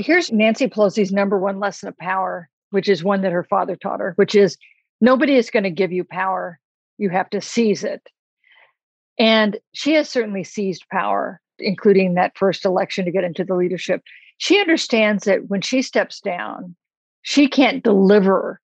Here's 0.00 0.30
Nancy 0.30 0.68
Pelosi's 0.68 1.12
number 1.12 1.36
one 1.38 1.58
lesson 1.58 1.88
of 1.88 1.98
power, 1.98 2.48
which 2.70 2.88
is 2.88 3.02
one 3.02 3.22
that 3.22 3.32
her 3.32 3.42
father 3.42 3.74
taught 3.74 3.98
her, 3.98 4.12
which 4.14 4.36
is 4.36 4.56
nobody 5.00 5.34
is 5.34 5.50
going 5.50 5.64
to 5.64 5.70
give 5.70 5.90
you 5.90 6.04
power. 6.04 6.60
You 6.98 7.10
have 7.10 7.28
to 7.30 7.40
seize 7.40 7.82
it. 7.82 8.08
And 9.18 9.58
she 9.72 9.94
has 9.94 10.08
certainly 10.08 10.44
seized 10.44 10.84
power, 10.92 11.40
including 11.58 12.14
that 12.14 12.38
first 12.38 12.64
election 12.64 13.06
to 13.06 13.10
get 13.10 13.24
into 13.24 13.44
the 13.44 13.56
leadership. 13.56 14.02
She 14.36 14.60
understands 14.60 15.24
that 15.24 15.48
when 15.48 15.62
she 15.62 15.82
steps 15.82 16.20
down, 16.20 16.76
she 17.22 17.48
can't 17.48 17.82
deliver 17.82 18.60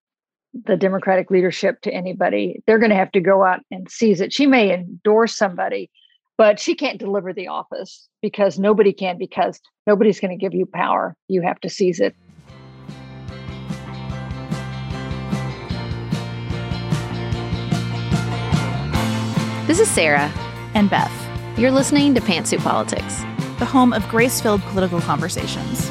the 0.65 0.77
Democratic 0.77 1.33
leadership 1.33 1.81
to 1.81 1.93
anybody. 1.93 2.63
They're 2.67 2.79
going 2.79 2.91
to 2.91 2.97
have 2.97 3.11
to 3.11 3.21
go 3.21 3.43
out 3.43 3.61
and 3.73 3.91
seize 3.91 4.21
it. 4.21 4.33
She 4.33 4.47
may 4.47 4.73
endorse 4.73 5.37
somebody, 5.37 5.91
but 6.37 6.59
she 6.59 6.75
can't 6.75 6.99
deliver 6.99 7.33
the 7.33 7.49
office 7.49 8.09
because 8.23 8.59
nobody 8.59 8.93
can, 8.93 9.19
because 9.19 9.61
nobody's 9.87 10.21
going 10.21 10.37
to 10.37 10.43
give 10.43 10.55
you 10.55 10.67
power. 10.67 11.17
You 11.29 11.43
have 11.43 11.61
to 11.61 11.71
seize 11.71 12.01
it. 12.01 12.15
This 19.67 19.81
is 19.81 19.89
Sarah 19.89 20.31
and 20.75 20.91
Beth. 20.91 21.11
You're 21.59 21.71
listening 21.71 22.15
to 22.15 22.21
Pantsuit 22.21 22.59
Politics, 22.61 23.21
the 23.59 23.65
home 23.65 23.93
of 23.93 24.07
grace 24.09 24.41
filled 24.41 24.61
political 24.63 25.01
conversations. 25.01 25.91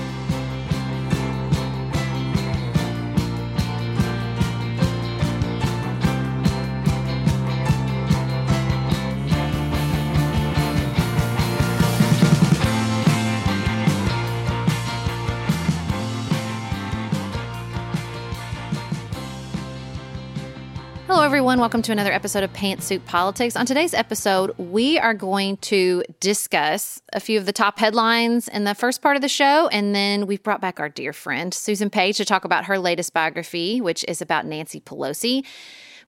Everyone. 21.44 21.60
Welcome 21.60 21.82
to 21.82 21.92
another 21.92 22.14
episode 22.14 22.44
of 22.44 22.54
Pantsuit 22.54 23.04
Politics. 23.04 23.58
On 23.58 23.66
today's 23.66 23.94
episode, 23.94 24.58
we 24.58 24.98
are 24.98 25.14
going 25.14 25.58
to 25.58 26.02
discuss 26.22 27.02
a 27.12 27.20
few 27.20 27.38
of 27.38 27.46
the 27.46 27.52
top 27.52 27.80
headlines 27.80 28.48
in 28.48 28.64
the 28.64 28.74
first 28.74 29.02
part 29.02 29.18
of 29.18 29.22
the 29.22 29.28
show, 29.28 29.68
and 29.68 29.94
then 29.94 30.26
we've 30.26 30.42
brought 30.42 30.62
back 30.62 30.80
our 30.80 30.88
dear 30.88 31.12
friend 31.12 31.54
Susan 31.54 31.90
Page 31.90 32.16
to 32.16 32.24
talk 32.24 32.46
about 32.46 32.64
her 32.64 32.80
latest 32.80 33.12
biography, 33.12 33.82
which 33.82 34.06
is 34.08 34.22
about 34.22 34.46
Nancy 34.46 34.80
Pelosi. 34.80 35.46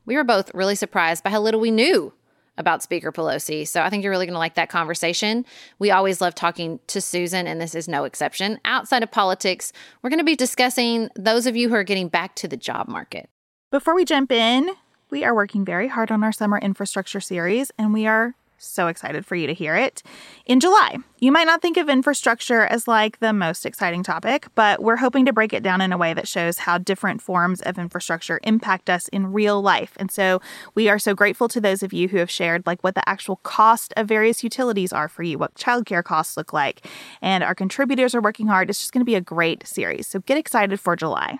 We 0.05 0.15
were 0.15 0.23
both 0.23 0.53
really 0.53 0.73
surprised 0.73 1.21
by 1.21 1.31
how 1.31 1.41
little 1.41 1.59
we 1.59 1.69
knew 1.69 2.13
about 2.57 2.81
Speaker 2.81 3.11
Pelosi. 3.11 3.67
So 3.67 3.81
I 3.81 3.89
think 3.89 4.05
you're 4.05 4.11
really 4.11 4.27
going 4.27 4.35
to 4.35 4.39
like 4.39 4.55
that 4.55 4.69
conversation. 4.69 5.45
We 5.79 5.91
always 5.91 6.21
love 6.21 6.33
talking 6.33 6.79
to 6.87 7.01
Susan, 7.01 7.45
and 7.45 7.59
this 7.59 7.75
is 7.75 7.89
no 7.89 8.05
exception. 8.05 8.57
Outside 8.63 9.03
of 9.03 9.11
politics, 9.11 9.73
we're 10.01 10.11
going 10.11 10.19
to 10.19 10.23
be 10.23 10.37
discussing 10.37 11.09
those 11.17 11.45
of 11.45 11.57
you 11.57 11.67
who 11.67 11.75
are 11.75 11.83
getting 11.83 12.07
back 12.07 12.35
to 12.35 12.47
the 12.47 12.55
job 12.55 12.87
market. 12.87 13.29
Before 13.69 13.93
we 13.93 14.05
jump 14.05 14.31
in, 14.31 14.69
we 15.15 15.23
are 15.23 15.33
working 15.33 15.63
very 15.63 15.87
hard 15.87 16.11
on 16.11 16.25
our 16.25 16.33
summer 16.33 16.57
infrastructure 16.57 17.21
series, 17.21 17.71
and 17.77 17.93
we 17.93 18.05
are 18.05 18.35
so 18.57 18.87
excited 18.87 19.25
for 19.25 19.37
you 19.37 19.47
to 19.47 19.53
hear 19.53 19.73
it. 19.73 20.03
In 20.45 20.59
July, 20.59 20.97
you 21.19 21.31
might 21.31 21.47
not 21.47 21.61
think 21.61 21.77
of 21.77 21.87
infrastructure 21.87 22.65
as 22.65 22.85
like 22.85 23.19
the 23.19 23.31
most 23.31 23.65
exciting 23.65 24.03
topic, 24.03 24.47
but 24.55 24.83
we're 24.83 24.97
hoping 24.97 25.25
to 25.25 25.31
break 25.31 25.53
it 25.53 25.63
down 25.63 25.79
in 25.79 25.93
a 25.93 25.97
way 25.97 26.13
that 26.13 26.27
shows 26.27 26.57
how 26.57 26.77
different 26.77 27.21
forms 27.21 27.61
of 27.61 27.79
infrastructure 27.79 28.41
impact 28.43 28.89
us 28.89 29.07
in 29.07 29.31
real 29.31 29.61
life. 29.61 29.93
And 29.95 30.11
so 30.11 30.41
we 30.73 30.89
are 30.89 30.99
so 30.99 31.15
grateful 31.15 31.47
to 31.47 31.61
those 31.61 31.81
of 31.81 31.93
you 31.93 32.09
who 32.09 32.17
have 32.17 32.29
shared 32.29 32.67
like 32.67 32.83
what 32.83 32.95
the 32.95 33.07
actual 33.07 33.37
cost 33.37 33.93
of 33.95 34.09
various 34.09 34.43
utilities 34.43 34.91
are 34.91 35.07
for 35.07 35.23
you, 35.23 35.37
what 35.37 35.55
childcare 35.55 36.03
costs 36.03 36.35
look 36.35 36.51
like. 36.51 36.85
And 37.21 37.41
our 37.41 37.55
contributors 37.55 38.13
are 38.13 38.21
working 38.21 38.47
hard. 38.47 38.69
It's 38.69 38.79
just 38.79 38.91
going 38.91 38.99
to 38.99 39.05
be 39.05 39.15
a 39.15 39.21
great 39.21 39.65
series. 39.65 40.07
So 40.07 40.19
get 40.19 40.37
excited 40.37 40.77
for 40.77 40.97
July. 40.97 41.39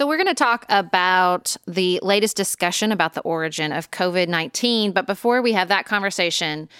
So, 0.00 0.06
we're 0.06 0.16
going 0.16 0.28
to 0.28 0.34
talk 0.34 0.64
about 0.70 1.58
the 1.66 2.00
latest 2.02 2.34
discussion 2.34 2.90
about 2.90 3.12
the 3.12 3.20
origin 3.20 3.70
of 3.70 3.90
COVID 3.90 4.28
19. 4.28 4.92
But 4.92 5.06
before 5.06 5.42
we 5.42 5.52
have 5.52 5.68
that 5.68 5.84
conversation, 5.84 6.70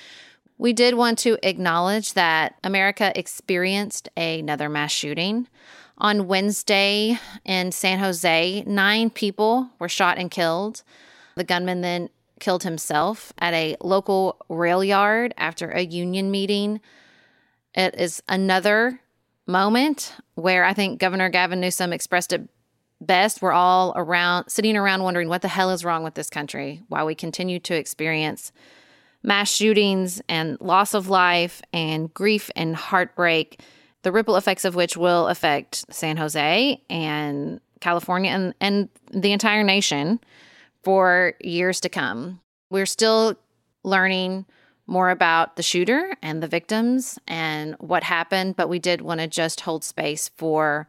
we 0.56 0.72
did 0.72 0.94
want 0.94 1.18
to 1.18 1.36
acknowledge 1.42 2.14
that 2.14 2.54
America 2.64 3.12
experienced 3.14 4.08
another 4.16 4.70
mass 4.70 4.90
shooting. 4.90 5.48
On 5.98 6.28
Wednesday 6.28 7.18
in 7.44 7.72
San 7.72 7.98
Jose, 7.98 8.64
nine 8.66 9.10
people 9.10 9.68
were 9.78 9.90
shot 9.90 10.16
and 10.16 10.30
killed. 10.30 10.82
The 11.34 11.44
gunman 11.44 11.82
then 11.82 12.08
killed 12.38 12.62
himself 12.62 13.34
at 13.38 13.52
a 13.52 13.76
local 13.82 14.38
rail 14.48 14.82
yard 14.82 15.34
after 15.36 15.68
a 15.68 15.82
union 15.82 16.30
meeting. 16.30 16.80
It 17.74 17.96
is 18.00 18.22
another 18.30 18.98
moment 19.46 20.14
where 20.36 20.64
I 20.64 20.72
think 20.72 20.98
Governor 20.98 21.28
Gavin 21.28 21.60
Newsom 21.60 21.92
expressed 21.92 22.32
it 22.32 22.48
best, 23.00 23.42
we're 23.42 23.52
all 23.52 23.92
around 23.96 24.48
sitting 24.48 24.76
around 24.76 25.02
wondering 25.02 25.28
what 25.28 25.42
the 25.42 25.48
hell 25.48 25.70
is 25.70 25.84
wrong 25.84 26.02
with 26.02 26.14
this 26.14 26.30
country, 26.30 26.82
why 26.88 27.04
we 27.04 27.14
continue 27.14 27.58
to 27.60 27.74
experience 27.74 28.52
mass 29.22 29.52
shootings 29.52 30.20
and 30.28 30.60
loss 30.60 30.94
of 30.94 31.08
life 31.08 31.62
and 31.72 32.12
grief 32.14 32.50
and 32.56 32.76
heartbreak, 32.76 33.60
the 34.02 34.12
ripple 34.12 34.36
effects 34.36 34.64
of 34.64 34.74
which 34.74 34.96
will 34.96 35.28
affect 35.28 35.84
San 35.92 36.16
Jose 36.16 36.82
and 36.88 37.60
California 37.80 38.30
and, 38.30 38.54
and 38.60 38.88
the 39.12 39.32
entire 39.32 39.62
nation 39.62 40.20
for 40.82 41.34
years 41.40 41.80
to 41.80 41.88
come. 41.88 42.40
We're 42.70 42.86
still 42.86 43.36
learning 43.82 44.46
more 44.86 45.10
about 45.10 45.56
the 45.56 45.62
shooter 45.62 46.16
and 46.22 46.42
the 46.42 46.48
victims 46.48 47.18
and 47.28 47.76
what 47.78 48.02
happened, 48.02 48.56
but 48.56 48.68
we 48.68 48.78
did 48.78 49.00
want 49.00 49.20
to 49.20 49.26
just 49.26 49.60
hold 49.60 49.84
space 49.84 50.30
for 50.36 50.88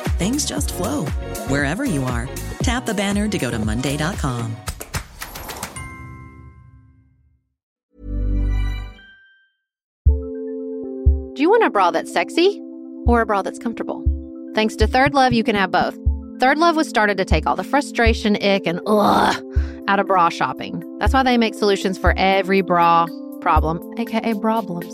things 0.11 0.45
just 0.45 0.73
flow 0.73 1.05
wherever 1.47 1.85
you 1.85 2.03
are. 2.03 2.29
Tap 2.63 2.85
the 2.85 2.93
banner 2.93 3.27
to 3.27 3.37
go 3.37 3.49
to 3.49 3.59
Monday.com. 3.59 4.55
Do 11.33 11.41
you 11.41 11.49
want 11.49 11.63
a 11.63 11.69
bra 11.69 11.91
that's 11.91 12.13
sexy 12.13 12.61
or 13.07 13.21
a 13.21 13.25
bra 13.25 13.41
that's 13.41 13.57
comfortable? 13.57 14.03
Thanks 14.53 14.75
to 14.75 14.85
ThirdLove, 14.85 15.31
you 15.31 15.43
can 15.43 15.55
have 15.55 15.71
both. 15.71 15.97
ThirdLove 16.37 16.75
was 16.75 16.87
started 16.87 17.17
to 17.17 17.25
take 17.25 17.47
all 17.47 17.55
the 17.55 17.63
frustration, 17.63 18.35
ick, 18.35 18.67
and 18.67 18.81
ugh 18.85 19.43
out 19.87 19.99
of 19.99 20.07
bra 20.07 20.29
shopping. 20.29 20.83
That's 20.99 21.13
why 21.13 21.23
they 21.23 21.37
make 21.37 21.53
solutions 21.53 21.97
for 21.97 22.13
every 22.17 22.61
bra 22.61 23.07
problem, 23.39 23.79
aka 23.97 24.33
problems. 24.35 24.93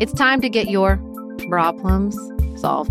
It's 0.00 0.14
time 0.14 0.40
to 0.40 0.48
get 0.48 0.70
your 0.70 0.96
problems 1.50 2.16
solved. 2.58 2.90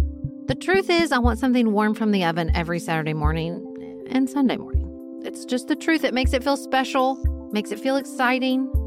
The 0.48 0.56
truth 0.56 0.90
is, 0.90 1.12
I 1.12 1.20
want 1.20 1.38
something 1.38 1.74
warm 1.74 1.94
from 1.94 2.12
the 2.12 2.26
oven 2.26 2.50
every 2.56 2.80
Saturday 2.80 3.14
morning 3.14 4.08
and 4.10 4.28
Sunday 4.28 4.58
morning. 4.58 5.22
It's 5.24 5.46
just 5.46 5.68
the 5.68 5.76
truth. 5.76 6.04
It 6.04 6.16
makes 6.16 6.34
it 6.34 6.44
feel 6.44 6.58
special, 6.58 7.18
makes 7.52 7.72
it 7.72 7.80
feel 7.80 7.98
exciting, 7.98 8.68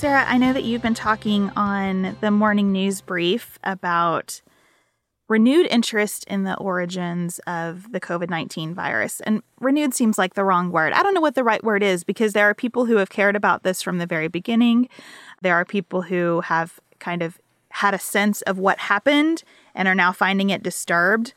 Sarah, 0.00 0.24
I 0.26 0.38
know 0.38 0.54
that 0.54 0.64
you've 0.64 0.80
been 0.80 0.94
talking 0.94 1.50
on 1.56 2.16
the 2.22 2.30
morning 2.30 2.72
news 2.72 3.02
brief 3.02 3.58
about 3.62 4.40
renewed 5.28 5.66
interest 5.66 6.24
in 6.24 6.44
the 6.44 6.56
origins 6.56 7.38
of 7.40 7.92
the 7.92 8.00
COVID 8.00 8.30
19 8.30 8.74
virus. 8.74 9.20
And 9.20 9.42
renewed 9.60 9.92
seems 9.92 10.16
like 10.16 10.32
the 10.32 10.42
wrong 10.42 10.70
word. 10.70 10.94
I 10.94 11.02
don't 11.02 11.12
know 11.12 11.20
what 11.20 11.34
the 11.34 11.44
right 11.44 11.62
word 11.62 11.82
is 11.82 12.02
because 12.02 12.32
there 12.32 12.48
are 12.48 12.54
people 12.54 12.86
who 12.86 12.96
have 12.96 13.10
cared 13.10 13.36
about 13.36 13.62
this 13.62 13.82
from 13.82 13.98
the 13.98 14.06
very 14.06 14.28
beginning. 14.28 14.88
There 15.42 15.54
are 15.54 15.66
people 15.66 16.00
who 16.00 16.40
have 16.40 16.80
kind 16.98 17.20
of 17.20 17.38
had 17.68 17.92
a 17.92 17.98
sense 17.98 18.40
of 18.40 18.58
what 18.58 18.78
happened 18.78 19.42
and 19.74 19.86
are 19.86 19.94
now 19.94 20.12
finding 20.12 20.48
it 20.48 20.62
disturbed. 20.62 21.34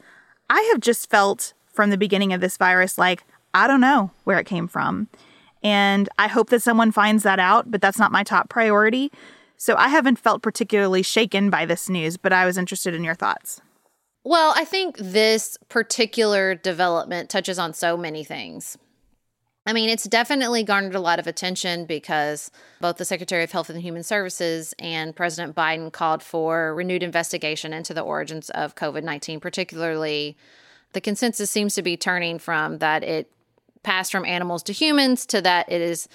I 0.50 0.62
have 0.72 0.80
just 0.80 1.10
felt 1.10 1.52
from 1.68 1.90
the 1.90 1.98
beginning 1.98 2.32
of 2.32 2.40
this 2.40 2.56
virus 2.56 2.98
like, 2.98 3.26
I 3.54 3.68
don't 3.68 3.82
know 3.82 4.12
where 4.24 4.40
it 4.40 4.46
came 4.46 4.70
from. 4.70 5.10
And 5.64 6.10
I 6.20 6.28
hope 6.28 6.50
that 6.50 6.62
someone 6.62 6.92
finds 6.92 7.24
that 7.24 7.40
out, 7.40 7.72
but 7.72 7.82
that's 7.82 8.00
not 8.00 8.12
my 8.12 8.24
top 8.24 8.50
priority. 8.50 9.12
So 9.58 9.76
I 9.78 9.88
haven't 9.88 10.20
felt 10.20 10.42
particularly 10.42 11.04
shaken 11.04 11.50
by 11.50 11.66
this 11.66 11.90
news, 11.90 12.18
but 12.18 12.34
I 12.34 12.46
was 12.46 12.58
interested 12.58 12.94
in 12.94 13.04
your 13.04 13.16
thoughts. 13.16 13.62
Well, 14.26 14.54
I 14.56 14.66
think 14.66 14.98
this 14.98 15.58
particular 15.70 16.56
development 16.56 17.30
touches 17.30 17.60
on 17.60 17.74
so 17.74 17.98
many 17.98 18.24
things. 18.24 18.78
I 19.66 19.72
mean, 19.72 19.90
it's 19.90 20.04
definitely 20.04 20.64
garnered 20.64 20.96
a 20.96 21.00
lot 21.00 21.20
of 21.20 21.28
attention 21.28 21.86
because 21.86 22.52
both 22.82 22.98
the 22.98 23.06
Secretary 23.06 23.44
of 23.44 23.52
Health 23.52 23.70
and 23.70 23.82
Human 23.82 24.04
Services 24.04 24.74
and 24.78 25.16
President 25.16 25.56
Biden 25.56 25.92
called 25.92 26.22
for 26.22 26.76
renewed 26.76 27.04
investigation 27.04 27.72
into 27.72 27.94
the 27.94 28.02
origins 28.02 28.50
of 28.50 28.76
COVID 28.76 29.04
19, 29.04 29.40
particularly 29.40 30.36
the 30.92 31.02
consensus 31.02 31.50
seems 31.50 31.76
to 31.76 31.82
be 31.82 31.96
turning 31.96 32.40
from 32.40 32.80
that 32.80 33.04
it 33.04 33.30
passed 33.84 34.12
from 34.12 34.26
animals 34.26 34.64
to 34.64 34.74
humans 34.74 35.26
to 35.28 35.42
that 35.42 35.72
it 35.72 35.82
is 35.82 36.08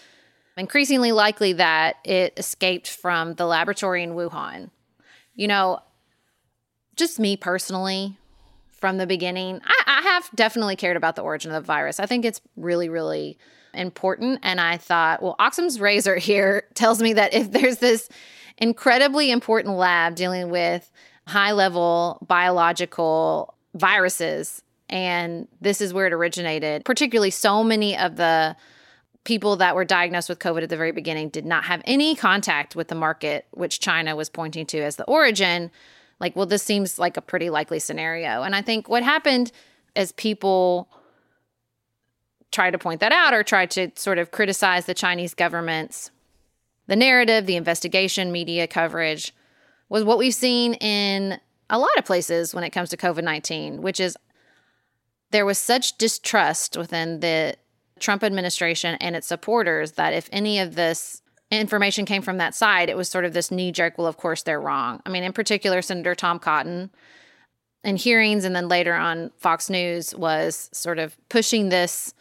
increasingly 0.56 1.12
likely 1.12 1.52
that 1.54 1.96
it 2.04 2.34
escaped 2.36 2.88
from 2.88 3.34
the 3.34 3.46
laboratory 3.46 4.02
in 4.02 4.14
Wuhan. 4.14 4.70
You 5.34 5.46
know, 5.46 5.80
just 6.96 7.20
me 7.20 7.36
personally, 7.36 8.18
from 8.72 8.98
the 8.98 9.06
beginning, 9.06 9.60
I, 9.64 9.82
I, 9.86 10.02
have 10.02 10.30
definitely 10.34 10.76
cared 10.76 10.96
about 10.96 11.16
the 11.16 11.22
origin 11.22 11.50
of 11.50 11.62
the 11.62 11.66
virus. 11.66 11.98
I 11.98 12.06
think 12.06 12.24
it's 12.24 12.40
really, 12.56 12.88
really 12.88 13.36
important. 13.74 14.40
And 14.42 14.60
I 14.60 14.76
thought, 14.76 15.20
well, 15.20 15.36
Occam's 15.38 15.80
razor 15.80 16.16
here 16.18 16.64
tells 16.74 17.02
me 17.02 17.12
that 17.14 17.34
if 17.34 17.50
there's 17.50 17.78
this 17.78 18.08
incredibly 18.56 19.30
important 19.30 19.74
lab 19.76 20.14
dealing 20.14 20.50
with 20.50 20.90
high 21.26 21.52
level 21.52 22.24
biological 22.26 23.54
viruses 23.74 24.62
and 24.88 25.48
this 25.60 25.80
is 25.80 25.92
where 25.92 26.06
it 26.06 26.12
originated. 26.12 26.84
Particularly, 26.84 27.30
so 27.30 27.62
many 27.62 27.96
of 27.96 28.16
the 28.16 28.56
people 29.24 29.56
that 29.56 29.74
were 29.74 29.84
diagnosed 29.84 30.28
with 30.28 30.38
COVID 30.38 30.62
at 30.62 30.70
the 30.70 30.76
very 30.76 30.92
beginning 30.92 31.28
did 31.28 31.44
not 31.44 31.64
have 31.64 31.82
any 31.84 32.14
contact 32.14 32.74
with 32.74 32.88
the 32.88 32.94
market, 32.94 33.46
which 33.50 33.80
China 33.80 34.16
was 34.16 34.30
pointing 34.30 34.64
to 34.66 34.78
as 34.78 34.96
the 34.96 35.04
origin. 35.04 35.70
Like, 36.20 36.34
well, 36.34 36.46
this 36.46 36.62
seems 36.62 36.98
like 36.98 37.16
a 37.16 37.20
pretty 37.20 37.50
likely 37.50 37.78
scenario. 37.78 38.42
And 38.42 38.56
I 38.56 38.62
think 38.62 38.88
what 38.88 39.02
happened 39.02 39.52
as 39.94 40.12
people 40.12 40.88
tried 42.50 42.70
to 42.70 42.78
point 42.78 43.00
that 43.00 43.12
out 43.12 43.34
or 43.34 43.42
tried 43.42 43.70
to 43.72 43.90
sort 43.94 44.18
of 44.18 44.30
criticize 44.30 44.86
the 44.86 44.94
Chinese 44.94 45.34
government's 45.34 46.10
the 46.86 46.96
narrative, 46.96 47.44
the 47.44 47.56
investigation, 47.56 48.32
media 48.32 48.66
coverage 48.66 49.34
was 49.90 50.04
what 50.04 50.18
we've 50.18 50.34
seen 50.34 50.74
in 50.74 51.38
a 51.70 51.78
lot 51.78 51.96
of 51.98 52.04
places 52.04 52.54
when 52.54 52.64
it 52.64 52.70
comes 52.70 52.88
to 52.90 52.96
COVID 52.96 53.22
19, 53.22 53.82
which 53.82 54.00
is 54.00 54.16
there 55.30 55.46
was 55.46 55.58
such 55.58 55.98
distrust 55.98 56.76
within 56.76 57.20
the 57.20 57.56
Trump 58.00 58.22
administration 58.22 58.96
and 59.00 59.16
its 59.16 59.26
supporters 59.26 59.92
that 59.92 60.14
if 60.14 60.28
any 60.32 60.58
of 60.58 60.74
this 60.74 61.22
information 61.50 62.04
came 62.04 62.22
from 62.22 62.38
that 62.38 62.54
side, 62.54 62.88
it 62.88 62.96
was 62.96 63.08
sort 63.08 63.24
of 63.24 63.32
this 63.32 63.50
knee 63.50 63.72
jerk, 63.72 63.98
well, 63.98 64.06
of 64.06 64.16
course 64.16 64.42
they're 64.42 64.60
wrong. 64.60 65.00
I 65.06 65.10
mean, 65.10 65.24
in 65.24 65.32
particular, 65.32 65.82
Senator 65.82 66.14
Tom 66.14 66.38
Cotton 66.38 66.90
in 67.84 67.96
hearings 67.96 68.44
and 68.44 68.54
then 68.54 68.68
later 68.68 68.94
on 68.94 69.30
Fox 69.36 69.70
News 69.70 70.14
was 70.14 70.68
sort 70.72 70.98
of 70.98 71.16
pushing 71.28 71.68
this 71.68 72.12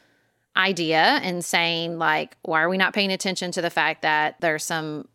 idea 0.56 1.19
and 1.21 1.44
saying, 1.44 1.98
like, 1.98 2.38
why 2.44 2.62
are 2.62 2.69
we 2.69 2.77
not 2.77 2.94
paying 2.94 3.12
attention 3.12 3.51
to 3.51 3.62
the 3.62 3.69
fact 3.69 4.01
that 4.01 4.39
there's 4.39 4.63
some 4.63 5.07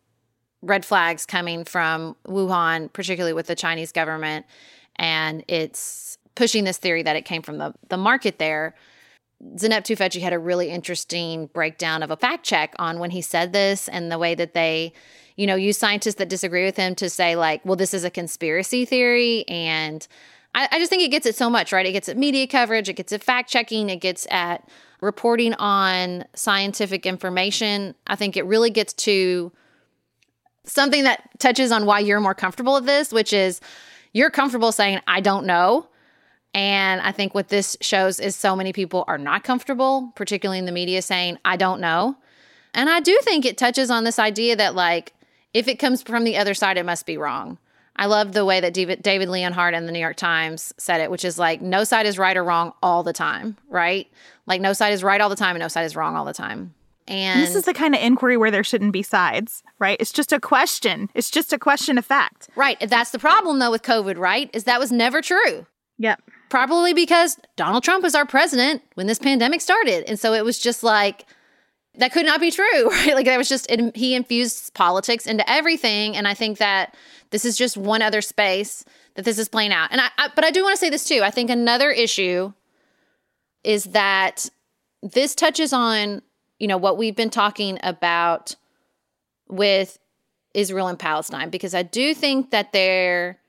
red 0.61 0.85
flags 0.85 1.25
coming 1.25 1.65
from 1.65 2.15
Wuhan, 2.27 2.91
particularly 2.93 3.33
with 3.33 3.47
the 3.47 3.55
Chinese 3.55 3.91
government? 3.91 4.45
And 4.95 5.43
it's 5.47 6.17
pushing 6.35 6.63
this 6.63 6.77
theory 6.77 7.03
that 7.03 7.15
it 7.15 7.25
came 7.25 7.41
from 7.41 7.57
the, 7.57 7.73
the 7.89 7.97
market 7.97 8.39
there. 8.39 8.75
Zeynep 9.55 9.83
Tufekci 9.83 10.21
had 10.21 10.33
a 10.33 10.39
really 10.39 10.69
interesting 10.69 11.47
breakdown 11.47 12.01
of 12.01 12.11
a 12.11 12.15
fact 12.15 12.45
check 12.45 12.73
on 12.79 12.99
when 12.99 13.11
he 13.11 13.21
said 13.21 13.53
this 13.53 13.87
and 13.87 14.11
the 14.11 14.17
way 14.17 14.35
that 14.35 14.53
they, 14.53 14.93
you 15.35 15.45
know, 15.45 15.55
use 15.55 15.77
scientists 15.77 16.15
that 16.15 16.29
disagree 16.29 16.63
with 16.63 16.77
him 16.77 16.95
to 16.95 17.09
say, 17.09 17.35
like, 17.35 17.63
well, 17.65 17.75
this 17.75 17.93
is 17.93 18.03
a 18.03 18.09
conspiracy 18.09 18.85
theory. 18.85 19.43
And 19.47 20.07
I, 20.55 20.69
I 20.71 20.79
just 20.79 20.89
think 20.89 21.03
it 21.03 21.09
gets 21.09 21.25
it 21.25 21.35
so 21.35 21.49
much, 21.49 21.73
right? 21.73 21.85
It 21.85 21.91
gets 21.91 22.07
at 22.07 22.17
media 22.17 22.47
coverage, 22.47 22.87
it 22.87 22.93
gets 22.93 23.11
at 23.11 23.23
fact 23.23 23.49
checking, 23.49 23.89
it 23.89 23.97
gets 23.97 24.25
at 24.31 24.67
reporting 25.01 25.53
on 25.55 26.23
scientific 26.33 27.05
information. 27.05 27.95
I 28.07 28.15
think 28.15 28.37
it 28.37 28.45
really 28.45 28.69
gets 28.69 28.93
to 28.93 29.51
something 30.65 31.03
that 31.03 31.29
touches 31.39 31.71
on 31.71 31.85
why 31.85 31.99
you're 31.99 32.21
more 32.21 32.33
comfortable 32.33 32.75
with 32.75 32.85
this, 32.85 33.11
which 33.11 33.33
is 33.33 33.59
you're 34.13 34.29
comfortable 34.29 34.71
saying, 34.71 35.01
I 35.05 35.19
don't 35.19 35.45
know. 35.45 35.87
And 36.53 37.01
I 37.01 37.11
think 37.11 37.33
what 37.33 37.47
this 37.47 37.75
shows 37.81 38.19
is 38.19 38.35
so 38.35 38.55
many 38.55 38.73
people 38.73 39.03
are 39.07 39.17
not 39.17 39.43
comfortable, 39.43 40.11
particularly 40.15 40.59
in 40.59 40.65
the 40.65 40.71
media, 40.71 41.01
saying, 41.01 41.39
I 41.43 41.57
don't 41.57 41.81
know. 41.81 42.15
And 42.75 42.89
I 42.89 42.99
do 42.99 43.17
think 43.23 43.45
it 43.45 43.57
touches 43.57 43.89
on 43.89 44.03
this 44.03 44.19
idea 44.19 44.55
that, 44.55 44.75
like, 44.75 45.13
if 45.53 45.67
it 45.67 45.79
comes 45.79 46.01
from 46.01 46.23
the 46.23 46.37
other 46.37 46.53
side, 46.53 46.77
it 46.77 46.85
must 46.85 47.05
be 47.05 47.17
wrong. 47.17 47.57
I 47.95 48.07
love 48.07 48.33
the 48.33 48.45
way 48.45 48.59
that 48.59 48.73
David, 48.73 49.29
Leonhardt 49.29 49.75
in 49.75 49.85
the 49.85 49.91
New 49.91 49.99
York 49.99 50.15
Times 50.15 50.73
said 50.77 50.99
it, 50.99 51.11
which 51.11 51.23
is 51.23 51.37
like, 51.37 51.61
no 51.61 51.83
side 51.83 52.07
is 52.07 52.17
right 52.17 52.35
or 52.35 52.43
wrong 52.43 52.73
all 52.81 53.03
the 53.03 53.13
time, 53.13 53.55
right? 53.69 54.07
Like, 54.47 54.61
no 54.61 54.73
side 54.73 54.93
is 54.93 55.03
right 55.03 55.21
all 55.21 55.29
the 55.29 55.35
time 55.35 55.55
and 55.55 55.61
no 55.61 55.67
side 55.67 55.83
is 55.83 55.95
wrong 55.95 56.15
all 56.15 56.25
the 56.25 56.33
time. 56.33 56.73
And 57.07 57.41
this 57.41 57.53
is 57.53 57.65
the 57.65 57.73
kind 57.73 57.93
of 57.93 58.01
inquiry 58.01 58.37
where 58.37 58.49
there 58.49 58.63
shouldn't 58.63 58.93
be 58.93 59.03
sides, 59.03 59.61
right? 59.77 59.97
It's 59.99 60.11
just 60.11 60.31
a 60.31 60.39
question. 60.39 61.09
It's 61.13 61.29
just 61.29 61.53
a 61.53 61.59
question 61.59 61.97
of 61.97 62.05
fact. 62.05 62.49
Right. 62.55 62.79
That's 62.79 63.11
the 63.11 63.19
problem, 63.19 63.59
though, 63.59 63.71
with 63.71 63.83
COVID, 63.83 64.17
right? 64.17 64.49
Is 64.53 64.63
that 64.63 64.79
was 64.79 64.91
never 64.91 65.21
true. 65.21 65.67
Yep 65.99 66.21
probably 66.53 66.93
because 66.93 67.39
Donald 67.55 67.83
Trump 67.83 68.03
was 68.03 68.13
our 68.13 68.27
president 68.27 68.83
when 68.93 69.07
this 69.07 69.17
pandemic 69.17 69.59
started. 69.59 70.07
And 70.07 70.19
so 70.19 70.33
it 70.33 70.45
was 70.45 70.59
just 70.59 70.83
like, 70.83 71.25
that 71.95 72.11
could 72.11 72.27
not 72.27 72.39
be 72.39 72.51
true, 72.51 72.89
right? 72.91 73.15
Like 73.15 73.25
that 73.25 73.39
was 73.39 73.49
just, 73.49 73.65
it, 73.71 73.97
he 73.97 74.13
infused 74.13 74.71
politics 74.75 75.25
into 75.25 75.49
everything. 75.49 76.15
And 76.15 76.27
I 76.27 76.35
think 76.35 76.59
that 76.59 76.95
this 77.31 77.43
is 77.43 77.57
just 77.57 77.75
one 77.75 78.03
other 78.03 78.21
space 78.21 78.85
that 79.15 79.25
this 79.25 79.39
is 79.39 79.49
playing 79.49 79.73
out. 79.73 79.91
And 79.91 79.99
I, 79.99 80.09
I 80.19 80.29
but 80.35 80.45
I 80.45 80.51
do 80.51 80.61
want 80.61 80.75
to 80.75 80.79
say 80.79 80.91
this 80.91 81.05
too. 81.05 81.21
I 81.23 81.31
think 81.31 81.49
another 81.49 81.89
issue 81.89 82.53
is 83.63 83.85
that 83.85 84.47
this 85.01 85.33
touches 85.33 85.73
on, 85.73 86.21
you 86.59 86.67
know, 86.67 86.77
what 86.77 86.99
we've 86.99 87.15
been 87.15 87.31
talking 87.31 87.79
about 87.81 88.55
with 89.49 89.97
Israel 90.53 90.85
and 90.85 90.99
Palestine, 90.99 91.49
because 91.49 91.73
I 91.73 91.81
do 91.81 92.13
think 92.13 92.51
that 92.51 92.73
there 92.73 93.39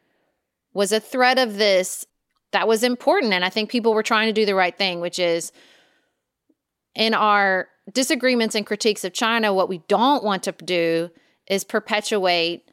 was 0.72 0.90
a 0.90 1.00
threat 1.00 1.36
of 1.36 1.58
this 1.58 2.06
that 2.54 2.68
was 2.68 2.84
important. 2.84 3.32
And 3.32 3.44
I 3.44 3.50
think 3.50 3.68
people 3.68 3.92
were 3.92 4.02
trying 4.02 4.28
to 4.28 4.32
do 4.32 4.46
the 4.46 4.54
right 4.54 4.76
thing, 4.76 5.00
which 5.00 5.18
is 5.18 5.50
in 6.94 7.12
our 7.12 7.68
disagreements 7.92 8.54
and 8.54 8.64
critiques 8.64 9.04
of 9.04 9.12
China, 9.12 9.52
what 9.52 9.68
we 9.68 9.78
don't 9.88 10.22
want 10.22 10.44
to 10.44 10.52
do 10.52 11.10
is 11.48 11.64
perpetuate 11.64 12.70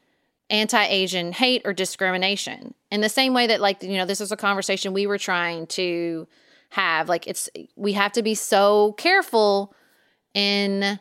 anti 0.51 0.85
Asian 0.85 1.33
hate 1.33 1.63
or 1.65 1.73
discrimination. 1.73 2.75
In 2.91 3.01
the 3.01 3.09
same 3.09 3.33
way 3.33 3.47
that, 3.47 3.59
like, 3.59 3.81
you 3.81 3.97
know, 3.97 4.05
this 4.05 4.21
is 4.21 4.31
a 4.31 4.37
conversation 4.37 4.93
we 4.93 5.07
were 5.07 5.17
trying 5.17 5.65
to 5.67 6.27
have. 6.69 7.09
Like, 7.09 7.25
it's, 7.25 7.49
we 7.75 7.93
have 7.93 8.11
to 8.11 8.21
be 8.21 8.35
so 8.35 8.93
careful 8.93 9.73
in 10.35 10.99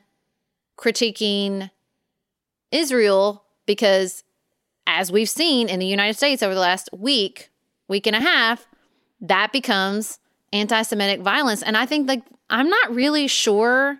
critiquing 0.78 1.70
Israel 2.72 3.44
because, 3.66 4.24
as 4.86 5.12
we've 5.12 5.28
seen 5.28 5.68
in 5.68 5.80
the 5.80 5.86
United 5.86 6.16
States 6.16 6.42
over 6.42 6.54
the 6.54 6.60
last 6.60 6.88
week, 6.96 7.50
week 7.88 8.06
and 8.06 8.16
a 8.16 8.20
half, 8.20 8.66
that 9.20 9.52
becomes 9.52 10.18
anti 10.52 10.82
Semitic 10.82 11.20
violence. 11.20 11.62
And 11.62 11.76
I 11.76 11.86
think, 11.86 12.08
like, 12.08 12.22
I'm 12.48 12.68
not 12.68 12.94
really 12.94 13.28
sure. 13.28 13.98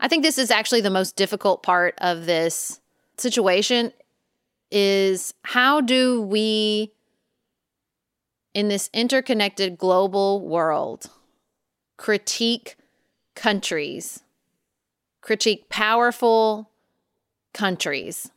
I 0.00 0.08
think 0.08 0.22
this 0.22 0.38
is 0.38 0.50
actually 0.50 0.80
the 0.80 0.90
most 0.90 1.16
difficult 1.16 1.62
part 1.62 1.94
of 1.98 2.26
this 2.26 2.80
situation 3.16 3.92
is 4.70 5.32
how 5.42 5.80
do 5.80 6.20
we 6.20 6.92
in 8.52 8.68
this 8.68 8.90
interconnected 8.92 9.78
global 9.78 10.46
world 10.46 11.08
critique 11.96 12.76
countries 13.34 14.22
critique 15.20 15.68
powerful 15.68 16.70
countries 17.54 18.30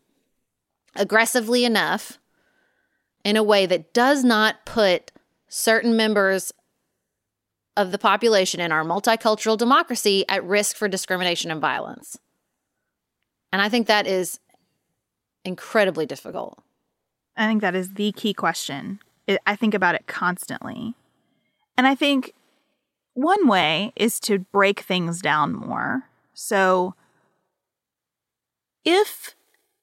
aggressively 0.96 1.66
enough 1.66 2.20
in 3.26 3.36
a 3.36 3.44
way 3.44 3.66
that 3.66 3.94
does 3.94 4.24
not 4.24 4.66
put 4.66 5.12
certain 5.50 5.98
members 5.98 6.54
of 7.76 7.92
the 7.92 7.98
population 7.98 8.60
in 8.60 8.72
our 8.72 8.84
multicultural 8.84 9.58
democracy 9.58 10.26
at 10.30 10.44
risk 10.44 10.76
for 10.76 10.88
discrimination 10.88 11.52
and 11.52 11.62
violence. 11.62 12.18
And 13.52 13.62
I 13.62 13.70
think 13.70 13.88
that 13.88 14.06
is 14.08 14.40
incredibly 15.44 16.06
difficult. 16.06 16.62
I 17.36 17.48
think 17.48 17.62
that 17.62 17.76
is 17.76 17.94
the 17.94 18.12
key 18.12 18.34
question. 18.34 19.00
I 19.46 19.56
think 19.56 19.74
about 19.74 19.96
it 19.96 20.08
constantly. 20.08 20.94
And 21.78 21.88
I 21.88 21.96
think 21.96 22.34
one 23.14 23.48
way 23.48 23.94
is 23.96 24.20
to 24.22 24.40
break 24.40 24.82
things 24.82 25.22
down 25.22 25.54
more. 25.54 26.04
So, 26.34 26.96
if 28.86 29.36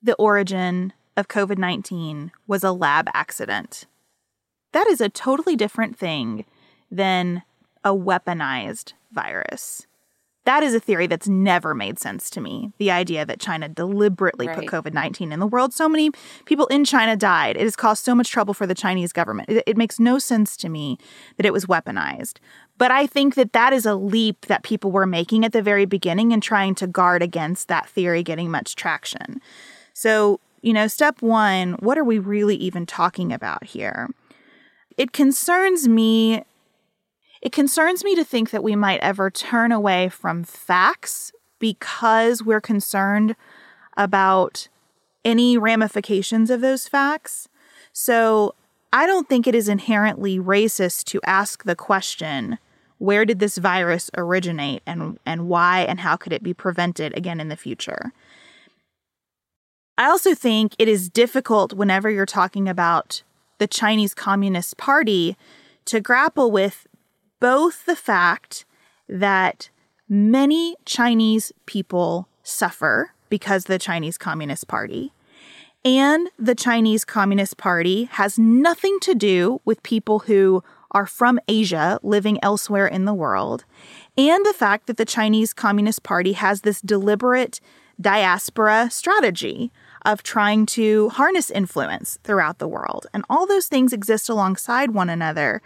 the 0.02 0.14
origin 0.14 0.92
of 1.16 1.28
COVID 1.28 1.58
19 1.58 2.32
was 2.46 2.64
a 2.64 2.72
lab 2.72 3.08
accident, 3.14 3.86
that 4.72 4.86
is 4.86 5.00
a 5.00 5.08
totally 5.08 5.56
different 5.56 5.96
thing 5.96 6.44
than 6.90 7.42
a 7.84 7.90
weaponized 7.90 8.92
virus. 9.12 9.86
That 10.46 10.62
is 10.62 10.74
a 10.74 10.80
theory 10.80 11.08
that's 11.08 11.26
never 11.26 11.74
made 11.74 11.98
sense 11.98 12.30
to 12.30 12.40
me. 12.40 12.72
The 12.78 12.92
idea 12.92 13.26
that 13.26 13.40
China 13.40 13.68
deliberately 13.68 14.46
right. 14.46 14.56
put 14.56 14.66
COVID 14.66 14.94
19 14.94 15.32
in 15.32 15.40
the 15.40 15.46
world. 15.46 15.74
So 15.74 15.88
many 15.88 16.12
people 16.44 16.66
in 16.66 16.84
China 16.84 17.16
died. 17.16 17.56
It 17.56 17.62
has 17.62 17.74
caused 17.74 18.04
so 18.04 18.14
much 18.14 18.30
trouble 18.30 18.54
for 18.54 18.64
the 18.64 18.74
Chinese 18.74 19.12
government. 19.12 19.50
It, 19.50 19.64
it, 19.66 19.76
makes 19.76 19.98
no 19.98 20.20
sense 20.20 20.56
to 20.58 20.68
me 20.68 20.98
that 21.36 21.46
it 21.46 21.52
was 21.52 21.66
weaponized. 21.66 22.38
But 22.78 22.92
I 22.92 23.08
think 23.08 23.34
that 23.34 23.54
that 23.54 23.72
is 23.72 23.86
a 23.86 23.96
leap 23.96 24.46
that 24.46 24.62
people 24.62 24.92
were 24.92 25.06
making 25.06 25.44
at 25.44 25.50
the 25.50 25.62
very 25.62 25.84
beginning 25.84 26.32
and 26.32 26.40
trying 26.40 26.76
to 26.76 26.86
guard 26.86 27.22
against 27.22 27.66
that 27.66 27.88
theory 27.88 28.22
getting 28.22 28.48
much 28.48 28.76
traction. 28.76 29.40
So, 29.94 30.38
you 30.62 30.72
know, 30.72 30.86
step 30.86 31.22
one 31.22 31.72
what 31.80 31.98
are 31.98 32.04
we 32.04 32.20
really 32.20 32.54
even 32.54 32.86
talking 32.86 33.32
about 33.32 33.64
here? 33.64 34.10
It 34.96 35.12
concerns 35.12 35.88
me 35.88 36.44
it 37.42 37.52
concerns 37.52 38.02
me 38.02 38.14
to 38.16 38.24
think 38.24 38.50
that 38.50 38.64
we 38.64 38.74
might 38.74 39.00
ever 39.00 39.30
turn 39.30 39.70
away 39.70 40.08
from 40.08 40.42
facts 40.42 41.32
because 41.58 42.42
we're 42.42 42.62
concerned 42.62 43.36
about 43.96 44.68
any 45.24 45.58
ramifications 45.58 46.50
of 46.50 46.60
those 46.60 46.88
facts. 46.88 47.48
So 47.92 48.54
I 48.92 49.06
don't 49.06 49.28
think 49.28 49.46
it 49.46 49.54
is 49.54 49.68
inherently 49.68 50.38
racist 50.38 51.04
to 51.04 51.20
ask 51.24 51.64
the 51.64 51.76
question 51.76 52.58
where 52.98 53.26
did 53.26 53.38
this 53.38 53.58
virus 53.58 54.10
originate 54.16 54.82
and, 54.86 55.18
and 55.26 55.48
why 55.48 55.80
and 55.80 56.00
how 56.00 56.16
could 56.16 56.32
it 56.32 56.42
be 56.42 56.54
prevented 56.54 57.16
again 57.16 57.40
in 57.40 57.48
the 57.48 57.56
future? 57.56 58.12
I 59.98 60.06
also 60.06 60.34
think 60.34 60.74
it 60.78 60.88
is 60.88 61.10
difficult 61.10 61.74
whenever 61.74 62.10
you're 62.10 62.26
talking 62.26 62.68
about 62.68 63.22
the 63.58 63.66
Chinese 63.66 64.14
Communist 64.14 64.76
Party 64.76 65.36
to 65.86 66.00
grapple 66.00 66.50
with 66.50 66.86
both 67.40 67.86
the 67.86 67.96
fact 67.96 68.64
that 69.08 69.70
many 70.08 70.76
Chinese 70.84 71.52
people 71.66 72.28
suffer 72.42 73.12
because 73.28 73.64
the 73.64 73.78
Chinese 73.78 74.18
Communist 74.18 74.68
Party, 74.68 75.12
and 75.84 76.28
the 76.38 76.54
Chinese 76.54 77.04
Communist 77.04 77.56
Party 77.56 78.04
has 78.04 78.38
nothing 78.38 78.98
to 79.00 79.14
do 79.14 79.60
with 79.64 79.82
people 79.82 80.20
who 80.20 80.62
are 80.92 81.06
from 81.06 81.38
Asia 81.48 81.98
living 82.02 82.38
elsewhere 82.42 82.86
in 82.86 83.04
the 83.04 83.14
world, 83.14 83.64
and 84.16 84.44
the 84.46 84.52
fact 84.52 84.86
that 84.86 84.96
the 84.96 85.04
Chinese 85.04 85.52
Communist 85.52 86.02
Party 86.02 86.32
has 86.32 86.62
this 86.62 86.80
deliberate 86.80 87.60
diaspora 88.00 88.88
strategy 88.90 89.70
of 90.06 90.22
trying 90.22 90.64
to 90.66 91.10
harness 91.10 91.50
influence 91.50 92.18
throughout 92.24 92.58
the 92.58 92.68
world. 92.68 93.06
And 93.12 93.24
all 93.28 93.46
those 93.46 93.66
things 93.66 93.92
exist 93.92 94.28
alongside 94.28 94.92
one 94.92 95.10
another. 95.10 95.60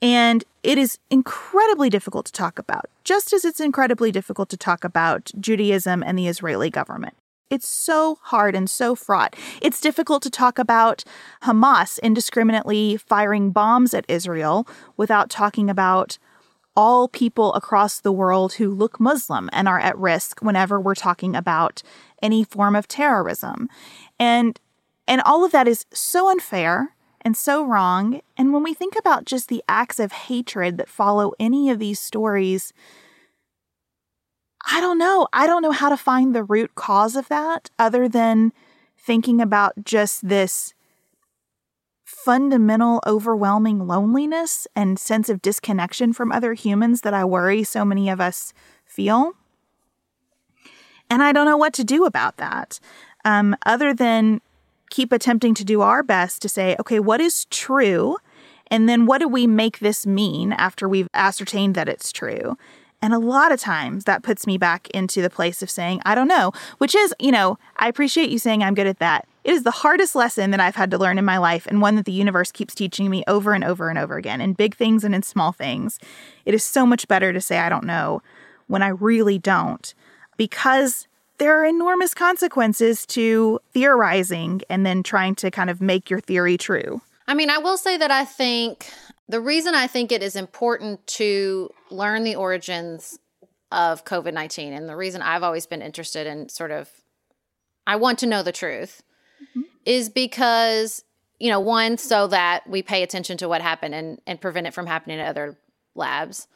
And 0.00 0.44
it 0.62 0.78
is 0.78 0.98
incredibly 1.10 1.90
difficult 1.90 2.26
to 2.26 2.32
talk 2.32 2.58
about, 2.58 2.86
just 3.04 3.32
as 3.32 3.44
it's 3.44 3.60
incredibly 3.60 4.10
difficult 4.10 4.48
to 4.50 4.56
talk 4.56 4.84
about 4.84 5.30
Judaism 5.38 6.02
and 6.02 6.18
the 6.18 6.28
Israeli 6.28 6.70
government. 6.70 7.14
It's 7.50 7.68
so 7.68 8.18
hard 8.22 8.54
and 8.54 8.68
so 8.68 8.94
fraught. 8.94 9.34
It's 9.62 9.80
difficult 9.80 10.22
to 10.22 10.30
talk 10.30 10.58
about 10.58 11.04
Hamas 11.42 11.98
indiscriminately 12.02 12.96
firing 12.96 13.50
bombs 13.50 13.94
at 13.94 14.04
Israel 14.08 14.66
without 14.96 15.30
talking 15.30 15.70
about 15.70 16.18
all 16.76 17.08
people 17.08 17.52
across 17.54 18.00
the 18.00 18.12
world 18.12 18.52
who 18.52 18.70
look 18.70 19.00
Muslim 19.00 19.50
and 19.52 19.66
are 19.66 19.80
at 19.80 19.98
risk 19.98 20.40
whenever 20.40 20.80
we're 20.80 20.94
talking 20.94 21.34
about 21.34 21.82
any 22.22 22.44
form 22.44 22.76
of 22.76 22.88
terrorism. 22.88 23.68
And 24.18 24.58
and 25.06 25.22
all 25.22 25.44
of 25.44 25.52
that 25.52 25.66
is 25.66 25.86
so 25.92 26.30
unfair 26.30 26.94
and 27.22 27.36
so 27.36 27.64
wrong. 27.64 28.20
And 28.36 28.52
when 28.52 28.62
we 28.62 28.74
think 28.74 28.94
about 28.96 29.24
just 29.24 29.48
the 29.48 29.64
acts 29.68 29.98
of 29.98 30.12
hatred 30.12 30.76
that 30.76 30.88
follow 30.88 31.32
any 31.40 31.70
of 31.70 31.78
these 31.78 31.98
stories, 31.98 32.72
I 34.70 34.80
don't 34.80 34.98
know. 34.98 35.28
I 35.32 35.46
don't 35.46 35.62
know 35.62 35.72
how 35.72 35.88
to 35.88 35.96
find 35.96 36.34
the 36.34 36.44
root 36.44 36.74
cause 36.74 37.16
of 37.16 37.28
that 37.28 37.70
other 37.78 38.08
than 38.08 38.52
thinking 38.98 39.40
about 39.40 39.84
just 39.84 40.28
this 40.28 40.74
fundamental, 42.04 43.00
overwhelming 43.06 43.86
loneliness 43.86 44.66
and 44.74 44.98
sense 44.98 45.28
of 45.28 45.42
disconnection 45.42 46.12
from 46.12 46.32
other 46.32 46.54
humans 46.54 47.02
that 47.02 47.14
I 47.14 47.24
worry 47.24 47.62
so 47.62 47.84
many 47.84 48.08
of 48.08 48.20
us 48.20 48.52
feel. 48.84 49.34
And 51.10 51.22
I 51.22 51.32
don't 51.32 51.46
know 51.46 51.56
what 51.56 51.72
to 51.74 51.84
do 51.84 52.04
about 52.04 52.36
that, 52.36 52.80
um, 53.24 53.56
other 53.64 53.94
than 53.94 54.40
keep 54.90 55.12
attempting 55.12 55.54
to 55.54 55.64
do 55.64 55.80
our 55.80 56.02
best 56.02 56.42
to 56.42 56.48
say, 56.48 56.76
okay, 56.80 57.00
what 57.00 57.20
is 57.20 57.46
true? 57.46 58.16
And 58.70 58.88
then 58.88 59.06
what 59.06 59.18
do 59.18 59.28
we 59.28 59.46
make 59.46 59.78
this 59.78 60.06
mean 60.06 60.52
after 60.52 60.88
we've 60.88 61.08
ascertained 61.14 61.74
that 61.74 61.88
it's 61.88 62.12
true? 62.12 62.56
And 63.00 63.14
a 63.14 63.18
lot 63.18 63.52
of 63.52 63.60
times 63.60 64.04
that 64.04 64.22
puts 64.22 64.46
me 64.46 64.58
back 64.58 64.88
into 64.90 65.22
the 65.22 65.30
place 65.30 65.62
of 65.62 65.70
saying, 65.70 66.02
I 66.04 66.14
don't 66.14 66.26
know, 66.26 66.52
which 66.78 66.94
is, 66.94 67.14
you 67.20 67.30
know, 67.30 67.58
I 67.76 67.88
appreciate 67.88 68.30
you 68.30 68.38
saying 68.38 68.62
I'm 68.62 68.74
good 68.74 68.88
at 68.88 68.98
that. 68.98 69.28
It 69.44 69.52
is 69.52 69.62
the 69.62 69.70
hardest 69.70 70.14
lesson 70.14 70.50
that 70.50 70.60
I've 70.60 70.74
had 70.74 70.90
to 70.90 70.98
learn 70.98 71.16
in 71.16 71.24
my 71.24 71.38
life 71.38 71.66
and 71.66 71.80
one 71.80 71.94
that 71.94 72.04
the 72.04 72.12
universe 72.12 72.50
keeps 72.50 72.74
teaching 72.74 73.08
me 73.08 73.22
over 73.26 73.54
and 73.54 73.62
over 73.62 73.88
and 73.88 73.98
over 73.98 74.16
again 74.16 74.40
in 74.40 74.52
big 74.52 74.74
things 74.74 75.04
and 75.04 75.14
in 75.14 75.22
small 75.22 75.52
things. 75.52 75.98
It 76.44 76.54
is 76.54 76.64
so 76.64 76.84
much 76.84 77.08
better 77.08 77.32
to 77.32 77.40
say 77.40 77.58
I 77.58 77.68
don't 77.68 77.84
know 77.84 78.20
when 78.66 78.82
I 78.82 78.88
really 78.88 79.38
don't 79.38 79.94
because 80.38 81.06
there 81.36 81.60
are 81.60 81.66
enormous 81.66 82.14
consequences 82.14 83.04
to 83.06 83.60
theorizing 83.72 84.62
and 84.70 84.86
then 84.86 85.02
trying 85.02 85.34
to 85.36 85.50
kind 85.50 85.68
of 85.68 85.82
make 85.82 86.08
your 86.08 86.20
theory 86.20 86.56
true. 86.56 87.02
I 87.26 87.34
mean, 87.34 87.50
I 87.50 87.58
will 87.58 87.76
say 87.76 87.98
that 87.98 88.10
I 88.10 88.24
think 88.24 88.90
the 89.28 89.40
reason 89.40 89.74
I 89.74 89.86
think 89.86 90.10
it 90.10 90.22
is 90.22 90.34
important 90.34 91.06
to 91.06 91.70
learn 91.90 92.24
the 92.24 92.34
origins 92.34 93.18
of 93.70 94.04
COVID 94.06 94.32
19 94.32 94.72
and 94.72 94.88
the 94.88 94.96
reason 94.96 95.20
I've 95.20 95.42
always 95.42 95.66
been 95.66 95.82
interested 95.82 96.26
in 96.26 96.48
sort 96.48 96.70
of, 96.70 96.88
I 97.86 97.96
want 97.96 98.18
to 98.20 98.26
know 98.26 98.42
the 98.42 98.52
truth 98.52 99.02
mm-hmm. 99.42 99.62
is 99.84 100.08
because, 100.08 101.04
you 101.38 101.50
know, 101.50 101.60
one, 101.60 101.98
so 101.98 102.26
that 102.28 102.68
we 102.68 102.82
pay 102.82 103.02
attention 103.02 103.36
to 103.38 103.48
what 103.48 103.60
happened 103.60 103.94
and, 103.94 104.20
and 104.26 104.40
prevent 104.40 104.66
it 104.66 104.74
from 104.74 104.86
happening 104.86 105.18
to 105.18 105.24
other 105.24 105.58
labs 105.94 106.48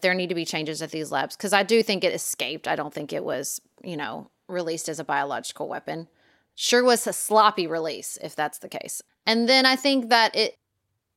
there 0.00 0.14
need 0.14 0.28
to 0.28 0.34
be 0.34 0.44
changes 0.44 0.82
at 0.82 0.90
these 0.90 1.10
labs 1.10 1.36
because 1.36 1.52
I 1.52 1.62
do 1.62 1.82
think 1.82 2.04
it 2.04 2.14
escaped. 2.14 2.68
I 2.68 2.76
don't 2.76 2.94
think 2.94 3.12
it 3.12 3.24
was, 3.24 3.60
you 3.82 3.96
know, 3.96 4.30
released 4.48 4.88
as 4.88 5.00
a 5.00 5.04
biological 5.04 5.68
weapon. 5.68 6.08
Sure 6.54 6.84
was 6.84 7.06
a 7.06 7.12
sloppy 7.12 7.66
release, 7.66 8.18
if 8.22 8.34
that's 8.34 8.58
the 8.58 8.68
case. 8.68 9.02
And 9.26 9.48
then 9.48 9.66
I 9.66 9.76
think 9.76 10.08
that 10.08 10.34
it 10.34 10.56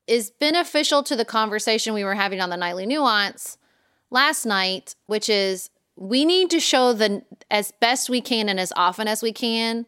is 0.08 0.32
beneficial 0.32 1.04
to 1.04 1.16
the 1.16 1.26
conversation 1.26 1.94
we 1.94 2.04
were 2.04 2.16
having 2.16 2.42
on 2.42 2.50
the 2.50 2.58
nightly 2.58 2.86
nuance 2.86 3.58
last 4.10 4.46
night, 4.46 4.96
which 5.06 5.30
is 5.30 5.70
we 5.96 6.26
need 6.26 6.50
to 6.50 6.60
show 6.60 6.94
the 6.94 7.24
as 7.50 7.72
best 7.80 8.10
we 8.10 8.22
can 8.22 8.50
and 8.50 8.60
as 8.60 8.74
often 8.76 9.08
as 9.08 9.22
we 9.22 9.32
can 9.32 9.86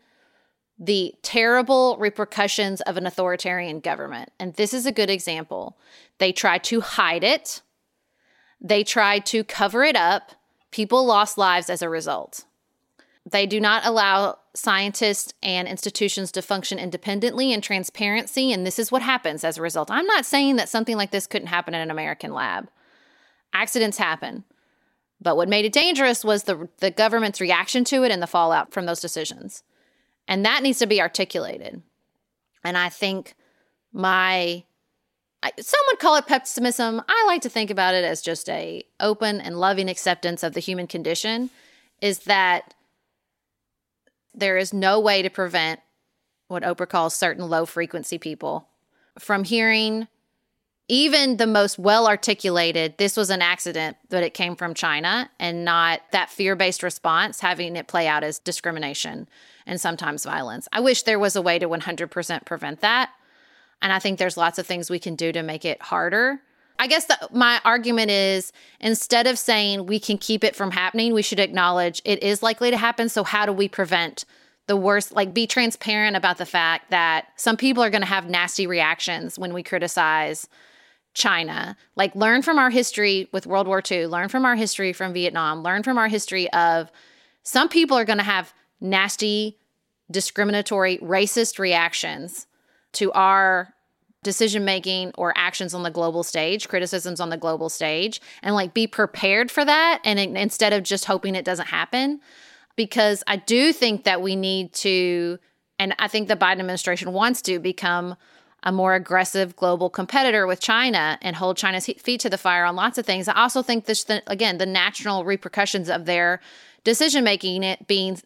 the 0.79 1.13
terrible 1.21 1.97
repercussions 2.00 2.81
of 2.81 2.97
an 2.97 3.05
authoritarian 3.05 3.79
government. 3.79 4.31
And 4.39 4.53
this 4.55 4.73
is 4.73 4.85
a 4.85 4.91
good 4.91 5.09
example. 5.09 5.77
They 6.17 6.31
try 6.31 6.57
to 6.59 6.81
hide 6.81 7.23
it, 7.23 7.62
they 8.63 8.84
tried 8.84 9.25
to 9.27 9.43
cover 9.43 9.84
it 9.84 9.96
up. 9.96 10.32
People 10.72 11.05
lost 11.05 11.38
lives 11.38 11.70
as 11.70 11.82
a 11.82 11.89
result. 11.89 12.46
They 13.29 13.46
do 13.46 13.60
not 13.60 13.86
allow 13.86 14.39
scientists 14.55 15.34
and 15.43 15.67
institutions 15.67 16.32
to 16.32 16.41
function 16.41 16.79
independently 16.79 17.53
and 17.53 17.62
transparency. 17.62 18.51
And 18.51 18.65
this 18.65 18.79
is 18.79 18.91
what 18.91 19.01
happens 19.01 19.43
as 19.43 19.58
a 19.58 19.62
result. 19.62 19.91
I'm 19.91 20.05
not 20.05 20.25
saying 20.25 20.55
that 20.55 20.70
something 20.70 20.98
like 20.98 21.12
this 21.12 21.27
couldn't 21.27 21.48
happen 21.48 21.74
in 21.74 21.82
an 21.82 21.91
American 21.91 22.34
lab. 22.34 22.70
Accidents 23.53 23.98
happen. 23.98 24.43
But 25.22 25.38
what 25.38 25.50
made 25.50 25.65
it 25.65 25.74
dangerous 25.74 26.25
was 26.25 26.43
the, 26.43 26.67
the 26.79 26.91
government's 26.91 27.39
reaction 27.39 27.84
to 27.86 28.03
it 28.03 28.12
and 28.12 28.22
the 28.22 28.27
fallout 28.27 28.74
from 28.74 28.86
those 28.86 29.00
decisions. 29.00 29.63
And 30.27 30.46
that 30.46 30.63
needs 30.63 30.79
to 30.79 30.88
be 30.88 31.01
articulated. 31.01 31.82
And 32.63 32.77
I 32.77 32.89
think 32.89 33.36
my 33.91 34.63
some 35.59 35.79
would 35.88 36.00
call 36.00 36.15
it 36.15 36.27
pessimism. 36.27 37.01
I 37.07 37.25
like 37.27 37.41
to 37.41 37.50
think 37.50 37.69
about 37.69 37.93
it 37.93 38.03
as 38.03 38.21
just 38.21 38.50
a 38.50 38.83
open 39.00 39.41
and 39.41 39.59
loving 39.59 39.89
acceptance 39.89 40.43
of 40.43 40.53
the 40.53 40.59
human 40.59 40.88
condition 40.88 41.50
is 42.01 42.19
that 42.19 42.73
there 44.33 44.57
is 44.57 44.73
no 44.73 45.00
way 45.00 45.21
to 45.21 45.29
prevent 45.29 45.79
what 46.47 46.63
Oprah 46.63 46.89
calls 46.89 47.15
certain 47.15 47.50
low 47.50 47.65
frequency 47.65 48.17
people 48.17 48.67
from 49.19 49.43
hearing 49.43 50.07
even 50.89 51.38
the 51.38 51.47
most 51.47 51.79
well 51.79 52.07
articulated, 52.07 52.97
this 52.97 53.15
was 53.15 53.29
an 53.29 53.41
accident, 53.41 53.95
but 54.09 54.23
it 54.23 54.33
came 54.33 54.55
from 54.55 54.73
China, 54.73 55.29
and 55.39 55.63
not 55.63 56.01
that 56.12 56.29
fear 56.29 56.55
based 56.55 56.83
response, 56.83 57.39
having 57.39 57.75
it 57.75 57.88
play 57.88 58.07
out 58.07 58.23
as 58.23 58.39
discrimination 58.39 59.27
and 59.65 59.79
sometimes 59.79 60.25
violence. 60.25 60.67
I 60.73 60.81
wish 60.81 61.03
there 61.03 61.19
was 61.19 61.35
a 61.35 61.41
way 61.41 61.57
to 61.57 61.69
100% 61.69 62.45
prevent 62.45 62.81
that. 62.81 63.12
And 63.84 63.92
I 63.92 64.00
think 64.00 64.18
there's 64.18 64.38
lots 64.38 64.58
of 64.58 64.66
things 64.66 64.90
we 64.90 64.98
can 64.98 65.16
do 65.16 65.34
to 65.34 65.44
make 65.44 65.66
it 65.66 65.82
harder. 65.82 66.42
I 66.80 66.88
guess 66.88 67.06
the, 67.06 67.18
my 67.32 67.62
argument 67.66 68.10
is 68.10 68.52
instead 68.80 69.28
of 69.28 69.38
saying 69.38 69.86
we 69.86 70.00
can 70.00 70.18
keep 70.18 70.44
it 70.44 70.56
from 70.56 70.72
happening, 70.72 71.13
we 71.13 71.22
should 71.22 71.40
acknowledge 71.40 72.02
it 72.06 72.24
is 72.24 72.42
likely 72.42 72.72
to 72.72 72.78
happen. 72.78 73.10
So, 73.10 73.24
how 73.24 73.46
do 73.46 73.52
we 73.52 73.68
prevent 73.68 74.25
the 74.68 74.78
worst? 74.78 75.12
Like, 75.12 75.34
be 75.34 75.46
transparent 75.46 76.16
about 76.16 76.38
the 76.38 76.46
fact 76.46 76.92
that 76.92 77.28
some 77.36 77.58
people 77.58 77.84
are 77.84 77.90
going 77.90 78.02
to 78.02 78.08
have 78.08 78.30
nasty 78.30 78.66
reactions 78.66 79.38
when 79.38 79.54
we 79.54 79.62
criticize 79.62 80.48
China. 81.13 81.75
Like, 81.96 82.16
learn 82.16 82.42
from 82.42 82.58
our 82.58 82.70
history 82.70 83.28
with 83.34 83.46
World 83.46 83.68
War 83.68 83.84
II, 83.90 84.08
learn 84.08 84.30
from 84.30 84.46
our 84.46 84.56
history 84.56 84.94
from 84.94 85.13
Vietnam, 85.13 85.62
learn 85.62 85.84
from 85.84 85.98
our 85.98 86.08
history 86.08 86.52
of 86.54 86.90
some 87.44 87.68
people 87.68 87.98
are 87.98 88.06
going 88.06 88.18
to 88.18 88.24
have 88.24 88.54
nasty, 88.80 89.60
discriminatory, 90.10 90.98
racist 91.00 91.60
reactions 91.60 92.48
to 92.94 93.12
our 93.12 93.73
decision 94.24 94.65
making 94.65 95.12
or 95.18 95.34
actions 95.36 95.74
on 95.74 95.84
the 95.84 95.92
global 95.92 96.24
stage, 96.24 96.68
criticisms 96.68 97.20
on 97.20 97.30
the 97.30 97.38
global 97.38 97.70
stage, 97.70 98.22
and 98.42 98.56
like 98.56 98.74
be 98.74 98.88
prepared 98.88 99.51
for 99.51 99.63
that. 99.63 100.00
And 100.03 100.20
it, 100.20 100.30
instead 100.36 100.74
of 100.74 100.84
just 100.84 101.06
hoping 101.06 101.36
it 101.36 101.46
doesn't 101.46 101.68
happen, 101.68 102.22
because 102.75 103.24
I 103.27 103.36
do 103.36 103.74
think 103.74 104.06
that 104.06 104.22
we 104.22 104.36
need 104.36 104.74
to, 104.74 105.38
and 105.77 105.94
I 106.00 106.08
think 106.08 106.27
the 106.27 106.36
Biden 106.36 106.60
administration 106.60 107.13
wants 107.13 107.42
to 107.44 107.60
become 107.60 108.15
a 108.63 108.72
more 108.72 108.96
aggressive 108.96 109.56
global 109.56 109.89
competitor 109.89 110.48
with 110.48 110.62
China 110.62 111.20
and 111.22 111.36
hold 111.36 111.58
China's 111.58 111.86
feet 111.86 112.22
to 112.22 112.30
the 112.30 112.38
fire 112.38 112.63
on 112.63 112.77
lots 112.77 112.98
of 112.98 113.06
things. 113.06 113.27
I 113.27 113.34
also 113.34 113.62
think 113.62 113.86
this, 113.86 114.06
again, 114.25 114.58
the 114.58 114.65
natural 114.65 115.25
repercussions 115.25 115.89
of 115.89 116.06
their 116.06 116.39
decision 116.86 117.25
making, 117.25 117.63
it 117.63 117.88
being 117.88 118.18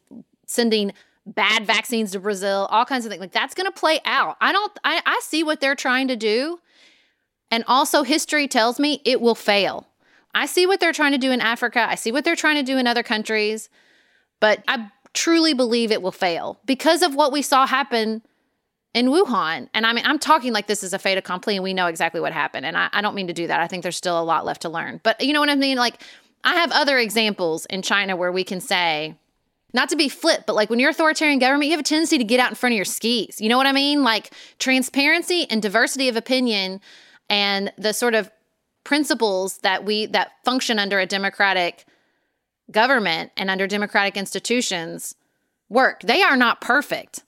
sending 0.45 0.93
bad 1.27 1.65
vaccines 1.65 2.11
to 2.11 2.19
Brazil, 2.19 2.67
all 2.71 2.85
kinds 2.85 3.05
of 3.05 3.11
things. 3.11 3.19
Like 3.19 3.31
that's 3.31 3.53
going 3.53 3.65
to 3.65 3.71
play 3.71 3.99
out. 4.05 4.37
I 4.41 4.51
don't, 4.51 4.71
I, 4.83 5.01
I 5.05 5.19
see 5.23 5.43
what 5.43 5.59
they're 5.59 5.75
trying 5.75 6.07
to 6.07 6.15
do. 6.15 6.59
And 7.51 7.63
also, 7.67 8.03
history 8.03 8.47
tells 8.47 8.79
me 8.79 9.01
it 9.05 9.21
will 9.21 9.35
fail. 9.35 9.87
I 10.33 10.45
see 10.45 10.65
what 10.65 10.79
they're 10.79 10.93
trying 10.93 11.13
to 11.13 11.17
do 11.17 11.31
in 11.31 11.41
Africa. 11.41 11.85
I 11.87 11.95
see 11.95 12.11
what 12.11 12.25
they're 12.25 12.35
trying 12.35 12.57
to 12.57 12.63
do 12.63 12.77
in 12.77 12.87
other 12.87 13.03
countries. 13.03 13.69
But 14.39 14.63
I 14.67 14.89
truly 15.13 15.53
believe 15.53 15.91
it 15.91 16.01
will 16.01 16.11
fail 16.11 16.59
because 16.65 17.01
of 17.01 17.15
what 17.15 17.31
we 17.31 17.41
saw 17.41 17.65
happen 17.65 18.21
in 18.93 19.07
Wuhan. 19.07 19.69
And 19.73 19.85
I 19.85 19.93
mean, 19.93 20.05
I'm 20.05 20.19
talking 20.19 20.53
like 20.53 20.67
this 20.67 20.83
is 20.83 20.93
a 20.93 20.99
fait 20.99 21.17
accompli 21.17 21.55
and 21.55 21.63
we 21.63 21.73
know 21.73 21.87
exactly 21.87 22.21
what 22.21 22.33
happened. 22.33 22.65
And 22.65 22.77
I, 22.77 22.89
I 22.91 23.01
don't 23.01 23.15
mean 23.15 23.27
to 23.27 23.33
do 23.33 23.47
that. 23.47 23.59
I 23.59 23.67
think 23.67 23.83
there's 23.83 23.95
still 23.95 24.19
a 24.19 24.23
lot 24.23 24.45
left 24.45 24.61
to 24.63 24.69
learn. 24.69 24.99
But 25.03 25.21
you 25.21 25.33
know 25.33 25.39
what 25.39 25.49
I 25.49 25.55
mean? 25.55 25.77
Like, 25.77 26.01
I 26.43 26.55
have 26.55 26.71
other 26.71 26.97
examples 26.97 27.65
in 27.65 27.81
China 27.81 28.15
where 28.15 28.31
we 28.31 28.43
can 28.43 28.59
say, 28.61 29.15
not 29.73 29.89
to 29.89 29.95
be 29.95 30.09
flip, 30.09 30.43
but 30.47 30.55
like 30.55 30.69
when 30.69 30.79
you're 30.79 30.89
authoritarian 30.89 31.39
government, 31.39 31.65
you 31.65 31.71
have 31.71 31.79
a 31.79 31.83
tendency 31.83 32.17
to 32.17 32.23
get 32.23 32.39
out 32.39 32.49
in 32.49 32.55
front 32.55 32.73
of 32.73 32.77
your 32.77 32.85
skis. 32.85 33.41
You 33.41 33.49
know 33.49 33.57
what 33.57 33.67
I 33.67 33.73
mean? 33.73 34.03
Like 34.03 34.31
transparency 34.59 35.45
and 35.49 35.61
diversity 35.61 36.07
of 36.09 36.15
opinion 36.15 36.79
and 37.29 37.71
the 37.77 37.93
sort 37.93 38.15
of 38.15 38.31
principles 38.83 39.57
that 39.59 39.83
we 39.83 40.05
that 40.07 40.31
function 40.45 40.79
under 40.79 40.99
a 40.99 41.05
democratic 41.05 41.85
government 42.71 43.31
and 43.35 43.49
under 43.49 43.67
democratic 43.67 44.15
institutions 44.15 45.15
work. 45.69 46.01
They 46.01 46.21
are 46.21 46.37
not 46.37 46.61
perfect, 46.61 47.23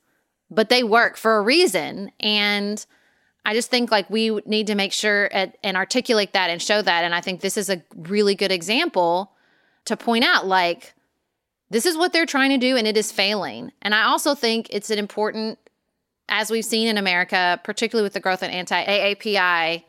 but 0.50 0.70
they 0.70 0.84
work 0.84 1.18
for 1.18 1.38
a 1.38 1.42
reason. 1.42 2.12
And 2.20 2.86
I 3.46 3.54
just 3.54 3.70
think 3.70 3.92
like 3.92 4.10
we 4.10 4.30
need 4.46 4.68
to 4.68 4.76
make 4.76 4.94
sure 4.94 5.30
and, 5.32 5.54
and 5.64 5.76
articulate 5.76 6.34
that 6.34 6.50
and 6.50 6.62
show 6.62 6.82
that. 6.82 7.04
And 7.04 7.14
I 7.14 7.22
think 7.22 7.42
this 7.42 7.58
is 7.58 7.70
a 7.70 7.84
really 7.96 8.36
good 8.36 8.52
example 8.52 9.34
to 9.86 9.98
point 9.98 10.24
out 10.24 10.48
like 10.48 10.94
this 11.70 11.86
is 11.86 11.98
what 11.98 12.14
they're 12.14 12.26
trying 12.26 12.50
to 12.50 12.58
do, 12.58 12.76
and 12.76 12.88
it 12.88 12.98
is 12.98 13.12
failing. 13.12 13.72
And 13.82 13.94
I 13.94 14.04
also 14.04 14.36
think 14.36 14.68
it's 14.72 14.90
an 14.90 14.98
important, 15.00 15.60
as 16.28 16.50
we've 16.50 16.66
seen 16.66 16.88
in 16.88 16.98
America, 16.98 17.60
particularly 17.64 18.06
with 18.06 18.14
the 18.14 18.20
growth 18.20 18.42
of 18.44 18.50
anti 18.50 18.84
AAPI 18.84 19.84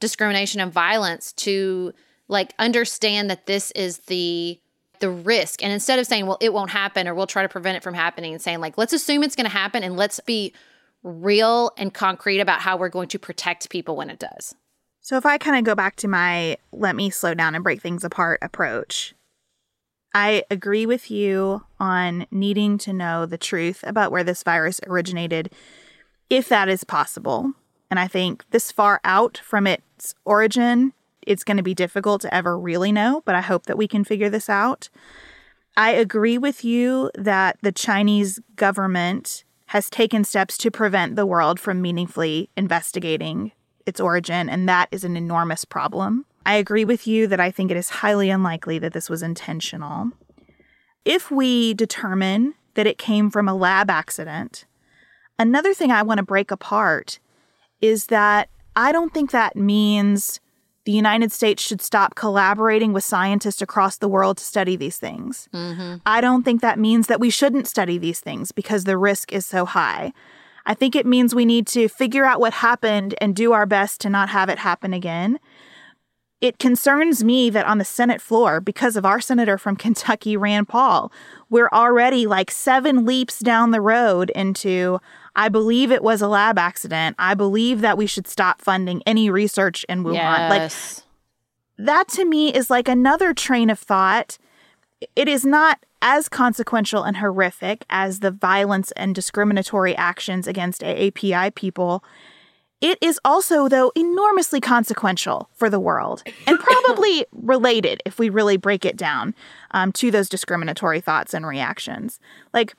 discrimination 0.00 0.60
and 0.60 0.72
violence, 0.72 1.32
to 1.34 1.92
like 2.28 2.52
understand 2.58 3.30
that 3.30 3.46
this 3.46 3.70
is 3.72 3.98
the 4.06 4.60
the 5.00 5.10
risk. 5.10 5.62
And 5.62 5.72
instead 5.72 5.98
of 5.98 6.06
saying, 6.06 6.26
well, 6.26 6.38
it 6.40 6.52
won't 6.52 6.70
happen 6.70 7.08
or 7.08 7.14
we'll 7.14 7.26
try 7.26 7.42
to 7.42 7.48
prevent 7.48 7.76
it 7.76 7.82
from 7.82 7.94
happening, 7.94 8.32
and 8.32 8.42
saying, 8.42 8.60
like, 8.60 8.76
let's 8.76 8.92
assume 8.92 9.22
it's 9.22 9.36
going 9.36 9.46
to 9.46 9.50
happen 9.50 9.82
and 9.82 9.96
let's 9.96 10.20
be 10.20 10.52
real 11.02 11.72
and 11.78 11.94
concrete 11.94 12.40
about 12.40 12.60
how 12.60 12.76
we're 12.76 12.90
going 12.90 13.08
to 13.08 13.18
protect 13.18 13.70
people 13.70 13.96
when 13.96 14.10
it 14.10 14.18
does. 14.18 14.54
So, 15.00 15.16
if 15.16 15.24
I 15.24 15.38
kind 15.38 15.56
of 15.56 15.64
go 15.64 15.74
back 15.74 15.96
to 15.96 16.08
my 16.08 16.58
let 16.72 16.94
me 16.94 17.10
slow 17.10 17.34
down 17.34 17.54
and 17.54 17.64
break 17.64 17.80
things 17.80 18.04
apart 18.04 18.38
approach, 18.42 19.14
I 20.12 20.44
agree 20.50 20.86
with 20.86 21.10
you 21.10 21.64
on 21.78 22.26
needing 22.30 22.78
to 22.78 22.92
know 22.92 23.26
the 23.26 23.38
truth 23.38 23.84
about 23.86 24.10
where 24.10 24.24
this 24.24 24.42
virus 24.42 24.80
originated, 24.86 25.52
if 26.28 26.48
that 26.48 26.68
is 26.68 26.84
possible. 26.84 27.52
And 27.90 27.98
I 27.98 28.08
think 28.08 28.44
this 28.50 28.72
far 28.72 29.00
out 29.04 29.38
from 29.38 29.66
its 29.66 30.14
origin, 30.24 30.92
it's 31.22 31.44
going 31.44 31.56
to 31.58 31.62
be 31.62 31.74
difficult 31.74 32.22
to 32.22 32.34
ever 32.34 32.58
really 32.58 32.92
know, 32.92 33.22
but 33.24 33.34
I 33.34 33.40
hope 33.40 33.66
that 33.66 33.78
we 33.78 33.86
can 33.86 34.04
figure 34.04 34.30
this 34.30 34.48
out. 34.48 34.88
I 35.76 35.92
agree 35.92 36.38
with 36.38 36.64
you 36.64 37.10
that 37.14 37.58
the 37.62 37.72
Chinese 37.72 38.40
government 38.56 39.44
has 39.66 39.88
taken 39.88 40.24
steps 40.24 40.58
to 40.58 40.70
prevent 40.70 41.14
the 41.14 41.26
world 41.26 41.60
from 41.60 41.80
meaningfully 41.80 42.50
investigating 42.56 43.52
its 43.86 44.00
origin, 44.00 44.48
and 44.48 44.68
that 44.68 44.88
is 44.90 45.04
an 45.04 45.16
enormous 45.16 45.64
problem. 45.64 46.26
I 46.44 46.54
agree 46.54 46.84
with 46.84 47.06
you 47.06 47.26
that 47.26 47.40
I 47.40 47.50
think 47.50 47.70
it 47.70 47.76
is 47.76 47.88
highly 47.88 48.30
unlikely 48.30 48.78
that 48.78 48.92
this 48.92 49.10
was 49.10 49.22
intentional. 49.22 50.10
If 51.04 51.30
we 51.30 51.74
determine 51.74 52.54
that 52.74 52.86
it 52.86 52.98
came 52.98 53.30
from 53.30 53.48
a 53.48 53.54
lab 53.54 53.90
accident, 53.90 54.64
another 55.38 55.74
thing 55.74 55.90
I 55.90 56.02
want 56.02 56.18
to 56.18 56.24
break 56.24 56.50
apart 56.50 57.18
is 57.80 58.06
that 58.06 58.48
I 58.76 58.92
don't 58.92 59.12
think 59.12 59.30
that 59.30 59.56
means 59.56 60.40
the 60.84 60.92
United 60.92 61.30
States 61.30 61.62
should 61.62 61.82
stop 61.82 62.14
collaborating 62.14 62.92
with 62.92 63.04
scientists 63.04 63.60
across 63.60 63.98
the 63.98 64.08
world 64.08 64.38
to 64.38 64.44
study 64.44 64.76
these 64.76 64.96
things. 64.96 65.48
Mm-hmm. 65.52 65.96
I 66.06 66.20
don't 66.20 66.42
think 66.42 66.62
that 66.62 66.78
means 66.78 67.06
that 67.08 67.20
we 67.20 67.30
shouldn't 67.30 67.68
study 67.68 67.98
these 67.98 68.20
things 68.20 68.50
because 68.50 68.84
the 68.84 68.96
risk 68.96 69.32
is 69.32 69.44
so 69.44 69.66
high. 69.66 70.12
I 70.66 70.74
think 70.74 70.94
it 70.94 71.06
means 71.06 71.34
we 71.34 71.44
need 71.44 71.66
to 71.68 71.88
figure 71.88 72.24
out 72.24 72.40
what 72.40 72.54
happened 72.54 73.14
and 73.20 73.36
do 73.36 73.52
our 73.52 73.66
best 73.66 74.00
to 74.02 74.10
not 74.10 74.30
have 74.30 74.48
it 74.48 74.58
happen 74.58 74.92
again. 74.92 75.38
It 76.40 76.58
concerns 76.58 77.22
me 77.22 77.50
that 77.50 77.66
on 77.66 77.78
the 77.78 77.84
Senate 77.84 78.20
floor, 78.20 78.60
because 78.60 78.96
of 78.96 79.04
our 79.04 79.20
senator 79.20 79.58
from 79.58 79.76
Kentucky, 79.84 80.36
Rand 80.36 80.68
Paul, 80.68 81.12
we're 81.48 81.68
already 81.72 82.26
like 82.26 82.50
seven 82.50 83.04
leaps 83.04 83.40
down 83.40 83.70
the 83.70 83.80
road 83.80 84.30
into 84.30 85.00
I 85.36 85.48
believe 85.48 85.92
it 85.92 86.02
was 86.02 86.22
a 86.22 86.28
lab 86.28 86.58
accident. 86.58 87.16
I 87.18 87.34
believe 87.34 87.82
that 87.82 87.96
we 87.96 88.06
should 88.06 88.26
stop 88.26 88.60
funding 88.60 89.02
any 89.06 89.30
research 89.30 89.84
in 89.88 90.02
Wuhan. 90.02 90.14
Yes. 90.14 91.04
Like 91.78 91.86
that 91.86 92.08
to 92.08 92.24
me 92.24 92.52
is 92.52 92.68
like 92.68 92.88
another 92.88 93.32
train 93.32 93.70
of 93.70 93.78
thought. 93.78 94.38
It 95.14 95.28
is 95.28 95.44
not 95.44 95.84
as 96.02 96.28
consequential 96.28 97.04
and 97.04 97.18
horrific 97.18 97.84
as 97.90 98.20
the 98.20 98.30
violence 98.30 98.90
and 98.92 99.14
discriminatory 99.14 99.96
actions 99.96 100.46
against 100.46 100.82
AAPI 100.82 101.54
people 101.54 102.02
it 102.80 102.98
is 103.00 103.20
also, 103.24 103.68
though, 103.68 103.92
enormously 103.94 104.60
consequential 104.60 105.50
for 105.54 105.68
the 105.68 105.80
world 105.80 106.22
and 106.46 106.58
probably 106.60 107.26
related, 107.32 108.02
if 108.06 108.18
we 108.18 108.28
really 108.30 108.56
break 108.56 108.84
it 108.84 108.96
down, 108.96 109.34
um, 109.72 109.92
to 109.92 110.10
those 110.10 110.28
discriminatory 110.28 111.00
thoughts 111.00 111.34
and 111.34 111.46
reactions. 111.46 112.20
Like, 112.54 112.74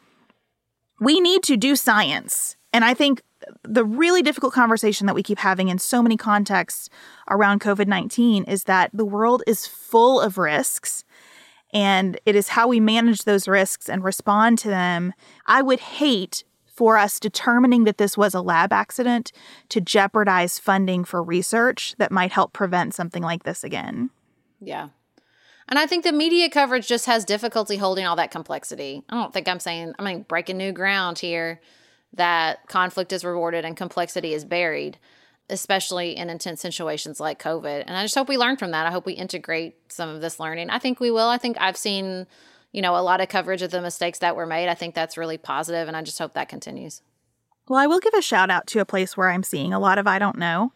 we 0.99 1.19
need 1.19 1.43
to 1.43 1.57
do 1.57 1.75
science. 1.75 2.55
And 2.73 2.83
I 2.85 2.93
think 2.93 3.21
the 3.63 3.85
really 3.85 4.21
difficult 4.21 4.53
conversation 4.53 5.07
that 5.07 5.15
we 5.15 5.23
keep 5.23 5.39
having 5.39 5.69
in 5.69 5.79
so 5.79 6.01
many 6.01 6.17
contexts 6.17 6.89
around 7.29 7.61
COVID 7.61 7.87
19 7.87 8.43
is 8.45 8.65
that 8.65 8.91
the 8.93 9.05
world 9.05 9.43
is 9.47 9.65
full 9.65 10.21
of 10.21 10.37
risks 10.37 11.03
and 11.73 12.19
it 12.25 12.35
is 12.35 12.49
how 12.49 12.67
we 12.67 12.79
manage 12.79 13.23
those 13.23 13.47
risks 13.47 13.89
and 13.89 14.03
respond 14.03 14.59
to 14.59 14.67
them. 14.67 15.13
I 15.45 15.61
would 15.61 15.79
hate 15.79 16.43
for 16.82 16.98
us 16.98 17.20
determining 17.20 17.84
that 17.84 18.00
this 18.00 18.17
was 18.17 18.34
a 18.34 18.41
lab 18.41 18.74
accident 18.74 19.32
to 19.70 19.80
jeopardize 19.80 20.58
funding 20.58 21.04
for 21.04 21.22
research 21.22 21.94
that 22.00 22.12
might 22.12 22.32
help 22.32 22.54
prevent 22.54 22.96
something 22.96 23.22
like 23.22 23.44
this 23.44 23.63
again. 23.63 24.10
Yeah. 24.60 24.89
And 25.70 25.78
I 25.78 25.86
think 25.86 26.04
the 26.04 26.12
media 26.12 26.50
coverage 26.50 26.88
just 26.88 27.06
has 27.06 27.24
difficulty 27.24 27.78
holding 27.78 28.08
all 28.08 28.15
that 28.15 28.32
complexity. 28.32 29.04
I 29.10 29.13
don't 29.13 29.32
think 29.32 29.48
I'm 29.48 29.60
saying, 29.60 29.94
I 30.00 30.04
mean, 30.04 30.24
breaking 30.24 30.58
new 30.58 30.72
ground 30.72 31.20
here 31.20 31.62
that 32.13 32.67
conflict 32.67 33.13
is 33.13 33.24
rewarded 33.24 33.63
and 33.63 33.78
complexity 33.78 34.34
is 34.34 34.44
buried, 34.44 34.98
especially 35.52 36.17
in 36.17 36.32
intense 36.32 36.62
situations 36.62 37.20
like 37.20 37.39
COVID. 37.39 37.84
And 37.86 37.96
I 37.96 38.02
just 38.02 38.15
hope 38.15 38.28
we 38.28 38.39
learn 38.39 38.58
from 38.58 38.72
that. 38.72 38.88
I 38.88 38.91
hope 38.91 39.06
we 39.06 39.13
integrate 39.13 39.76
some 39.89 40.10
of 40.10 40.22
this 40.22 40.39
learning. 40.39 40.72
I 40.72 40.80
think 40.80 41.00
we 41.00 41.12
will. 41.12 41.30
I 41.30 41.38
think 41.38 41.58
I've 41.60 41.78
seen, 41.78 42.26
you 42.71 42.81
know, 42.81 42.95
a 42.95 43.01
lot 43.01 43.21
of 43.21 43.29
coverage 43.29 43.62
of 43.62 43.71
the 43.71 43.81
mistakes 43.81 44.19
that 44.19 44.36
were 44.36 44.45
made. 44.45 44.69
I 44.69 44.73
think 44.73 44.95
that's 44.95 45.17
really 45.17 45.38
positive, 45.38 45.88
and 45.88 45.97
I 45.97 46.01
just 46.01 46.19
hope 46.19 46.34
that 46.34 46.49
continues. 46.49 47.01
Well, 47.67 47.79
I 47.79 47.88
will 47.88 47.99
give 47.99 48.13
a 48.13 48.21
shout 48.21 48.49
out 48.49 48.67
to 48.67 48.79
a 48.79 48.86
place 48.86 49.15
where 49.15 49.29
I'm 49.29 49.43
seeing 49.43 49.73
a 49.73 49.79
lot 49.79 49.97
of 49.97 50.07
I 50.07 50.19
don't 50.19 50.38
know. 50.38 50.73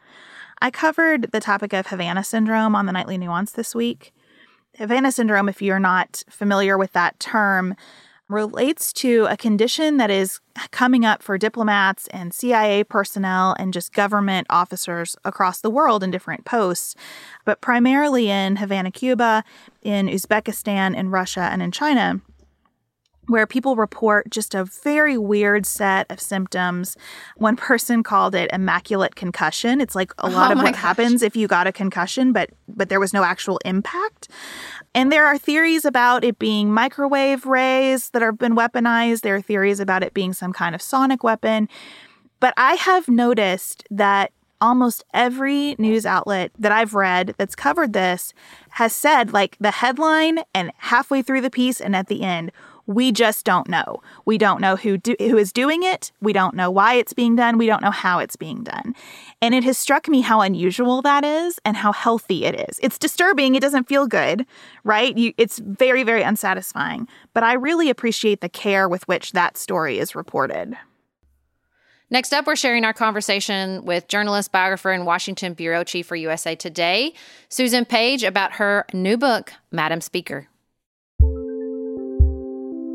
I 0.61 0.71
covered 0.71 1.31
the 1.31 1.39
topic 1.39 1.73
of 1.73 1.87
Havana 1.87 2.23
syndrome 2.23 2.75
on 2.75 2.85
the 2.85 2.93
Nightly 2.93 3.17
Nuance 3.17 3.51
this 3.51 3.75
week. 3.75 4.13
Havana 4.77 5.11
syndrome, 5.11 5.49
if 5.49 5.61
you're 5.61 5.79
not 5.79 6.23
familiar 6.29 6.77
with 6.77 6.93
that 6.93 7.19
term, 7.19 7.75
relates 8.27 8.91
to 8.91 9.27
a 9.29 9.37
condition 9.37 9.97
that 9.97 10.09
is 10.09 10.39
coming 10.71 11.05
up 11.05 11.21
for 11.21 11.37
diplomats 11.37 12.07
and 12.07 12.33
CIA 12.33 12.83
personnel 12.83 13.55
and 13.59 13.71
just 13.71 13.93
government 13.93 14.47
officers 14.49 15.15
across 15.23 15.61
the 15.61 15.69
world 15.69 16.03
in 16.03 16.09
different 16.09 16.43
posts, 16.45 16.95
but 17.45 17.61
primarily 17.61 18.29
in 18.29 18.55
Havana, 18.55 18.89
Cuba, 18.89 19.43
in 19.83 20.07
Uzbekistan, 20.07 20.95
in 20.95 21.09
Russia, 21.09 21.49
and 21.51 21.61
in 21.61 21.71
China 21.71 22.21
where 23.27 23.47
people 23.47 23.75
report 23.75 24.29
just 24.29 24.53
a 24.53 24.65
very 24.65 25.17
weird 25.17 25.65
set 25.65 26.09
of 26.11 26.19
symptoms. 26.19 26.95
One 27.37 27.55
person 27.55 28.03
called 28.03 28.35
it 28.35 28.49
immaculate 28.53 29.15
concussion. 29.15 29.81
It's 29.81 29.95
like 29.95 30.11
a 30.19 30.25
oh 30.27 30.29
lot 30.29 30.51
oh 30.51 30.53
of 30.53 30.63
what 30.63 30.73
gosh. 30.73 30.81
happens 30.81 31.23
if 31.23 31.35
you 31.35 31.47
got 31.47 31.67
a 31.67 31.71
concussion 31.71 32.33
but 32.33 32.49
but 32.67 32.89
there 32.89 32.99
was 32.99 33.13
no 33.13 33.23
actual 33.23 33.59
impact. 33.65 34.27
And 34.95 35.11
there 35.11 35.25
are 35.25 35.37
theories 35.37 35.83
about 35.83 36.23
it 36.23 36.39
being 36.39 36.73
microwave 36.73 37.45
rays 37.45 38.11
that 38.11 38.21
have 38.21 38.37
been 38.37 38.55
weaponized. 38.55 39.21
There 39.21 39.35
are 39.35 39.41
theories 39.41 39.81
about 39.81 40.03
it 40.03 40.13
being 40.13 40.31
some 40.31 40.53
kind 40.53 40.73
of 40.73 40.81
sonic 40.81 41.21
weapon. 41.21 41.67
But 42.39 42.53
I 42.55 42.75
have 42.75 43.09
noticed 43.09 43.83
that 43.91 44.31
almost 44.61 45.03
every 45.13 45.75
news 45.77 46.05
outlet 46.05 46.51
that 46.57 46.71
I've 46.71 46.93
read 46.93 47.35
that's 47.37 47.55
covered 47.55 47.91
this 47.91 48.33
has 48.69 48.93
said 48.93 49.33
like 49.33 49.57
the 49.59 49.71
headline 49.71 50.39
and 50.53 50.71
halfway 50.77 51.21
through 51.21 51.41
the 51.41 51.49
piece 51.49 51.81
and 51.81 51.93
at 51.93 52.07
the 52.07 52.23
end 52.23 52.53
we 52.87 53.11
just 53.11 53.45
don't 53.45 53.67
know. 53.67 54.01
We 54.25 54.37
don't 54.37 54.61
know 54.61 54.75
who 54.75 54.97
do, 54.97 55.15
who 55.19 55.37
is 55.37 55.51
doing 55.51 55.83
it. 55.83 56.11
We 56.21 56.33
don't 56.33 56.55
know 56.55 56.69
why 56.69 56.95
it's 56.95 57.13
being 57.13 57.35
done. 57.35 57.57
We 57.57 57.65
don't 57.65 57.81
know 57.81 57.91
how 57.91 58.19
it's 58.19 58.35
being 58.35 58.63
done. 58.63 58.95
And 59.41 59.55
it 59.55 59.63
has 59.63 59.77
struck 59.77 60.07
me 60.07 60.21
how 60.21 60.41
unusual 60.41 61.01
that 61.01 61.23
is 61.23 61.59
and 61.65 61.77
how 61.77 61.91
healthy 61.91 62.45
it 62.45 62.69
is. 62.69 62.79
It's 62.81 62.97
disturbing. 62.97 63.55
It 63.55 63.61
doesn't 63.61 63.87
feel 63.87 64.07
good, 64.07 64.45
right? 64.83 65.17
You, 65.17 65.33
it's 65.37 65.59
very 65.59 66.03
very 66.03 66.21
unsatisfying. 66.21 67.07
But 67.33 67.43
I 67.43 67.53
really 67.53 67.89
appreciate 67.89 68.41
the 68.41 68.49
care 68.49 68.87
with 68.87 69.07
which 69.07 69.31
that 69.31 69.57
story 69.57 69.99
is 69.99 70.15
reported. 70.15 70.77
Next 72.11 72.33
up, 72.33 72.45
we're 72.45 72.55
sharing 72.55 72.85
our 72.85 72.93
conversation 72.93 73.83
with 73.83 74.07
journalist, 74.07 74.51
biographer, 74.51 74.91
and 74.91 75.07
Washington 75.07 75.53
bureau 75.53 75.83
chief 75.83 76.05
for 76.05 76.15
USA 76.15 76.55
Today, 76.55 77.13
Susan 77.49 77.83
Page, 77.83 78.23
about 78.23 78.53
her 78.53 78.85
new 78.93 79.17
book, 79.17 79.53
Madam 79.71 80.01
Speaker. 80.01 80.47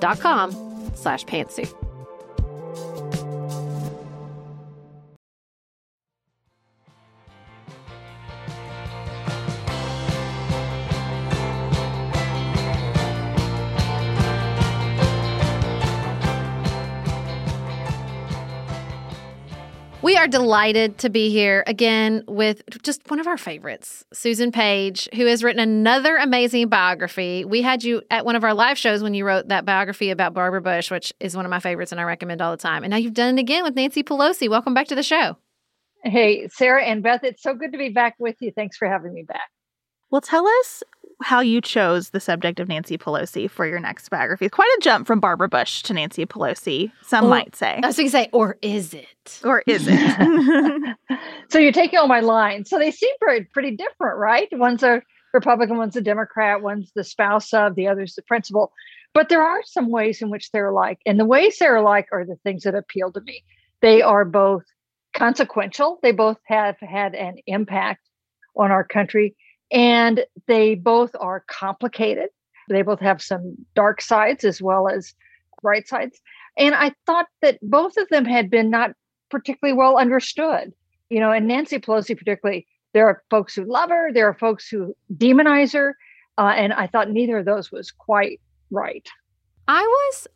dot 0.00 0.20
com 0.20 0.52
slash 0.94 1.24
pantsuit. 1.24 1.81
We 20.02 20.16
are 20.16 20.26
delighted 20.26 20.98
to 20.98 21.10
be 21.10 21.30
here 21.30 21.62
again 21.68 22.24
with 22.26 22.62
just 22.82 23.08
one 23.08 23.20
of 23.20 23.28
our 23.28 23.38
favorites, 23.38 24.04
Susan 24.12 24.50
Page, 24.50 25.08
who 25.14 25.26
has 25.26 25.44
written 25.44 25.60
another 25.60 26.16
amazing 26.16 26.66
biography. 26.68 27.44
We 27.44 27.62
had 27.62 27.84
you 27.84 28.02
at 28.10 28.24
one 28.24 28.34
of 28.34 28.42
our 28.42 28.52
live 28.52 28.76
shows 28.76 29.00
when 29.00 29.14
you 29.14 29.24
wrote 29.24 29.46
that 29.46 29.64
biography 29.64 30.10
about 30.10 30.34
Barbara 30.34 30.60
Bush, 30.60 30.90
which 30.90 31.12
is 31.20 31.36
one 31.36 31.44
of 31.44 31.50
my 31.50 31.60
favorites 31.60 31.92
and 31.92 32.00
I 32.00 32.04
recommend 32.04 32.42
all 32.42 32.50
the 32.50 32.56
time. 32.56 32.82
And 32.82 32.90
now 32.90 32.96
you've 32.96 33.14
done 33.14 33.38
it 33.38 33.40
again 33.40 33.62
with 33.62 33.76
Nancy 33.76 34.02
Pelosi. 34.02 34.50
Welcome 34.50 34.74
back 34.74 34.88
to 34.88 34.96
the 34.96 35.04
show. 35.04 35.36
Hey, 36.02 36.48
Sarah 36.48 36.82
and 36.82 37.00
Beth, 37.00 37.22
it's 37.22 37.40
so 37.40 37.54
good 37.54 37.70
to 37.70 37.78
be 37.78 37.90
back 37.90 38.16
with 38.18 38.34
you. 38.40 38.50
Thanks 38.50 38.76
for 38.76 38.88
having 38.88 39.14
me 39.14 39.22
back. 39.22 39.50
Well, 40.10 40.20
tell 40.20 40.48
us 40.48 40.82
how 41.22 41.40
you 41.40 41.60
chose 41.60 42.10
the 42.10 42.20
subject 42.20 42.60
of 42.60 42.68
Nancy 42.68 42.98
Pelosi 42.98 43.50
for 43.50 43.66
your 43.66 43.80
next 43.80 44.08
biography. 44.08 44.48
Quite 44.48 44.70
a 44.78 44.80
jump 44.80 45.06
from 45.06 45.20
Barbara 45.20 45.48
Bush 45.48 45.82
to 45.82 45.94
Nancy 45.94 46.26
Pelosi, 46.26 46.92
some 47.02 47.26
Or- 47.26 47.28
might 47.30 47.56
say. 47.56 47.80
I 47.82 47.86
was 47.86 47.96
going 47.96 48.08
to 48.08 48.12
say, 48.12 48.28
or 48.32 48.58
is 48.62 48.94
it? 48.94 49.40
Or 49.44 49.62
is 49.66 49.86
it? 49.88 50.96
So 51.50 51.58
you're 51.58 51.72
taking 51.72 51.98
all 51.98 52.08
my 52.08 52.20
lines. 52.20 52.70
So 52.70 52.78
they 52.78 52.90
seem 52.90 53.10
pretty, 53.20 53.44
pretty 53.52 53.76
different, 53.76 54.16
right? 54.18 54.48
One's 54.52 54.82
a 54.82 55.02
Republican, 55.34 55.76
one's 55.76 55.96
a 55.96 56.00
Democrat, 56.00 56.62
one's 56.62 56.90
the 56.94 57.04
spouse 57.04 57.52
of, 57.52 57.74
the 57.74 57.88
other's 57.88 58.14
the 58.14 58.22
principal. 58.22 58.72
But 59.12 59.28
there 59.28 59.42
are 59.42 59.60
some 59.64 59.90
ways 59.90 60.22
in 60.22 60.30
which 60.30 60.50
they're 60.50 60.68
alike. 60.68 60.98
And 61.04 61.20
the 61.20 61.26
ways 61.26 61.58
they're 61.58 61.76
alike 61.76 62.06
are 62.10 62.24
the 62.24 62.36
things 62.42 62.62
that 62.62 62.74
appeal 62.74 63.12
to 63.12 63.20
me. 63.20 63.44
They 63.82 64.00
are 64.00 64.24
both 64.24 64.62
consequential, 65.14 65.98
they 66.02 66.12
both 66.12 66.38
have 66.46 66.76
had 66.80 67.14
an 67.14 67.36
impact 67.46 68.00
on 68.56 68.70
our 68.70 68.84
country, 68.84 69.36
and 69.72 70.24
they 70.46 70.74
both 70.74 71.16
are 71.18 71.44
complicated. 71.48 72.28
They 72.68 72.82
both 72.82 73.00
have 73.00 73.22
some 73.22 73.56
dark 73.74 74.00
sides 74.00 74.44
as 74.44 74.62
well 74.62 74.88
as 74.88 75.14
bright 75.62 75.88
sides. 75.88 76.20
And 76.56 76.74
I 76.74 76.92
thought 77.06 77.26
that 77.40 77.58
both 77.62 77.96
of 77.96 78.08
them 78.10 78.24
had 78.24 78.50
been 78.50 78.70
not 78.70 78.90
particularly 79.30 79.76
well 79.76 79.96
understood. 79.96 80.72
You 81.08 81.20
know, 81.20 81.32
and 81.32 81.48
Nancy 81.48 81.78
Pelosi, 81.78 82.16
particularly, 82.16 82.66
there 82.92 83.06
are 83.06 83.22
folks 83.30 83.54
who 83.54 83.64
love 83.64 83.90
her, 83.90 84.12
there 84.12 84.28
are 84.28 84.34
folks 84.34 84.68
who 84.68 84.94
demonize 85.14 85.72
her. 85.72 85.96
Uh, 86.38 86.52
and 86.54 86.72
I 86.72 86.86
thought 86.86 87.10
neither 87.10 87.38
of 87.38 87.46
those 87.46 87.72
was 87.72 87.90
quite 87.90 88.40
right. 88.70 89.06
I 89.68 89.82
was 89.82 90.26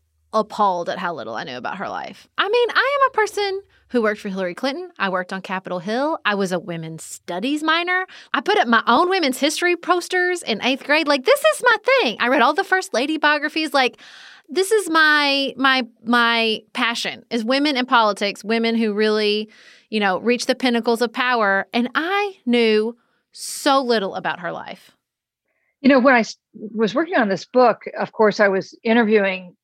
appalled 0.40 0.88
at 0.88 0.98
how 0.98 1.14
little 1.14 1.34
I 1.34 1.44
knew 1.44 1.56
about 1.56 1.78
her 1.78 1.88
life. 1.88 2.28
I 2.38 2.48
mean, 2.48 2.68
I 2.70 2.98
am 3.00 3.10
a 3.10 3.14
person 3.14 3.62
who 3.88 4.02
worked 4.02 4.20
for 4.20 4.28
Hillary 4.28 4.54
Clinton. 4.54 4.90
I 4.98 5.08
worked 5.08 5.32
on 5.32 5.42
Capitol 5.42 5.78
Hill. 5.78 6.18
I 6.24 6.34
was 6.34 6.52
a 6.52 6.58
women's 6.58 7.04
studies 7.04 7.62
minor. 7.62 8.06
I 8.34 8.40
put 8.40 8.58
up 8.58 8.66
my 8.66 8.82
own 8.86 9.08
women's 9.08 9.38
history 9.38 9.76
posters 9.76 10.42
in 10.42 10.62
eighth 10.62 10.84
grade. 10.84 11.06
Like, 11.06 11.24
this 11.24 11.40
is 11.40 11.62
my 11.62 11.76
thing. 11.84 12.16
I 12.20 12.28
read 12.28 12.42
all 12.42 12.54
the 12.54 12.64
first 12.64 12.92
lady 12.92 13.16
biographies. 13.16 13.72
Like, 13.72 13.98
this 14.48 14.70
is 14.70 14.88
my 14.88 15.54
my 15.56 15.86
my 16.04 16.62
passion 16.72 17.24
is 17.30 17.44
women 17.44 17.76
in 17.76 17.86
politics, 17.86 18.44
women 18.44 18.76
who 18.76 18.92
really, 18.92 19.48
you 19.90 19.98
know, 19.98 20.18
reach 20.18 20.46
the 20.46 20.54
pinnacles 20.54 21.02
of 21.02 21.12
power. 21.12 21.66
And 21.72 21.88
I 21.94 22.36
knew 22.46 22.96
so 23.32 23.82
little 23.82 24.14
about 24.14 24.40
her 24.40 24.52
life. 24.52 24.92
You 25.80 25.88
know, 25.88 26.00
when 26.00 26.14
I 26.14 26.24
was 26.74 26.94
working 26.94 27.16
on 27.16 27.28
this 27.28 27.44
book, 27.44 27.82
of 27.98 28.12
course, 28.12 28.40
I 28.40 28.48
was 28.48 28.76
interviewing 28.82 29.55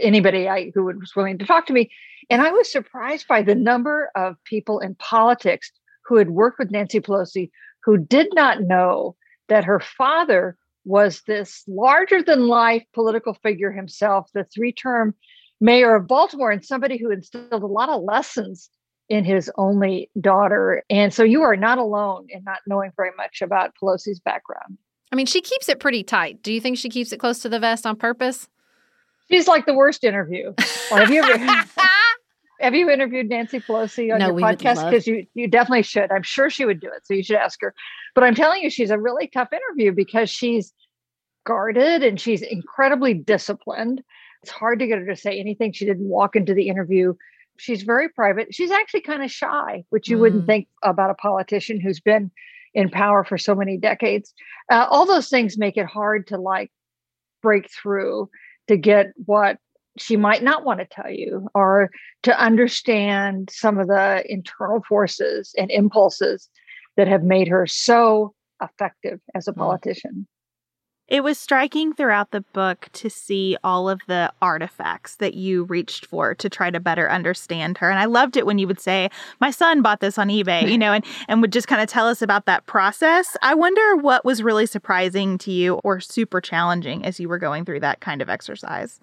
anybody 0.00 0.48
I, 0.48 0.70
who 0.74 0.84
was 0.84 1.14
willing 1.16 1.38
to 1.38 1.46
talk 1.46 1.66
to 1.66 1.72
me. 1.72 1.90
And 2.30 2.42
I 2.42 2.50
was 2.50 2.70
surprised 2.70 3.26
by 3.28 3.42
the 3.42 3.54
number 3.54 4.10
of 4.14 4.36
people 4.44 4.80
in 4.80 4.94
politics 4.96 5.70
who 6.04 6.16
had 6.16 6.30
worked 6.30 6.58
with 6.58 6.70
Nancy 6.70 7.00
Pelosi 7.00 7.50
who 7.84 7.98
did 7.98 8.28
not 8.34 8.62
know 8.62 9.16
that 9.48 9.64
her 9.64 9.80
father 9.80 10.56
was 10.84 11.22
this 11.26 11.62
larger 11.66 12.22
than 12.22 12.48
life 12.48 12.84
political 12.92 13.34
figure 13.34 13.70
himself, 13.70 14.30
the 14.34 14.44
three 14.44 14.72
term 14.72 15.14
mayor 15.60 15.94
of 15.94 16.08
Baltimore, 16.08 16.50
and 16.50 16.64
somebody 16.64 16.98
who 16.98 17.10
instilled 17.10 17.62
a 17.62 17.66
lot 17.66 17.88
of 17.88 18.02
lessons 18.02 18.68
in 19.08 19.24
his 19.24 19.50
only 19.56 20.10
daughter. 20.20 20.82
And 20.90 21.12
so 21.12 21.22
you 21.22 21.42
are 21.42 21.56
not 21.56 21.78
alone 21.78 22.26
in 22.30 22.42
not 22.44 22.58
knowing 22.66 22.92
very 22.96 23.10
much 23.16 23.42
about 23.42 23.72
Pelosi's 23.80 24.20
background. 24.20 24.78
I 25.12 25.16
mean, 25.16 25.26
she 25.26 25.40
keeps 25.40 25.68
it 25.68 25.80
pretty 25.80 26.02
tight. 26.02 26.42
Do 26.42 26.52
you 26.52 26.60
think 26.60 26.78
she 26.78 26.88
keeps 26.88 27.12
it 27.12 27.18
close 27.18 27.40
to 27.40 27.48
the 27.48 27.58
vest 27.58 27.84
on 27.84 27.96
purpose? 27.96 28.48
She's 29.32 29.48
like 29.48 29.66
the 29.66 29.74
worst 29.74 30.04
interview. 30.04 30.52
Well, 30.90 31.00
have 31.00 31.10
you 31.10 31.22
ever 31.22 31.38
have 32.60 32.74
you 32.74 32.90
interviewed 32.90 33.28
Nancy 33.28 33.60
Pelosi 33.60 34.12
on 34.12 34.18
No, 34.20 34.26
your 34.28 34.36
podcast? 34.36 34.84
Because 34.90 35.06
you 35.06 35.26
you 35.34 35.48
definitely 35.48 35.82
should. 35.82 36.10
I'm 36.12 36.22
sure 36.22 36.50
she 36.50 36.64
would 36.64 36.80
do 36.80 36.88
it. 36.88 37.06
So 37.06 37.14
you 37.14 37.22
should 37.22 37.36
ask 37.36 37.60
her. 37.62 37.74
But 38.14 38.24
I'm 38.24 38.34
telling 38.34 38.62
you, 38.62 38.70
she's 38.70 38.90
a 38.90 38.98
really 38.98 39.26
tough 39.28 39.48
interview 39.52 39.92
because 39.92 40.28
she's 40.30 40.72
guarded 41.44 42.02
and 42.02 42.20
she's 42.20 42.42
incredibly 42.42 43.14
disciplined. 43.14 44.02
It's 44.42 44.52
hard 44.52 44.78
to 44.80 44.86
get 44.86 44.98
her 44.98 45.06
to 45.06 45.16
say 45.16 45.38
anything. 45.40 45.72
She 45.72 45.84
didn't 45.86 46.08
walk 46.08 46.36
into 46.36 46.52
the 46.54 46.68
interview. 46.68 47.14
She's 47.58 47.82
very 47.82 48.08
private. 48.08 48.54
She's 48.54 48.70
actually 48.70 49.02
kind 49.02 49.22
of 49.22 49.30
shy, 49.30 49.84
which 49.90 50.08
you 50.08 50.18
wouldn't 50.18 50.44
Mm. 50.44 50.46
think 50.46 50.68
about 50.82 51.10
a 51.10 51.14
politician 51.14 51.80
who's 51.80 52.00
been 52.00 52.30
in 52.74 52.88
power 52.90 53.24
for 53.24 53.38
so 53.38 53.54
many 53.54 53.76
decades. 53.76 54.32
Uh, 54.70 54.86
all 54.88 55.06
those 55.06 55.28
things 55.28 55.58
make 55.58 55.76
it 55.76 55.86
hard 55.86 56.26
to 56.28 56.38
like 56.38 56.70
break 57.42 57.68
through 57.70 58.28
to 58.68 58.76
get 58.76 59.08
what 59.24 59.58
she 59.98 60.16
might 60.16 60.42
not 60.42 60.64
want 60.64 60.80
to 60.80 60.86
tell 60.86 61.10
you 61.10 61.48
or 61.54 61.90
to 62.22 62.38
understand 62.40 63.50
some 63.52 63.78
of 63.78 63.88
the 63.88 64.24
internal 64.26 64.82
forces 64.88 65.54
and 65.58 65.70
impulses 65.70 66.48
that 66.96 67.08
have 67.08 67.22
made 67.22 67.48
her 67.48 67.66
so 67.66 68.34
effective 68.62 69.20
as 69.34 69.48
a 69.48 69.52
Mm. 69.52 69.56
politician. 69.56 70.26
It 71.12 71.22
was 71.22 71.38
striking 71.38 71.92
throughout 71.92 72.30
the 72.30 72.40
book 72.40 72.88
to 72.94 73.10
see 73.10 73.54
all 73.62 73.90
of 73.90 74.00
the 74.06 74.32
artifacts 74.40 75.16
that 75.16 75.34
you 75.34 75.64
reached 75.64 76.06
for 76.06 76.34
to 76.36 76.48
try 76.48 76.70
to 76.70 76.80
better 76.80 77.10
understand 77.10 77.76
her. 77.76 77.90
And 77.90 77.98
I 77.98 78.06
loved 78.06 78.34
it 78.38 78.46
when 78.46 78.56
you 78.56 78.66
would 78.66 78.80
say, 78.80 79.10
My 79.38 79.50
son 79.50 79.82
bought 79.82 80.00
this 80.00 80.16
on 80.16 80.28
eBay, 80.28 80.66
you 80.70 80.78
know, 80.78 80.94
and, 80.94 81.04
and 81.28 81.42
would 81.42 81.52
just 81.52 81.68
kind 81.68 81.82
of 81.82 81.88
tell 81.90 82.08
us 82.08 82.22
about 82.22 82.46
that 82.46 82.64
process. 82.64 83.36
I 83.42 83.54
wonder 83.54 83.96
what 83.96 84.24
was 84.24 84.42
really 84.42 84.64
surprising 84.64 85.36
to 85.36 85.52
you 85.52 85.74
or 85.84 86.00
super 86.00 86.40
challenging 86.40 87.04
as 87.04 87.20
you 87.20 87.28
were 87.28 87.36
going 87.36 87.66
through 87.66 87.80
that 87.80 88.00
kind 88.00 88.22
of 88.22 88.30
exercise. 88.30 88.98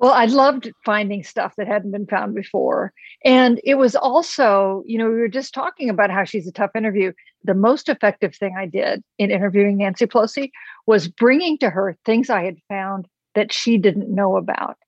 Well, 0.00 0.12
I 0.12 0.24
loved 0.24 0.72
finding 0.82 1.22
stuff 1.22 1.54
that 1.56 1.66
hadn't 1.66 1.90
been 1.90 2.06
found 2.06 2.34
before. 2.34 2.94
And 3.22 3.60
it 3.64 3.74
was 3.74 3.94
also, 3.94 4.82
you 4.86 4.96
know, 4.96 5.10
we 5.10 5.20
were 5.20 5.28
just 5.28 5.52
talking 5.52 5.90
about 5.90 6.10
how 6.10 6.24
she's 6.24 6.48
a 6.48 6.52
tough 6.52 6.70
interview. 6.74 7.12
The 7.44 7.52
most 7.52 7.90
effective 7.90 8.34
thing 8.34 8.54
I 8.56 8.64
did 8.64 9.04
in 9.18 9.30
interviewing 9.30 9.76
Nancy 9.76 10.06
Pelosi 10.06 10.52
was 10.86 11.06
bringing 11.06 11.58
to 11.58 11.68
her 11.68 11.98
things 12.06 12.30
I 12.30 12.44
had 12.44 12.56
found 12.66 13.08
that 13.34 13.52
she 13.52 13.76
didn't 13.76 14.08
know 14.08 14.38
about. 14.38 14.78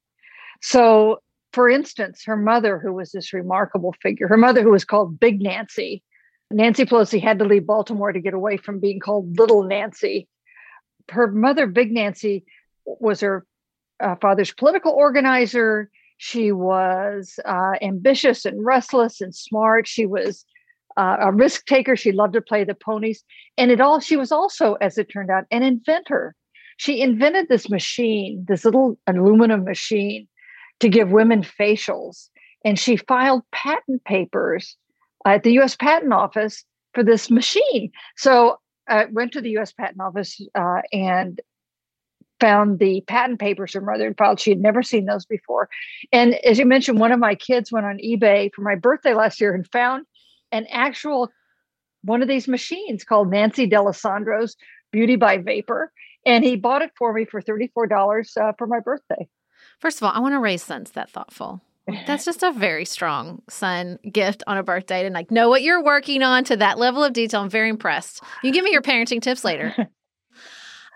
So, 0.63 1.21
for 1.53 1.69
instance, 1.69 2.23
her 2.25 2.37
mother, 2.37 2.79
who 2.79 2.95
was 2.95 3.13
this 3.13 3.35
remarkable 3.35 3.95
figure, 4.01 4.29
her 4.29 4.39
mother, 4.39 4.63
who 4.63 4.71
was 4.71 4.87
called 4.87 5.21
Big 5.21 5.43
Nancy, 5.43 6.03
Nancy 6.51 6.87
Pelosi 6.87 7.21
had 7.21 7.39
to 7.41 7.45
leave 7.45 7.67
Baltimore 7.67 8.13
to 8.13 8.21
get 8.21 8.33
away 8.33 8.57
from 8.57 8.81
being 8.81 8.99
called 8.99 9.39
Little 9.39 9.65
Nancy. 9.65 10.27
Her 11.11 11.31
mother, 11.31 11.67
Big 11.67 11.93
Nancy, 11.93 12.47
was 12.87 13.21
her 13.21 13.45
uh, 14.03 14.17
father's 14.21 14.53
political 14.53 14.93
organizer. 14.93 15.91
She 16.19 16.53
was 16.53 17.39
uh, 17.45 17.73
ambitious 17.81 18.45
and 18.45 18.65
restless 18.65 19.21
and 19.21 19.35
smart. 19.35 19.89
She 19.89 20.07
was 20.07 20.45
uh, 20.97 21.17
a 21.21 21.33
risk 21.33 21.67
taker. 21.67 21.97
She 21.97 22.13
loved 22.13 22.35
to 22.35 22.41
play 22.41 22.65
the 22.65 22.75
ponies. 22.75 23.25
And 23.57 23.71
it 23.71 23.81
all, 23.81 24.01
she 24.01 24.17
was 24.17 24.31
also, 24.31 24.75
as 24.75 24.99
it 24.99 25.11
turned 25.11 25.31
out, 25.31 25.45
an 25.51 25.63
inventor. 25.63 26.35
She 26.77 27.01
invented 27.01 27.49
this 27.49 27.71
machine, 27.71 28.45
this 28.49 28.65
little 28.65 28.99
aluminum 29.07 29.65
machine 29.65 30.29
to 30.81 30.89
give 30.89 31.11
women 31.11 31.43
facials. 31.43 32.29
And 32.65 32.79
she 32.79 32.97
filed 32.97 33.43
patent 33.53 34.05
papers 34.05 34.77
at 35.27 35.43
the 35.43 35.53
US 35.61 35.77
Patent 35.77 36.13
Office 36.13 36.65
for 36.95 37.03
this 37.03 37.31
machine. 37.31 37.91
So 38.17 38.59
I 38.89 39.07
went 39.07 39.33
to 39.33 39.41
the 39.41 39.57
US 39.59 39.73
Patent 39.73 40.01
Office 40.01 40.41
uh, 40.55 40.83
and 40.93 41.41
found 42.43 42.81
the 42.81 43.03
patent 43.07 43.39
papers 43.39 43.73
her 43.73 43.81
mother 43.81 44.07
had 44.07 44.19
filed. 44.19 44.41
She 44.41 44.51
had 44.51 44.59
never 44.59 44.83
seen 44.83 45.07
those 45.07 45.25
before. 45.25 45.69
And 46.11 46.35
as 46.45 46.59
you 46.59 46.67
mentioned, 46.67 46.99
one 46.99 47.13
of 47.13 47.21
my 47.21 47.37
kids 47.37 47.71
went 47.71 47.87
on 47.87 47.99
eBay 47.99 48.51
for 48.53 48.63
my 48.63 48.75
birthday 48.75 49.15
last 49.15 49.41
year 49.41 49.55
and 49.55 49.65
found 49.71 50.05
an 50.51 50.67
actual 50.69 51.31
one 52.03 52.21
of 52.21 52.27
these 52.27 52.49
machines 52.49 53.05
called 53.05 53.31
Nancy 53.31 53.67
D'Alessandro's 53.67 54.57
Beauty 54.91 55.15
by 55.15 55.39
Vapor. 55.39 55.93
And 56.27 56.43
he 56.43 56.57
bought 56.57 56.83
it 56.83 56.91
for 56.99 57.13
me 57.13 57.25
for 57.25 57.41
$34 57.41 58.37
uh, 58.37 58.53
for 58.59 58.67
my 58.67 58.81
birthday. 58.81 59.29
First 59.79 59.99
of 59.99 60.03
all, 60.03 60.13
I 60.13 60.19
want 60.19 60.35
to 60.35 60.41
raise 60.41 60.65
sons 60.65 60.91
that 60.93 61.11
thoughtful. 61.11 61.61
That's 62.07 62.25
just 62.25 62.43
a 62.43 62.53
very 62.53 62.85
strong 62.85 63.43
son 63.49 63.99
gift 64.11 64.43
on 64.47 64.57
a 64.57 64.63
birthday 64.63 65.05
and 65.05 65.15
like 65.15 65.31
know 65.31 65.49
what 65.49 65.63
you're 65.63 65.83
working 65.83 66.23
on 66.23 66.45
to 66.45 66.57
that 66.57 66.79
level 66.79 67.05
of 67.05 67.13
detail. 67.13 67.41
I'm 67.41 67.51
very 67.51 67.69
impressed. 67.69 68.23
You 68.43 68.53
give 68.53 68.65
me 68.65 68.71
your 68.71 68.83
parenting 68.83 69.21
tips 69.23 69.45
later. 69.45 69.75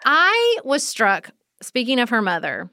I 0.07 0.59
was 0.64 0.87
struck, 0.87 1.31
speaking 1.61 1.99
of 1.99 2.11
her 2.11 2.23
mother, 2.23 2.71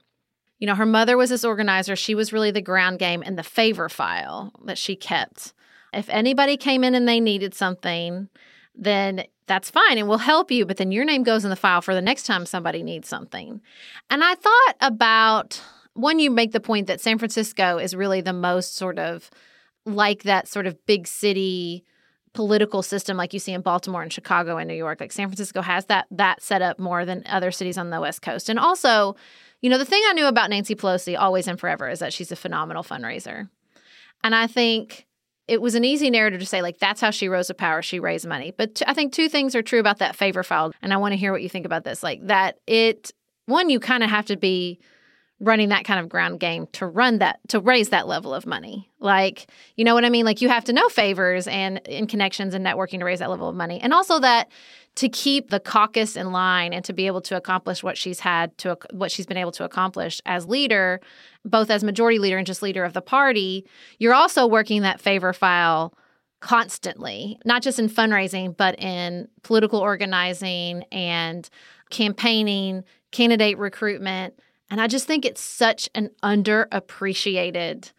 you 0.60 0.68
know, 0.68 0.76
her 0.76 0.86
mother 0.86 1.18
was 1.18 1.32
this 1.32 1.44
organizer. 1.44 1.96
She 1.96 2.16
was 2.16 2.32
really 2.32 2.52
the 2.52 2.62
ground 2.62 3.00
game 3.00 3.24
and 3.26 3.38
the 3.38 3.44
favor 3.44 3.90
file 3.90 4.54
that 4.66 4.78
she 4.78 4.96
kept. 4.96 5.54
If 5.92 6.08
anybody 6.10 6.56
came 6.58 6.84
in 6.84 6.96
and 6.96 7.08
they 7.08 7.20
needed 7.20 7.54
something, 7.54 8.30
then 8.76 9.26
that's 9.48 9.70
fine 9.70 9.98
and 9.98 10.08
we'll 10.08 10.20
help 10.20 10.52
you. 10.52 10.66
But 10.66 10.78
then 10.78 10.92
your 10.92 11.06
name 11.06 11.24
goes 11.24 11.44
in 11.44 11.50
the 11.50 11.56
file 11.56 11.82
for 11.82 11.94
the 11.94 12.02
next 12.02 12.24
time 12.24 12.46
somebody 12.46 12.84
needs 12.84 13.10
something. 13.10 13.62
And 14.10 14.24
I 14.24 14.36
thought 14.36 14.76
about 14.80 15.62
one, 15.96 16.20
you 16.20 16.32
make 16.32 16.52
the 16.52 16.60
point 16.60 16.88
that 16.88 17.02
San 17.02 17.18
Francisco 17.18 17.78
is 17.78 17.96
really 17.96 18.22
the 18.22 18.32
most 18.32 18.76
sort 18.76 19.00
of 19.00 19.30
like 19.86 20.24
that 20.24 20.48
sort 20.48 20.66
of 20.66 20.86
big 20.86 21.08
city 21.08 21.84
political 22.34 22.82
system 22.82 23.18
like 23.18 23.34
you 23.34 23.40
see 23.40 23.54
in 23.54 23.62
Baltimore 23.62 24.02
and 24.02 24.12
Chicago 24.12 24.58
and 24.58 24.68
New 24.68 24.76
York. 24.76 25.00
Like 25.00 25.12
San 25.12 25.28
Francisco 25.28 25.62
has 25.62 25.86
that 25.86 26.08
that 26.12 26.42
set 26.42 26.62
up 26.62 26.80
more 26.80 27.06
than 27.06 27.24
other 27.28 27.52
cities 27.52 27.78
on 27.78 27.90
the 27.90 28.02
West 28.02 28.22
Coast. 28.22 28.50
And 28.50 28.60
also, 28.60 29.16
you 29.62 29.70
know, 29.70 29.78
the 29.78 29.86
thing 29.86 30.02
I 30.08 30.14
knew 30.14 30.26
about 30.26 30.50
Nancy 30.50 30.76
Pelosi 30.76 31.18
always 31.18 31.48
and 31.48 31.60
forever 31.60 31.90
is 31.90 32.00
that 32.00 32.14
she's 32.14 32.32
a 32.32 32.36
phenomenal 32.36 32.84
fundraiser. 32.84 33.50
And 34.24 34.34
I 34.34 34.48
think 34.48 35.06
it 35.48 35.62
was 35.62 35.76
an 35.76 35.84
easy 35.84 36.10
narrative 36.10 36.40
to 36.40 36.46
say 36.46 36.62
like 36.62 36.80
that's 36.80 37.02
how 37.02 37.12
she 37.12 37.28
rose 37.28 37.48
to 37.48 37.54
power 37.54 37.82
she 37.82 38.00
raised 38.00 38.26
money 38.26 38.54
but 38.56 38.76
t- 38.76 38.86
I 38.88 38.94
think 38.94 39.12
two 39.12 39.28
things 39.28 39.56
are 39.56 39.62
true 39.62 39.80
about 39.80 40.00
that 40.00 40.16
favor 40.16 40.44
file 40.44 40.72
and 40.82 40.94
i 40.94 40.98
want 40.98 41.12
to 41.12 41.18
hear 41.18 41.32
what 41.32 41.42
you 41.42 41.50
think 41.50 41.66
about 41.66 41.84
this 41.84 42.02
like 42.02 42.26
that 42.28 42.60
it 42.66 43.12
one 43.46 43.70
you 43.70 43.80
kind 43.80 44.04
of 44.04 44.10
have 44.10 44.26
to 44.28 44.38
be 44.38 44.80
running 45.40 45.70
that 45.70 45.84
kind 45.84 46.00
of 46.00 46.08
ground 46.08 46.40
game 46.40 46.68
to 46.74 46.86
run 46.86 47.20
that 47.20 47.40
to 47.50 47.60
raise 47.60 47.90
that 47.90 48.08
level 48.08 48.34
of 48.34 48.46
money. 48.46 48.90
Like 49.00 49.48
you 49.76 49.84
know 49.84 49.94
what 49.94 50.06
i 50.06 50.10
mean? 50.10 50.26
Like 50.26 50.42
you 50.42 50.50
have 50.50 50.64
to 50.66 50.74
know 50.74 50.88
favors 50.90 51.48
and 51.48 51.80
in 51.88 52.08
connections 52.08 52.54
and 52.54 52.66
networking 52.66 53.00
to 53.00 53.06
raise 53.06 53.20
that 53.20 53.30
level 53.30 53.50
of 53.50 53.56
money. 53.56 53.80
And 53.82 53.94
also 53.94 54.20
that 54.20 54.50
to 54.96 55.10
keep 55.10 55.50
the 55.50 55.60
caucus 55.60 56.16
in 56.16 56.32
line 56.32 56.72
and 56.72 56.86
to 56.86 56.94
be 56.94 57.08
able 57.08 57.22
to 57.22 57.36
accomplish 57.36 57.82
what 57.82 57.98
she's 57.98 58.20
had 58.20 58.56
to 58.60 58.78
what 58.92 59.12
she's 59.12 59.26
been 59.26 59.38
able 59.38 59.52
to 59.52 59.64
accomplish 59.64 60.22
as 60.26 60.48
leader 60.48 61.02
both 61.46 61.70
as 61.70 61.84
majority 61.84 62.20
leader 62.20 62.38
and 62.38 62.48
just 62.48 62.62
leader 62.62 62.84
of 62.84 62.94
the 62.94 63.02
party 63.02 63.66
you're 63.98 64.14
also 64.14 64.46
working 64.46 64.84
that 64.84 65.02
favor 65.02 65.34
file 65.34 65.94
constantly 66.42 67.40
not 67.46 67.62
just 67.64 67.80
in 67.80 67.90
fundraising 67.90 68.56
but 68.56 68.78
in 68.80 69.28
political 69.42 69.80
organizing 69.80 70.84
and 70.92 71.50
campaigning 71.90 72.84
candidate 73.12 73.58
recruitment 73.58 74.34
and 74.74 74.82
I 74.82 74.88
just 74.88 75.06
think 75.06 75.24
it's 75.24 75.40
such 75.40 75.88
an 75.94 76.10
underappreciated 76.24 77.92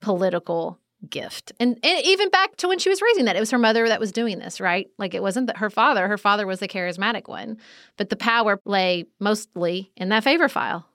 political 0.00 0.80
gift. 1.10 1.52
And, 1.60 1.78
and, 1.82 2.02
even 2.06 2.30
back 2.30 2.56
to 2.56 2.68
when 2.68 2.78
she 2.78 2.88
was 2.88 3.02
raising 3.02 3.26
that, 3.26 3.36
it 3.36 3.40
was 3.40 3.50
her 3.50 3.58
mother 3.58 3.86
that 3.86 4.00
was 4.00 4.10
doing 4.10 4.38
this, 4.38 4.58
right? 4.58 4.88
Like 4.96 5.12
it 5.12 5.20
wasn't 5.20 5.48
that 5.48 5.58
her 5.58 5.68
father. 5.68 6.08
Her 6.08 6.16
father 6.16 6.46
was 6.46 6.60
the 6.60 6.66
charismatic 6.66 7.28
one, 7.28 7.58
but 7.98 8.08
the 8.08 8.16
power 8.16 8.58
lay 8.64 9.04
mostly 9.20 9.92
in 9.98 10.08
that 10.08 10.24
favor 10.24 10.48
file. 10.48 10.86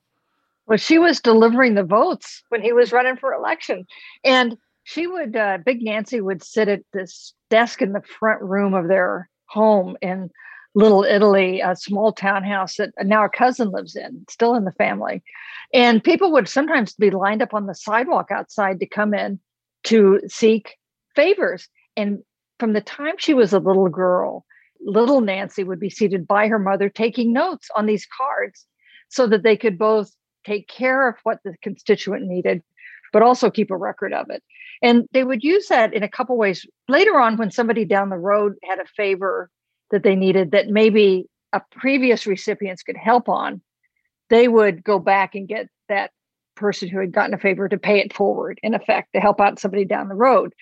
Well, 0.65 0.79
she 0.79 0.97
was 0.97 1.21
delivering 1.21 1.75
the 1.75 1.83
votes 1.83 2.41
when 2.49 2.63
he 2.63 2.73
was 2.73 2.91
running 2.91 3.17
for 3.17 3.31
election. 3.31 3.85
And 4.23 4.57
she 4.83 5.05
would, 5.05 5.35
uh, 5.35 5.59
Big 5.63 5.83
Nancy 5.83 6.21
would 6.21 6.41
sit 6.41 6.69
at 6.69 6.81
this 6.91 7.35
desk 7.51 7.83
in 7.83 7.93
the 7.93 8.01
front 8.01 8.41
room 8.41 8.73
of 8.73 8.87
their 8.87 9.29
home 9.45 9.95
in 10.01 10.31
Little 10.75 11.03
Italy, 11.03 11.61
a 11.61 11.75
small 11.75 12.13
townhouse 12.13 12.75
that 12.77 12.91
now 13.03 13.25
a 13.25 13.29
cousin 13.29 13.71
lives 13.71 13.95
in, 13.95 14.25
still 14.29 14.53
in 14.55 14.65
the 14.65 14.71
family. 14.73 15.23
And 15.73 16.03
people 16.03 16.31
would 16.31 16.47
sometimes 16.47 16.93
be 16.93 17.09
lined 17.09 17.41
up 17.41 17.53
on 17.53 17.65
the 17.65 17.75
sidewalk 17.75 18.29
outside 18.31 18.79
to 18.79 18.85
come 18.85 19.13
in 19.13 19.39
to 19.85 20.21
seek 20.27 20.77
favors. 21.15 21.67
And 21.97 22.19
from 22.59 22.73
the 22.73 22.81
time 22.81 23.15
she 23.17 23.33
was 23.33 23.51
a 23.51 23.59
little 23.59 23.89
girl, 23.89 24.45
little 24.79 25.21
Nancy 25.21 25.63
would 25.63 25.79
be 25.79 25.89
seated 25.89 26.27
by 26.27 26.47
her 26.47 26.59
mother 26.59 26.89
taking 26.89 27.33
notes 27.33 27.67
on 27.75 27.85
these 27.85 28.07
cards 28.17 28.65
so 29.09 29.27
that 29.27 29.43
they 29.43 29.57
could 29.57 29.77
both 29.77 30.11
take 30.45 30.67
care 30.67 31.07
of 31.09 31.15
what 31.23 31.39
the 31.43 31.55
constituent 31.61 32.25
needed, 32.25 32.61
but 33.11 33.23
also 33.23 33.49
keep 33.49 33.71
a 33.71 33.77
record 33.77 34.13
of 34.13 34.29
it. 34.29 34.43
And 34.81 35.07
they 35.11 35.23
would 35.23 35.43
use 35.43 35.67
that 35.67 35.93
in 35.93 36.03
a 36.03 36.09
couple 36.09 36.37
ways. 36.37 36.65
Later 36.87 37.19
on, 37.19 37.37
when 37.37 37.51
somebody 37.51 37.85
down 37.85 38.09
the 38.09 38.17
road 38.17 38.55
had 38.69 38.79
a 38.79 38.85
favor 38.85 39.49
that 39.91 40.03
they 40.03 40.15
needed 40.15 40.51
that 40.51 40.67
maybe 40.67 41.25
a 41.53 41.61
previous 41.71 42.27
recipients 42.27 42.83
could 42.83 42.97
help 42.97 43.27
on, 43.29 43.61
they 44.29 44.47
would 44.47 44.83
go 44.83 44.99
back 44.99 45.35
and 45.35 45.47
get 45.47 45.67
that 45.87 46.11
person 46.55 46.89
who 46.89 46.99
had 46.99 47.11
gotten 47.11 47.33
a 47.33 47.39
favor 47.39 47.67
to 47.67 47.77
pay 47.77 47.99
it 47.99 48.13
forward, 48.13 48.59
in 48.61 48.73
effect, 48.73 49.09
to 49.13 49.19
help 49.19 49.39
out 49.39 49.59
somebody 49.59 49.85
down 49.85 50.09
the 50.09 50.15
road. 50.15 50.53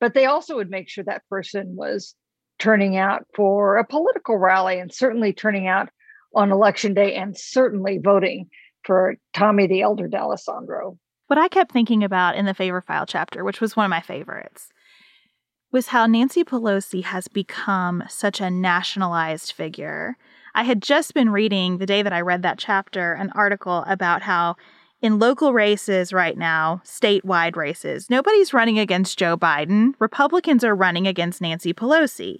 But 0.00 0.14
they 0.14 0.26
also 0.26 0.56
would 0.56 0.70
make 0.70 0.88
sure 0.88 1.04
that 1.04 1.22
person 1.30 1.74
was 1.76 2.14
turning 2.58 2.96
out 2.96 3.26
for 3.34 3.76
a 3.76 3.86
political 3.86 4.36
rally 4.36 4.78
and 4.78 4.92
certainly 4.92 5.32
turning 5.32 5.66
out 5.66 5.88
on 6.34 6.50
election 6.50 6.94
day 6.94 7.14
and 7.14 7.36
certainly 7.36 7.98
voting 8.02 8.48
for 8.84 9.14
Tommy 9.32 9.66
the 9.66 9.82
Elder 9.82 10.08
D'Alesandro. 10.08 10.98
What 11.28 11.38
I 11.38 11.48
kept 11.48 11.72
thinking 11.72 12.04
about 12.04 12.36
in 12.36 12.46
the 12.46 12.54
favor 12.54 12.80
file 12.80 13.06
chapter, 13.06 13.42
which 13.42 13.60
was 13.60 13.74
one 13.74 13.86
of 13.86 13.90
my 13.90 14.00
favorites, 14.00 14.68
was 15.76 15.88
how 15.88 16.06
Nancy 16.06 16.42
Pelosi 16.42 17.04
has 17.04 17.28
become 17.28 18.02
such 18.08 18.40
a 18.40 18.48
nationalized 18.48 19.52
figure. 19.52 20.16
I 20.54 20.62
had 20.62 20.80
just 20.80 21.12
been 21.12 21.28
reading 21.28 21.76
the 21.76 21.84
day 21.84 22.00
that 22.00 22.14
I 22.14 22.22
read 22.22 22.40
that 22.44 22.56
chapter 22.56 23.12
an 23.12 23.30
article 23.34 23.84
about 23.86 24.22
how 24.22 24.56
in 25.02 25.18
local 25.18 25.52
races 25.52 26.14
right 26.14 26.38
now, 26.38 26.80
statewide 26.82 27.56
races, 27.56 28.08
nobody's 28.08 28.54
running 28.54 28.78
against 28.78 29.18
Joe 29.18 29.36
Biden. 29.36 29.92
Republicans 29.98 30.64
are 30.64 30.74
running 30.74 31.06
against 31.06 31.42
Nancy 31.42 31.74
Pelosi. 31.74 32.38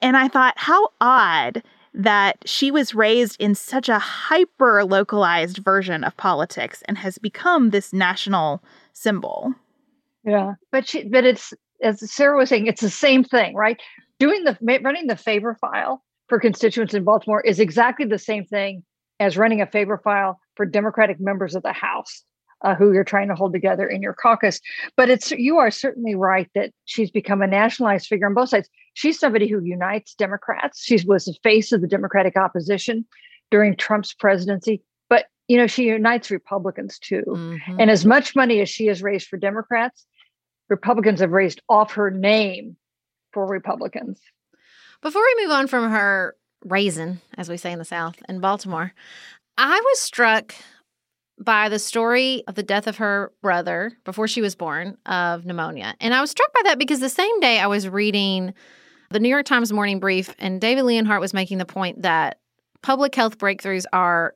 And 0.00 0.16
I 0.16 0.28
thought, 0.28 0.54
how 0.56 0.92
odd 1.02 1.62
that 1.92 2.38
she 2.46 2.70
was 2.70 2.94
raised 2.94 3.38
in 3.38 3.54
such 3.54 3.90
a 3.90 3.98
hyper 3.98 4.82
localized 4.82 5.58
version 5.58 6.02
of 6.02 6.16
politics 6.16 6.82
and 6.88 6.96
has 6.96 7.18
become 7.18 7.68
this 7.68 7.92
national 7.92 8.62
symbol. 8.94 9.52
Yeah, 10.24 10.54
but 10.72 10.88
she, 10.88 11.06
but 11.06 11.26
it's 11.26 11.52
as 11.84 12.10
Sarah 12.10 12.36
was 12.36 12.48
saying, 12.48 12.66
it's 12.66 12.80
the 12.80 12.90
same 12.90 13.22
thing, 13.22 13.54
right? 13.54 13.80
Doing 14.18 14.44
the 14.44 14.56
running 14.82 15.06
the 15.06 15.16
favor 15.16 15.56
file 15.60 16.02
for 16.28 16.40
constituents 16.40 16.94
in 16.94 17.04
Baltimore 17.04 17.40
is 17.42 17.60
exactly 17.60 18.06
the 18.06 18.18
same 18.18 18.44
thing 18.44 18.82
as 19.20 19.36
running 19.36 19.60
a 19.60 19.66
favor 19.66 20.00
file 20.02 20.40
for 20.56 20.66
Democratic 20.66 21.20
members 21.20 21.54
of 21.54 21.62
the 21.62 21.72
House 21.72 22.24
uh, 22.64 22.74
who 22.74 22.92
you're 22.92 23.04
trying 23.04 23.28
to 23.28 23.34
hold 23.34 23.52
together 23.52 23.86
in 23.86 24.02
your 24.02 24.14
caucus. 24.14 24.60
But 24.96 25.10
it's 25.10 25.30
you 25.32 25.58
are 25.58 25.70
certainly 25.70 26.14
right 26.14 26.48
that 26.54 26.72
she's 26.86 27.10
become 27.10 27.42
a 27.42 27.46
nationalized 27.46 28.06
figure 28.06 28.26
on 28.26 28.34
both 28.34 28.48
sides. 28.48 28.68
She's 28.94 29.18
somebody 29.18 29.46
who 29.46 29.62
unites 29.62 30.14
Democrats. 30.14 30.82
She 30.82 30.98
was 31.06 31.26
the 31.26 31.36
face 31.42 31.72
of 31.72 31.82
the 31.82 31.86
Democratic 31.86 32.36
opposition 32.36 33.04
during 33.50 33.76
Trump's 33.76 34.14
presidency. 34.14 34.82
But 35.08 35.26
you 35.46 35.58
know, 35.58 35.66
she 35.66 35.84
unites 35.84 36.30
Republicans 36.30 36.98
too. 36.98 37.24
Mm-hmm. 37.26 37.80
And 37.80 37.90
as 37.90 38.06
much 38.06 38.34
money 38.34 38.60
as 38.60 38.68
she 38.68 38.86
has 38.86 39.02
raised 39.02 39.28
for 39.28 39.36
Democrats, 39.36 40.06
Republicans 40.68 41.20
have 41.20 41.32
raised 41.32 41.62
off 41.68 41.92
her 41.92 42.10
name 42.10 42.76
for 43.32 43.46
Republicans. 43.46 44.20
Before 45.02 45.22
we 45.22 45.44
move 45.44 45.52
on 45.52 45.66
from 45.66 45.90
her 45.90 46.36
raisin, 46.64 47.20
as 47.36 47.48
we 47.48 47.56
say 47.56 47.72
in 47.72 47.78
the 47.78 47.84
South, 47.84 48.16
in 48.28 48.40
Baltimore, 48.40 48.92
I 49.58 49.80
was 49.80 49.98
struck 49.98 50.54
by 51.38 51.68
the 51.68 51.78
story 51.78 52.44
of 52.46 52.54
the 52.54 52.62
death 52.62 52.86
of 52.86 52.98
her 52.98 53.32
brother 53.42 53.92
before 54.04 54.28
she 54.28 54.40
was 54.40 54.54
born 54.54 54.96
of 55.04 55.44
pneumonia. 55.44 55.94
And 56.00 56.14
I 56.14 56.20
was 56.20 56.30
struck 56.30 56.52
by 56.52 56.60
that 56.64 56.78
because 56.78 57.00
the 57.00 57.08
same 57.08 57.40
day 57.40 57.58
I 57.58 57.66
was 57.66 57.88
reading 57.88 58.54
the 59.10 59.20
New 59.20 59.28
York 59.28 59.46
Times 59.46 59.72
morning 59.72 60.00
brief, 60.00 60.34
and 60.38 60.60
David 60.60 60.84
Leonhardt 60.84 61.20
was 61.20 61.34
making 61.34 61.58
the 61.58 61.66
point 61.66 62.02
that 62.02 62.38
public 62.82 63.14
health 63.14 63.38
breakthroughs 63.38 63.84
are 63.92 64.34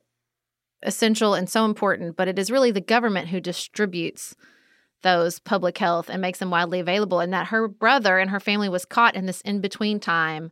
essential 0.83 1.33
and 1.33 1.49
so 1.49 1.65
important, 1.65 2.15
but 2.15 2.27
it 2.27 2.39
is 2.39 2.51
really 2.51 2.71
the 2.71 2.81
government 2.81 3.29
who 3.29 3.41
distributes 3.41 4.35
those 5.01 5.39
public 5.39 5.77
health 5.77 6.09
and 6.09 6.21
makes 6.21 6.39
them 6.39 6.51
widely 6.51 6.79
available 6.79 7.19
and 7.19 7.33
that 7.33 7.47
her 7.47 7.67
brother 7.67 8.17
and 8.17 8.29
her 8.29 8.39
family 8.39 8.69
was 8.69 8.85
caught 8.85 9.15
in 9.15 9.25
this 9.25 9.41
in 9.41 9.61
between 9.61 9.99
time 9.99 10.51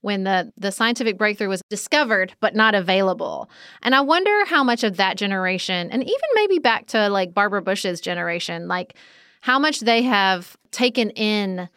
when 0.00 0.24
the 0.24 0.52
the 0.56 0.72
scientific 0.72 1.16
breakthrough 1.16 1.48
was 1.48 1.62
discovered 1.70 2.34
but 2.40 2.54
not 2.54 2.74
available. 2.74 3.48
And 3.82 3.94
i 3.94 4.00
wonder 4.00 4.44
how 4.46 4.64
much 4.64 4.84
of 4.84 4.96
that 4.96 5.16
generation 5.16 5.90
and 5.90 6.02
even 6.02 6.28
maybe 6.34 6.58
back 6.58 6.86
to 6.88 7.08
like 7.08 7.32
barbara 7.32 7.62
bush's 7.62 8.00
generation 8.00 8.68
like 8.68 8.94
how 9.40 9.58
much 9.58 9.80
they 9.80 10.00
have 10.02 10.56
taken 10.70 11.10
in 11.10 11.68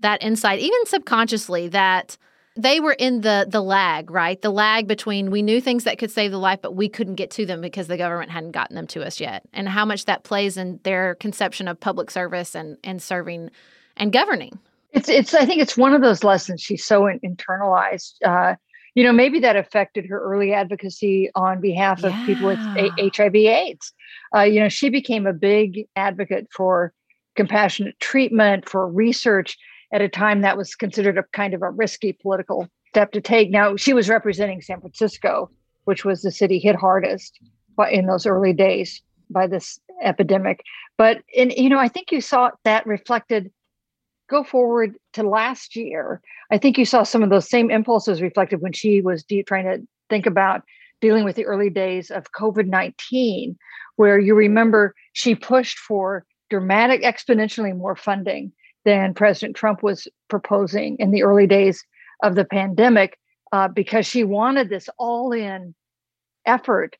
that 0.00 0.22
insight, 0.22 0.60
even 0.60 0.86
subconsciously, 0.86 1.68
that 1.68 2.18
they 2.56 2.78
were 2.78 2.92
in 2.92 3.22
the 3.22 3.46
the 3.48 3.60
lag, 3.60 4.10
right? 4.10 4.40
The 4.40 4.50
lag 4.50 4.86
between 4.86 5.30
we 5.30 5.42
knew 5.42 5.60
things 5.60 5.84
that 5.84 5.98
could 5.98 6.10
save 6.10 6.30
the 6.30 6.38
life, 6.38 6.60
but 6.62 6.76
we 6.76 6.88
couldn't 6.88 7.16
get 7.16 7.30
to 7.32 7.46
them 7.46 7.60
because 7.60 7.88
the 7.88 7.96
government 7.96 8.30
hadn't 8.30 8.52
gotten 8.52 8.76
them 8.76 8.86
to 8.88 9.04
us 9.04 9.20
yet, 9.20 9.42
and 9.52 9.68
how 9.68 9.84
much 9.84 10.04
that 10.04 10.22
plays 10.22 10.56
in 10.56 10.78
their 10.84 11.16
conception 11.16 11.66
of 11.66 11.80
public 11.80 12.10
service 12.10 12.54
and 12.54 12.78
and 12.84 13.02
serving 13.02 13.50
and 13.96 14.12
governing. 14.12 14.58
It's 14.92 15.08
it's. 15.08 15.34
I 15.34 15.44
think 15.44 15.60
it's 15.60 15.76
one 15.76 15.94
of 15.94 16.02
those 16.02 16.22
lessons 16.22 16.62
she's 16.62 16.84
so 16.84 17.02
internalized. 17.24 18.14
Uh, 18.24 18.54
you 18.94 19.02
know, 19.02 19.12
maybe 19.12 19.40
that 19.40 19.56
affected 19.56 20.06
her 20.06 20.20
early 20.20 20.52
advocacy 20.52 21.30
on 21.34 21.60
behalf 21.60 22.04
of 22.04 22.12
yeah. 22.12 22.26
people 22.26 22.46
with 22.46 22.58
a- 22.58 23.10
HIV/AIDS. 23.12 23.92
Uh, 24.36 24.42
you 24.42 24.60
know, 24.60 24.68
she 24.68 24.90
became 24.90 25.26
a 25.26 25.32
big 25.32 25.88
advocate 25.96 26.46
for 26.52 26.92
compassionate 27.34 27.98
treatment, 27.98 28.68
for 28.68 28.86
research 28.88 29.58
at 29.94 30.02
a 30.02 30.08
time 30.08 30.40
that 30.40 30.58
was 30.58 30.74
considered 30.74 31.16
a 31.16 31.22
kind 31.32 31.54
of 31.54 31.62
a 31.62 31.70
risky 31.70 32.12
political 32.12 32.68
step 32.88 33.12
to 33.12 33.20
take. 33.20 33.50
Now, 33.50 33.76
she 33.76 33.94
was 33.94 34.08
representing 34.08 34.60
San 34.60 34.80
Francisco, 34.80 35.50
which 35.84 36.04
was 36.04 36.20
the 36.20 36.32
city 36.32 36.58
hit 36.58 36.74
hardest 36.74 37.38
in 37.90 38.06
those 38.06 38.26
early 38.26 38.52
days 38.52 39.00
by 39.30 39.46
this 39.46 39.78
epidemic. 40.02 40.62
But 40.98 41.22
in 41.32 41.50
you 41.50 41.68
know, 41.68 41.78
I 41.78 41.86
think 41.86 42.10
you 42.10 42.20
saw 42.20 42.50
that 42.64 42.84
reflected 42.86 43.52
go 44.28 44.42
forward 44.42 44.96
to 45.12 45.22
last 45.22 45.76
year. 45.76 46.20
I 46.50 46.58
think 46.58 46.76
you 46.76 46.84
saw 46.84 47.04
some 47.04 47.22
of 47.22 47.30
those 47.30 47.48
same 47.48 47.70
impulses 47.70 48.20
reflected 48.20 48.60
when 48.62 48.72
she 48.72 49.00
was 49.00 49.22
de- 49.22 49.44
trying 49.44 49.64
to 49.66 49.86
think 50.10 50.26
about 50.26 50.62
dealing 51.00 51.24
with 51.24 51.36
the 51.36 51.46
early 51.46 51.70
days 51.70 52.10
of 52.10 52.32
COVID 52.32 52.66
19, 52.66 53.56
where 53.94 54.18
you 54.18 54.34
remember 54.34 54.92
she 55.12 55.36
pushed 55.36 55.78
for 55.78 56.26
dramatic, 56.50 57.02
exponentially 57.02 57.76
more 57.76 57.94
funding 57.94 58.50
than 58.84 59.14
President 59.14 59.56
Trump 59.56 59.82
was 59.82 60.08
proposing 60.28 60.96
in 60.98 61.10
the 61.10 61.22
early 61.22 61.46
days 61.46 61.84
of 62.22 62.34
the 62.34 62.44
pandemic 62.44 63.18
uh, 63.52 63.68
because 63.68 64.06
she 64.06 64.24
wanted 64.24 64.68
this 64.68 64.88
all 64.98 65.32
in 65.32 65.74
effort 66.46 66.96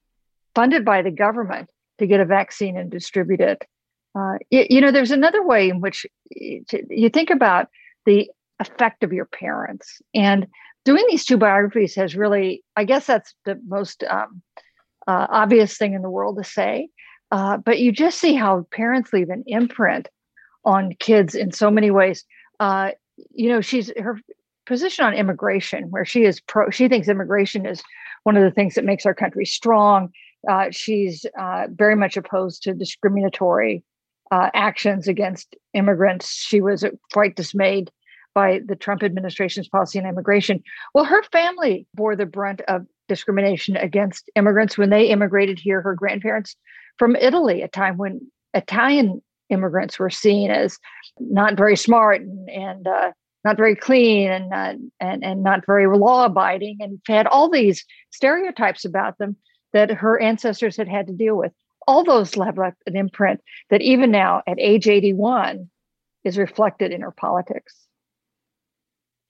funded 0.55 0.85
by 0.85 1.03
the 1.03 1.11
government 1.11 1.68
to 1.99 2.07
get 2.07 2.20
a 2.20 2.24
vaccine 2.24 2.76
and 2.76 2.91
distribute 2.91 3.41
it. 3.41 3.66
Uh, 4.14 4.35
you, 4.51 4.66
you 4.70 4.80
know, 4.80 4.93
there's 4.93 5.11
another 5.11 5.45
way 5.45 5.68
in 5.68 5.80
which 5.80 6.07
you 6.30 7.09
think 7.09 7.30
about 7.30 7.68
the 8.07 8.30
effect 8.61 9.03
of 9.03 9.12
your 9.12 9.24
parents. 9.24 10.01
And 10.14 10.47
doing 10.85 11.05
these 11.09 11.24
two 11.24 11.37
biographies 11.37 11.95
has 11.97 12.14
really, 12.14 12.62
I 12.76 12.85
guess 12.85 13.07
that's 13.07 13.35
the 13.45 13.61
most 13.66 14.05
um, 14.05 14.43
uh, 15.07 15.26
obvious 15.28 15.76
thing 15.76 15.95
in 15.95 16.03
the 16.03 16.11
world 16.11 16.37
to 16.39 16.45
say. 16.45 16.89
Uh, 17.30 17.57
but 17.57 17.80
you 17.80 17.91
just 17.91 18.20
see 18.20 18.35
how 18.35 18.66
parents 18.70 19.12
leave 19.12 19.30
an 19.30 19.43
imprint 19.47 20.09
on 20.64 20.94
kids 20.98 21.34
in 21.34 21.52
so 21.52 21.70
many 21.70 21.90
ways. 21.90 22.24
Uh, 22.60 22.90
you 23.32 23.48
know, 23.48 23.60
she's 23.60 23.92
her 23.98 24.18
position 24.66 25.04
on 25.04 25.14
immigration, 25.14 25.90
where 25.90 26.04
she 26.04 26.24
is 26.24 26.40
pro, 26.40 26.70
she 26.70 26.88
thinks 26.88 27.08
immigration 27.08 27.66
is 27.66 27.82
one 28.22 28.36
of 28.36 28.42
the 28.42 28.50
things 28.50 28.74
that 28.74 28.84
makes 28.84 29.06
our 29.06 29.14
country 29.14 29.44
strong. 29.44 30.10
Uh, 30.48 30.66
she's 30.70 31.26
uh, 31.38 31.66
very 31.70 31.96
much 31.96 32.16
opposed 32.16 32.62
to 32.62 32.74
discriminatory 32.74 33.82
uh, 34.30 34.50
actions 34.54 35.08
against 35.08 35.56
immigrants. 35.74 36.32
She 36.32 36.60
was 36.60 36.84
quite 37.12 37.36
dismayed 37.36 37.90
by 38.34 38.60
the 38.66 38.74
Trump 38.76 39.02
administration's 39.02 39.68
policy 39.68 39.98
on 39.98 40.06
immigration. 40.06 40.62
Well, 40.92 41.04
her 41.04 41.22
family 41.24 41.86
bore 41.94 42.16
the 42.16 42.26
brunt 42.26 42.62
of 42.62 42.86
discrimination 43.08 43.76
against 43.76 44.30
immigrants 44.34 44.76
when 44.76 44.90
they 44.90 45.06
immigrated 45.06 45.58
here. 45.58 45.80
Her 45.80 45.94
grandparents 45.94 46.56
from 46.98 47.16
Italy, 47.16 47.62
a 47.62 47.68
time 47.68 47.96
when 47.96 48.20
Italian 48.54 49.22
immigrants 49.51 49.99
were 49.99 50.11
seen 50.11 50.51
as 50.51 50.78
not 51.18 51.57
very 51.57 51.76
smart 51.76 52.20
and, 52.20 52.49
and 52.51 52.86
uh, 52.86 53.12
not 53.45 53.57
very 53.57 53.76
clean 53.76 54.30
and, 54.30 54.53
uh, 54.53 54.74
and 55.01 55.22
and 55.22 55.42
not 55.42 55.66
very 55.66 55.86
law 55.86 56.24
abiding 56.24 56.78
and 56.80 56.99
had 57.07 57.26
all 57.26 57.51
these 57.51 57.84
stereotypes 58.11 58.84
about 58.84 59.18
them 59.18 59.36
that 59.72 59.90
her 59.90 60.20
ancestors 60.20 60.76
had 60.76 60.88
had 60.88 61.07
to 61.07 61.12
deal 61.12 61.36
with. 61.36 61.53
All 61.86 62.03
those 62.03 62.36
left 62.36 62.57
an 62.59 62.97
imprint 62.97 63.40
that 63.68 63.82
even 63.82 64.11
now 64.11 64.42
at 64.47 64.59
age 64.59 64.88
81 64.88 65.68
is 66.24 66.38
reflected 66.38 66.92
in 66.92 67.03
her 67.03 67.11
politics. 67.11 67.86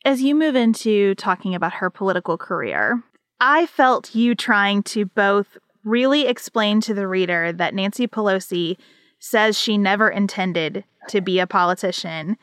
As 0.05 0.23
you 0.23 0.35
move 0.35 0.55
into 0.55 1.15
talking 1.17 1.55
about 1.55 1.73
her 1.75 1.91
political 1.91 2.39
career, 2.39 3.03
I 3.41 3.67
felt 3.67 4.15
you 4.15 4.35
trying 4.35 4.85
to 4.85 5.07
both 5.07 5.59
really 5.83 6.27
explain 6.29 6.81
to 6.83 6.95
the 6.95 7.09
reader 7.09 7.53
that 7.53 7.75
Nancy 7.75 8.07
Pelosi 8.07 8.77
says 9.25 9.59
she 9.59 9.79
never 9.79 10.11
intended 10.11 10.85
to 11.09 11.23
be 11.23 11.39
a 11.39 11.47
politician, 11.47 12.37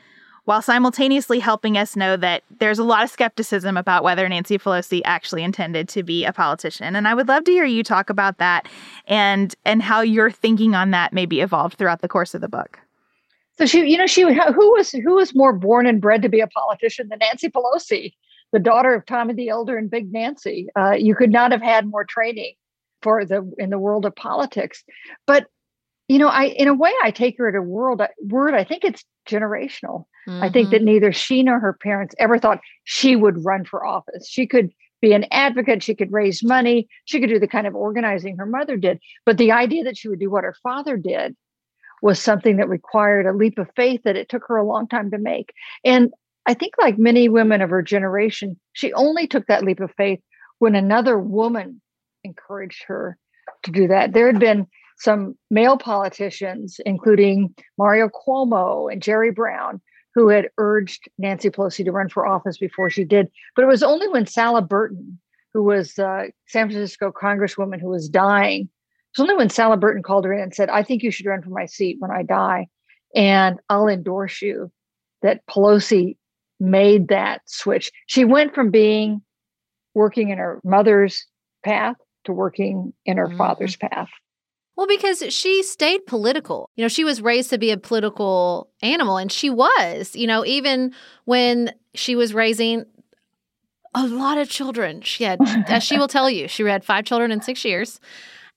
while 0.46 0.64
simultaneously 0.64 1.38
helping 1.38 1.78
us 1.78 1.96
know 1.96 2.18
that 2.18 2.44
there's 2.60 2.80
a 2.80 2.84
lot 2.84 3.04
of 3.04 3.10
skepticism 3.12 3.78
about 3.78 4.04
whether 4.04 4.28
Nancy 4.28 4.58
Pelosi 4.58 5.02
actually 5.06 5.44
intended 5.44 5.88
to 5.90 6.02
be 6.02 6.26
a 6.26 6.34
politician. 6.34 6.96
And 6.96 7.08
I 7.08 7.14
would 7.14 7.28
love 7.28 7.44
to 7.44 7.52
hear 7.52 7.66
you 7.66 7.84
talk 7.84 8.10
about 8.10 8.40
that 8.40 8.68
and 9.06 9.54
and 9.64 9.84
how 9.84 10.02
your 10.02 10.32
thinking 10.32 10.74
on 10.74 10.90
that 10.90 11.14
maybe 11.14 11.40
evolved 11.42 11.78
throughout 11.78 12.02
the 12.02 12.08
course 12.08 12.34
of 12.34 12.42
the 12.42 12.50
book. 12.50 12.80
So 13.60 13.68
she, 13.68 13.86
you 13.86 13.98
know, 13.98 14.08
she 14.08 14.22
who 14.22 14.72
was 14.72 14.90
who 14.92 15.14
was 15.14 15.36
more 15.36 15.54
born 15.54 15.86
and 15.86 16.02
bred 16.02 16.24
to 16.24 16.30
be 16.30 16.40
a 16.40 16.48
politician 16.48 17.10
than 17.10 17.20
Nancy 17.20 17.50
Pelosi, 17.50 18.14
the 18.52 18.60
daughter 18.60 18.96
of 18.96 19.06
Tommy 19.06 19.36
the 19.36 19.50
Elder 19.50 19.78
and 19.78 19.90
Big 19.90 20.12
Nancy. 20.12 20.68
Uh, 20.76 20.94
you 20.94 21.14
could 21.14 21.32
not 21.32 21.52
have 21.52 21.62
had 21.62 21.86
more 21.86 22.06
training 22.06 22.56
for 23.04 23.24
the 23.24 23.50
in 23.60 23.70
the 23.70 23.78
world 23.78 24.04
of 24.06 24.16
politics. 24.16 24.84
But 25.28 25.46
you 26.08 26.20
know, 26.20 26.28
I 26.28 26.46
in 26.46 26.68
a 26.68 26.74
way 26.74 26.92
I 27.04 27.12
take 27.12 27.38
her 27.38 27.48
at 27.48 27.56
a 27.56 27.62
world 27.62 28.02
word. 28.22 28.54
I 28.54 28.64
think 28.64 28.84
it's 28.84 29.04
generational. 29.28 30.06
Mm-hmm. 30.28 30.44
I 30.44 30.50
think 30.50 30.70
that 30.70 30.78
mm-hmm. 30.78 30.86
neither 30.86 31.12
she 31.14 31.44
nor 31.44 31.60
her 31.60 31.74
parents 31.74 32.16
ever 32.20 32.38
thought 32.38 32.60
she 32.84 33.16
would 33.16 33.44
run 33.46 33.66
for 33.66 33.86
office. 33.86 34.28
She 34.28 34.46
could 34.46 34.72
be 35.02 35.14
an 35.14 35.26
advocate, 35.32 35.82
she 35.82 35.96
could 35.96 36.12
raise 36.12 36.44
money, 36.44 36.88
she 37.06 37.20
could 37.20 37.30
do 37.30 37.40
the 37.40 37.48
kind 37.48 37.66
of 37.66 37.76
organizing 37.76 38.38
her 38.38 38.46
mother 38.46 38.78
did. 38.78 39.00
But 39.26 39.38
the 39.38 39.52
idea 39.52 39.84
that 39.84 39.98
she 39.98 40.08
would 40.08 40.20
do 40.20 40.30
what 40.30 40.44
her 40.44 40.56
father 40.62 40.96
did 40.96 41.36
was 42.02 42.20
something 42.20 42.58
that 42.58 42.70
required 42.70 43.26
a 43.26 43.34
leap 43.34 43.58
of 43.58 43.70
faith 43.76 44.02
that 44.04 44.16
it 44.16 44.30
took 44.30 44.44
her 44.48 44.58
a 44.58 44.66
long 44.66 44.88
time 44.88 45.12
to 45.12 45.18
make. 45.18 45.54
And 45.84 46.12
I 46.46 46.54
think, 46.54 46.74
like 46.80 46.98
many 46.98 47.30
women 47.30 47.62
of 47.62 47.70
her 47.70 47.82
generation, 47.82 48.60
she 48.74 48.94
only 48.94 49.28
took 49.28 49.46
that 49.48 49.64
leap 49.64 49.80
of 49.80 49.92
faith 49.96 50.20
when 50.60 50.76
another 50.76 51.18
woman 51.20 51.82
encouraged 52.24 52.84
her 52.88 53.18
to 53.64 53.72
do 53.72 53.88
that. 53.88 54.14
There 54.14 54.28
had 54.28 54.40
been 54.40 54.68
some 55.02 55.36
male 55.50 55.78
politicians, 55.78 56.80
including 56.86 57.54
Mario 57.78 58.08
Cuomo 58.08 58.92
and 58.92 59.02
Jerry 59.02 59.32
Brown, 59.32 59.82
who 60.14 60.30
had 60.30 60.50
urged 60.58 61.10
Nancy 61.18 61.50
Pelosi 61.50 61.84
to 61.84 61.92
run 61.92 62.08
for 62.08 62.28
office 62.28 62.58
before 62.58 62.90
she 62.90 63.04
did. 63.04 63.28
But 63.56 63.64
it 63.64 63.68
was 63.68 63.82
only 63.82 64.08
when 64.10 64.28
Sala 64.28 64.62
Burton, 64.62 65.20
who 65.54 65.64
was 65.64 65.94
San 65.94 66.32
Francisco 66.48 67.12
congresswoman 67.12 67.82
who 67.82 67.90
was 67.90 68.10
dying, 68.10 68.62
it 68.64 69.20
was 69.20 69.24
only 69.24 69.36
when 69.36 69.50
Sala 69.50 69.76
Burton 69.78 70.04
called 70.04 70.26
her 70.26 70.34
in 70.34 70.42
and 70.42 70.54
said, 70.54 70.70
I 70.70 70.84
think 70.84 71.02
you 71.02 71.12
should 71.12 71.26
run 71.26 71.42
for 71.42 71.50
my 71.50 71.66
seat 71.66 71.98
when 72.00 72.12
I 72.12 72.24
die. 72.24 72.68
And 73.16 73.60
I'll 73.70 73.88
endorse 73.88 74.42
you 74.42 74.72
that 75.22 75.46
Pelosi 75.48 76.16
made 76.60 77.08
that 77.08 77.42
switch. 77.46 77.92
She 78.06 78.24
went 78.24 78.54
from 78.54 78.70
being 78.70 79.22
working 79.96 80.30
in 80.30 80.38
her 80.38 80.62
mother's 80.64 81.26
path 81.66 81.96
to 82.26 82.34
working 82.34 82.94
in 83.06 83.18
her 83.18 83.28
mm-hmm. 83.28 83.38
father's 83.38 83.76
path. 83.76 84.10
Well, 84.76 84.88
because 84.88 85.24
she 85.34 85.64
stayed 85.64 86.06
political. 86.06 86.70
You 86.76 86.84
know, 86.84 86.88
she 86.88 87.04
was 87.04 87.22
raised 87.22 87.50
to 87.52 87.58
be 87.58 87.72
a 87.72 87.78
political 87.78 88.70
animal, 88.82 89.18
and 89.18 89.32
she 89.32 89.50
was, 89.50 90.16
you 90.16 90.28
know, 90.28 90.46
even 90.46 90.94
when 91.26 91.74
she 91.94 92.16
was 92.16 92.34
raising 92.34 92.86
a 93.94 94.08
lot 94.08 94.38
of 94.38 94.50
children. 94.50 95.02
She 95.02 95.24
had, 95.26 95.40
as 95.68 95.84
she 95.84 95.98
will 95.98 96.08
tell 96.08 96.30
you, 96.30 96.48
she 96.48 96.64
had 96.64 96.86
five 96.86 97.06
children 97.06 97.32
in 97.32 97.42
six 97.42 97.66
years. 97.66 98.00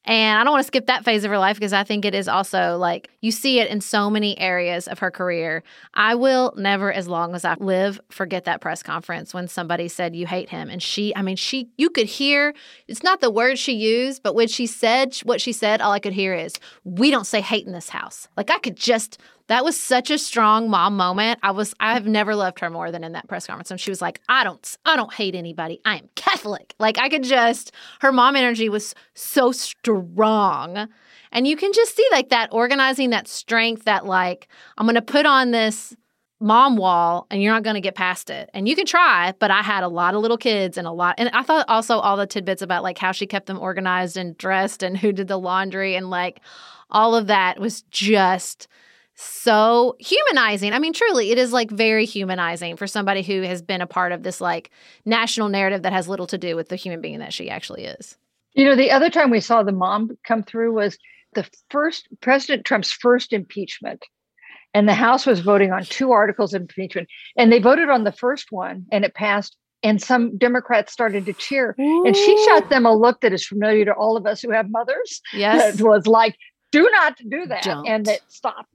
And 0.07 0.39
I 0.39 0.45
don't 0.45 0.53
want 0.53 0.63
to 0.63 0.67
skip 0.67 0.87
that 0.87 1.05
phase 1.05 1.25
of 1.25 1.31
her 1.31 1.39
life 1.39 1.57
because 1.57 1.73
I 1.73 1.83
think 1.83 2.05
it 2.05 2.15
is 2.15 2.29
also 2.29 2.77
like 2.77 3.09
you 3.23 3.31
see 3.31 3.59
it 3.59 3.71
in 3.71 3.81
so 3.81 4.11
many 4.11 4.39
areas 4.39 4.87
of 4.87 4.99
her 4.99 5.11
career. 5.11 5.63
I 5.95 6.15
will 6.15 6.53
never, 6.57 6.93
as 6.93 7.09
long 7.09 7.35
as 7.35 7.45
I 7.45 7.55
live, 7.55 7.99
forget 8.11 8.45
that 8.45 8.61
press 8.61 8.83
conference 8.83 9.33
when 9.33 9.49
somebody 9.49 9.89
said 9.89 10.15
you 10.15 10.27
hate 10.27 10.51
him. 10.51 10.69
And 10.69 10.83
she, 10.83 11.17
I 11.17 11.23
mean, 11.23 11.37
she, 11.37 11.71
you 11.79 11.89
could 11.89 12.07
hear, 12.07 12.55
it's 12.87 13.03
not 13.03 13.21
the 13.21 13.31
words 13.31 13.59
she 13.59 13.73
used, 13.73 14.23
but 14.23 14.35
when 14.35 14.49
she 14.49 14.67
said 14.67 15.17
what 15.25 15.41
she 15.41 15.53
said, 15.53 15.81
all 15.81 15.93
I 15.93 16.01
could 16.01 16.13
hear 16.13 16.35
is, 16.35 16.55
we 16.85 17.11
don't 17.11 17.27
say 17.27 17.41
hate 17.41 17.67
in 17.67 17.73
this 17.73 17.89
house. 17.89 18.29
Like 18.37 18.51
I 18.51 18.59
could 18.59 18.77
just, 18.77 19.19
that 19.49 19.65
was 19.65 19.79
such 19.79 20.11
a 20.11 20.19
strong 20.19 20.71
mom 20.71 20.97
moment. 20.97 21.39
I 21.43 21.51
was 21.51 21.75
I 21.81 21.95
have 21.95 22.07
never 22.07 22.35
loved 22.35 22.61
her 22.61 22.71
more 22.71 22.91
than 22.91 23.05
in 23.05 23.13
that 23.13 23.29
press 23.29 23.47
conference. 23.47 23.71
And 23.71 23.81
she 23.81 23.91
was 23.91 24.01
like, 24.01 24.21
I 24.29 24.45
don't 24.45 24.77
I 24.85 24.97
don't 24.97 25.13
hate 25.13 25.35
anybody. 25.35 25.81
I 25.85 25.99
am 25.99 26.09
Catholic. 26.15 26.75
Like 26.79 26.99
I 26.99 27.09
could 27.09 27.23
just 27.25 27.73
her 28.01 28.13
mom 28.13 28.37
energy 28.37 28.69
was 28.69 28.95
so 29.15 29.53
strong. 29.53 30.89
And 31.33 31.47
you 31.47 31.57
can 31.57 31.73
just 31.73 31.97
see 31.97 32.07
like 32.13 32.31
that 32.31 32.53
organizing, 32.53 33.11
that 33.11 33.29
strength, 33.29 33.85
that 33.85 34.07
like, 34.07 34.49
I'm 34.79 34.87
gonna 34.87 35.03
put 35.03 35.27
on 35.27 35.51
this 35.51 35.95
mom 36.41 36.77
wall 36.77 37.27
and 37.31 37.43
you're 37.43 37.53
not 37.53 37.63
going 37.63 37.75
to 37.75 37.81
get 37.81 37.95
past 37.95 38.29
it. 38.29 38.51
And 38.53 38.69
you 38.69 38.77
can 38.77 38.85
try, 38.85 39.33
but 39.39 39.51
I 39.51 39.63
had 39.63 39.83
a 39.83 39.89
lot 39.89 40.15
of 40.15 40.21
little 40.21 40.37
kids 40.37 40.77
and 40.77 40.87
a 40.87 40.93
lot. 40.93 41.15
And 41.17 41.31
I 41.31 41.43
thought 41.43 41.65
also 41.69 41.99
all 41.99 42.19
the 42.19 42.27
tidbits 42.27 42.61
about 42.61 42.83
like 42.83 42.99
how 42.99 43.13
she 43.13 43.27
kept 43.27 43.47
them 43.47 43.59
organized 43.59 44.19
and 44.19 44.37
dressed 44.37 44.83
and 44.83 44.97
who 44.97 45.11
did 45.11 45.29
the 45.29 45.39
laundry 45.39 45.95
and 45.95 46.11
like 46.11 46.41
all 46.91 47.15
of 47.15 47.29
that 47.29 47.59
was 47.59 47.83
just 47.91 48.69
so 49.15 49.97
humanizing. 50.01 50.73
I 50.73 50.79
mean, 50.79 50.93
truly, 50.93 51.31
it 51.31 51.39
is 51.39 51.53
like 51.53 51.71
very 51.71 52.05
humanizing 52.05 52.77
for 52.77 52.87
somebody 52.87 53.23
who 53.23 53.43
has 53.43 53.62
been 53.62 53.81
a 53.81 53.87
part 53.87 54.12
of 54.12 54.23
this 54.23 54.41
like 54.41 54.71
national 55.05 55.49
narrative 55.49 55.83
that 55.83 55.93
has 55.93 56.09
little 56.09 56.27
to 56.27 56.39
do 56.39 56.57
with 56.57 56.69
the 56.69 56.77
human 56.77 57.01
being 57.01 57.21
that 57.21 57.33
she 57.33 57.49
actually 57.51 57.85
is. 57.85 58.17
You 58.55 58.65
know, 58.65 58.77
the 58.77 58.91
other 58.91 59.11
time 59.11 59.31
we 59.31 59.41
saw 59.41 59.62
the 59.62 59.73
mom 59.73 60.17
come 60.25 60.43
through 60.43 60.73
was 60.73 60.99
the 61.35 61.49
first 61.71 62.09
President 62.21 62.65
Trump's 62.65 62.93
first 62.93 63.33
impeachment. 63.33 64.05
And 64.73 64.89
the 64.89 64.95
House 64.95 65.25
was 65.27 65.41
voting 65.41 65.73
on 65.73 65.85
two 65.85 66.11
articles 66.11 66.53
of 66.53 66.62
impeachment. 66.62 67.09
And 67.37 67.53
they 67.53 67.61
voted 67.61 67.91
on 67.91 68.05
the 68.05 68.12
first 68.12 68.51
one 68.51 68.87
and 68.91 69.05
it 69.05 69.15
passed. 69.15 69.57
And 69.85 70.03
some 70.03 70.37
Democrats 70.39 70.93
started 70.93 71.27
to 71.27 71.33
cheer. 71.33 71.77
Ooh. 71.79 72.07
And 72.07 72.17
she 72.17 72.45
shot 72.47 72.71
them 72.71 72.87
a 72.87 72.95
look 72.95 73.21
that 73.21 73.33
is 73.33 73.47
familiar 73.47 73.85
to 73.85 73.93
all 73.93 74.17
of 74.17 74.27
us 74.27 74.41
who 74.41 74.51
have 74.51 74.71
mothers. 74.71 75.21
Yes. 75.33 75.77
That 75.77 75.85
was 75.85 76.07
like, 76.07 76.37
do 76.73 76.89
not 76.91 77.17
do 77.29 77.47
that. 77.47 77.62
Don't. 77.62 77.87
And 77.87 78.09
it 78.09 78.23
stopped. 78.29 78.74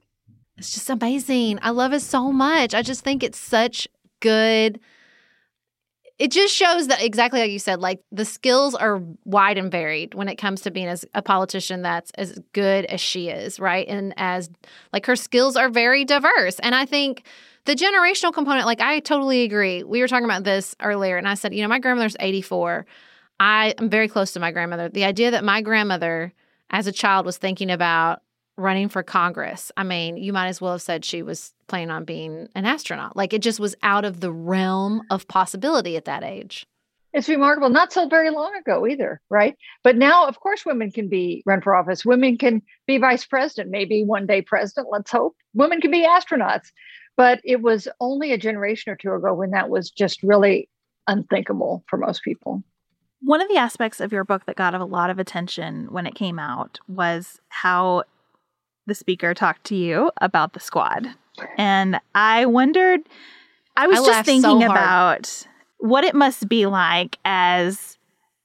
It's 0.60 0.74
just 0.74 0.90
amazing. 0.90 1.58
I 1.62 1.70
love 1.70 1.94
it 1.94 2.00
so 2.00 2.30
much. 2.30 2.74
I 2.74 2.82
just 2.82 3.02
think 3.02 3.22
it's 3.22 3.38
such 3.38 3.88
good 4.20 4.78
it 6.18 6.30
just 6.30 6.54
shows 6.54 6.88
that 6.88 7.02
exactly 7.02 7.40
like 7.40 7.50
you 7.50 7.58
said 7.58 7.80
like 7.80 8.02
the 8.12 8.26
skills 8.26 8.74
are 8.74 9.00
wide 9.24 9.56
and 9.56 9.72
varied 9.72 10.12
when 10.12 10.28
it 10.28 10.36
comes 10.36 10.60
to 10.60 10.70
being 10.70 10.86
as 10.86 11.02
a 11.14 11.22
politician 11.22 11.80
that's 11.80 12.10
as 12.16 12.38
good 12.52 12.84
as 12.84 13.00
she 13.00 13.30
is 13.30 13.58
right? 13.58 13.88
And 13.88 14.12
as 14.18 14.50
like 14.92 15.06
her 15.06 15.16
skills 15.16 15.56
are 15.56 15.70
very 15.70 16.04
diverse. 16.04 16.58
And 16.58 16.74
i 16.74 16.84
think 16.84 17.24
the 17.64 17.74
generational 17.74 18.34
component 18.34 18.66
like 18.66 18.82
i 18.82 19.00
totally 19.00 19.44
agree. 19.44 19.82
We 19.82 20.02
were 20.02 20.08
talking 20.08 20.26
about 20.26 20.44
this 20.44 20.76
earlier 20.82 21.16
and 21.16 21.26
i 21.26 21.32
said 21.32 21.54
you 21.54 21.62
know 21.62 21.68
my 21.68 21.78
grandmother's 21.78 22.16
84 22.20 22.84
i 23.40 23.74
am 23.78 23.88
very 23.88 24.08
close 24.08 24.32
to 24.32 24.40
my 24.40 24.52
grandmother. 24.52 24.90
The 24.90 25.04
idea 25.04 25.30
that 25.30 25.42
my 25.42 25.62
grandmother 25.62 26.34
as 26.68 26.86
a 26.86 26.92
child 26.92 27.24
was 27.24 27.38
thinking 27.38 27.70
about 27.70 28.20
running 28.60 28.88
for 28.88 29.02
Congress. 29.02 29.72
I 29.76 29.82
mean, 29.82 30.16
you 30.16 30.32
might 30.32 30.48
as 30.48 30.60
well 30.60 30.72
have 30.72 30.82
said 30.82 31.04
she 31.04 31.22
was 31.22 31.52
planning 31.66 31.90
on 31.90 32.04
being 32.04 32.48
an 32.54 32.66
astronaut. 32.66 33.16
Like 33.16 33.32
it 33.32 33.42
just 33.42 33.60
was 33.60 33.74
out 33.82 34.04
of 34.04 34.20
the 34.20 34.32
realm 34.32 35.02
of 35.10 35.26
possibility 35.28 35.96
at 35.96 36.04
that 36.04 36.22
age. 36.22 36.66
It's 37.12 37.28
remarkable. 37.28 37.70
Not 37.70 37.92
so 37.92 38.06
very 38.06 38.30
long 38.30 38.54
ago 38.54 38.86
either, 38.86 39.20
right? 39.30 39.56
But 39.82 39.96
now, 39.96 40.28
of 40.28 40.38
course, 40.38 40.64
women 40.64 40.92
can 40.92 41.08
be 41.08 41.42
run 41.44 41.60
for 41.60 41.74
office. 41.74 42.04
Women 42.04 42.38
can 42.38 42.62
be 42.86 42.98
vice 42.98 43.26
president, 43.26 43.70
maybe 43.70 44.04
one 44.04 44.26
day 44.26 44.42
president. 44.42 44.88
Let's 44.92 45.10
hope. 45.10 45.34
Women 45.52 45.80
can 45.80 45.90
be 45.90 46.06
astronauts. 46.06 46.70
But 47.16 47.40
it 47.44 47.62
was 47.62 47.88
only 47.98 48.32
a 48.32 48.38
generation 48.38 48.92
or 48.92 48.96
two 48.96 49.12
ago 49.12 49.34
when 49.34 49.50
that 49.50 49.68
was 49.68 49.90
just 49.90 50.22
really 50.22 50.68
unthinkable 51.08 51.84
for 51.88 51.96
most 51.96 52.22
people. 52.22 52.62
One 53.22 53.40
of 53.40 53.48
the 53.48 53.58
aspects 53.58 54.00
of 54.00 54.12
your 54.12 54.24
book 54.24 54.46
that 54.46 54.56
got 54.56 54.74
a 54.74 54.84
lot 54.84 55.10
of 55.10 55.18
attention 55.18 55.88
when 55.90 56.06
it 56.06 56.14
came 56.14 56.38
out 56.38 56.78
was 56.88 57.40
how 57.48 58.04
the 58.90 58.94
speaker 58.94 59.32
talked 59.32 59.64
to 59.64 59.76
you 59.76 60.10
about 60.20 60.52
the 60.52 60.60
squad. 60.60 61.06
And 61.56 62.00
I 62.14 62.44
wondered, 62.44 63.00
I 63.76 63.86
was 63.86 64.00
I 64.00 64.04
just 64.04 64.26
thinking 64.26 64.60
so 64.60 64.70
about 64.70 65.46
what 65.78 66.02
it 66.02 66.14
must 66.14 66.48
be 66.48 66.66
like 66.66 67.16
as 67.24 67.98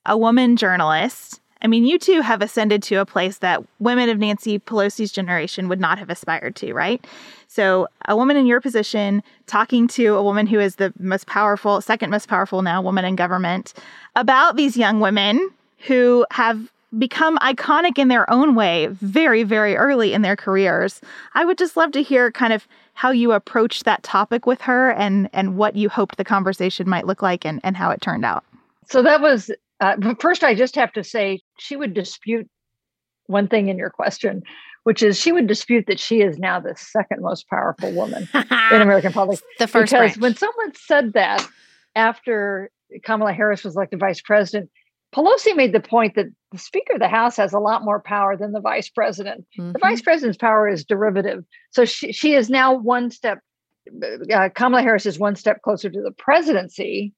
a 0.06 0.16
woman 0.16 0.56
journalist. 0.56 1.41
I 1.64 1.68
mean, 1.68 1.84
you 1.84 1.98
two 1.98 2.22
have 2.22 2.43
ascended 2.43 2.84
to 2.84 2.96
a 2.98 3.08
place 3.08 3.39
that 3.39 3.64
women 3.80 4.08
of 4.10 4.20
Nancy 4.20 4.60
Pelosi's 4.60 5.12
generation 5.12 5.68
would 5.68 5.80
not 5.80 5.98
have 5.98 6.12
aspired 6.12 6.56
to, 6.58 6.74
right? 6.74 7.04
So, 7.48 7.88
a 8.08 8.16
woman 8.16 8.38
in 8.38 8.46
your 8.46 8.62
position 8.62 9.24
talking 9.48 9.88
to 9.89 10.14
a 10.14 10.22
woman 10.22 10.46
who 10.46 10.60
is 10.60 10.76
the 10.76 10.93
most 11.00 11.26
powerful, 11.26 11.82
second 11.82 12.12
most 12.12 12.28
powerful 12.28 12.62
now 12.62 12.84
woman 12.84 13.04
in 13.04 13.16
government 13.16 13.74
about 14.16 14.58
these 14.58 14.78
young 14.78 15.00
women 15.00 15.50
who 15.88 16.26
have 16.32 16.72
become 16.98 17.38
iconic 17.39 17.98
in 17.98 18.08
their 18.08 18.30
own 18.32 18.56
way 18.56 18.88
very, 18.88 19.43
very 19.43 19.76
early 19.76 20.14
in 20.14 20.22
their 20.22 20.36
careers. 20.36 21.02
I 21.34 21.46
would 21.46 21.58
just 21.58 21.78
love 21.78 21.91
to 21.93 22.04
hear 22.04 22.32
kind 22.32 22.54
of 22.54 22.68
how 22.93 23.12
you 23.12 23.32
approached 23.32 23.86
that 23.86 24.04
topic 24.04 24.46
with 24.46 24.62
her 24.62 24.91
and 24.91 25.30
and 25.34 25.58
what 25.58 25.76
you 25.76 25.89
hoped 25.89 26.18
the 26.18 26.24
conversation 26.24 26.89
might 26.89 27.06
look 27.06 27.22
like 27.22 27.46
and, 27.46 27.60
and 27.64 27.76
how 27.76 27.91
it 27.91 28.02
turned 28.02 28.26
out. 28.26 28.43
So 28.88 29.02
that 29.04 29.22
was 29.22 29.52
uh, 29.80 29.96
but 29.98 30.22
first 30.22 30.43
I 30.43 30.56
just 30.56 30.76
have 30.76 30.93
to 30.93 31.04
say 31.04 31.41
she 31.60 31.76
would 31.76 31.93
dispute 31.93 32.50
one 33.28 33.48
thing 33.48 33.70
in 33.70 33.78
your 33.78 33.89
question, 33.89 34.43
which 34.84 35.04
is 35.04 35.20
she 35.20 35.32
would 35.32 35.48
dispute 35.48 35.86
that 35.88 36.00
she 36.00 36.22
is 36.22 36.38
now 36.38 36.60
the 36.60 36.76
second 36.78 37.22
most 37.22 37.48
powerful 37.50 37.91
woman 37.91 38.28
in 38.34 38.82
American 38.82 39.12
politics. 39.12 39.43
The 39.60 39.68
first 39.68 39.91
because 39.91 40.18
branch. 40.18 40.18
when 40.18 40.36
someone 40.36 40.74
said 40.76 41.14
that 41.14 41.46
after 41.96 42.70
Kamala 43.04 43.34
Harris 43.34 43.64
was 43.64 43.76
elected 43.76 44.00
vice 44.00 44.22
president, 44.22 44.70
Pelosi 45.16 45.55
made 45.55 45.72
the 45.72 45.80
point 45.80 46.16
that 46.16 46.26
the 46.51 46.57
Speaker 46.57 46.93
of 46.93 46.99
the 46.99 47.07
House 47.07 47.38
has 47.38 47.53
a 47.53 47.59
lot 47.59 47.86
more 47.86 48.01
power 48.01 48.36
than 48.36 48.51
the 48.51 48.59
Vice 48.59 48.89
President. 48.89 49.45
Mm-hmm. 49.57 49.72
The 49.72 49.80
Vice 49.80 50.01
President's 50.01 50.38
power 50.38 50.68
is 50.68 50.84
derivative. 50.84 51.45
So 51.72 51.86
she, 51.86 52.11
she 52.11 52.34
is 52.34 52.49
now 52.49 52.74
one 52.74 53.09
step, 53.11 53.39
uh, 54.34 54.49
Kamala 54.53 54.82
Harris 54.84 55.05
is 55.05 55.18
one 55.18 55.38
step 55.38 55.61
closer 55.61 55.89
to 55.89 56.01
the 56.01 56.11
presidency 56.11 57.13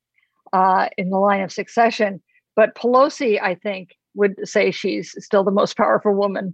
uh, 0.53 0.89
in 0.97 1.09
the 1.09 1.17
line 1.17 1.41
of 1.41 1.51
succession. 1.51 2.21
But 2.55 2.75
Pelosi, 2.75 3.41
I 3.41 3.55
think, 3.55 3.95
would 4.13 4.35
say 4.47 4.69
she's 4.69 5.15
still 5.17 5.43
the 5.43 5.51
most 5.51 5.75
powerful 5.75 6.13
woman. 6.13 6.53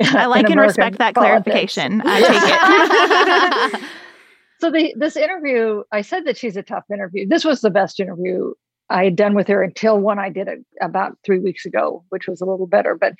I 0.00 0.26
like 0.26 0.48
and 0.48 0.60
respect 0.60 0.98
that 0.98 1.14
politics. 1.14 1.74
clarification. 1.74 2.02
I 2.04 3.72
take 3.72 3.80
it. 3.82 3.88
so 4.60 4.70
the 4.70 4.94
this 4.96 5.16
interview, 5.16 5.82
I 5.92 6.02
said 6.02 6.24
that 6.24 6.36
she's 6.36 6.56
a 6.56 6.62
tough 6.62 6.84
interview. 6.92 7.28
This 7.28 7.44
was 7.44 7.60
the 7.60 7.70
best 7.70 8.00
interview 8.00 8.54
I 8.94 9.04
had 9.04 9.16
done 9.16 9.34
with 9.34 9.48
her 9.48 9.60
until 9.60 9.98
one 9.98 10.20
I 10.20 10.30
did 10.30 10.46
it 10.46 10.60
about 10.80 11.18
three 11.24 11.40
weeks 11.40 11.66
ago, 11.66 12.04
which 12.10 12.28
was 12.28 12.40
a 12.40 12.44
little 12.44 12.68
better. 12.68 12.94
But 12.94 13.14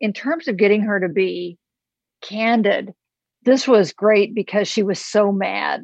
in 0.00 0.14
terms 0.14 0.48
of 0.48 0.56
getting 0.56 0.80
her 0.80 0.98
to 0.98 1.08
be 1.08 1.58
candid, 2.22 2.94
this 3.42 3.68
was 3.68 3.92
great 3.92 4.34
because 4.34 4.68
she 4.68 4.82
was 4.82 4.98
so 4.98 5.30
mad 5.30 5.82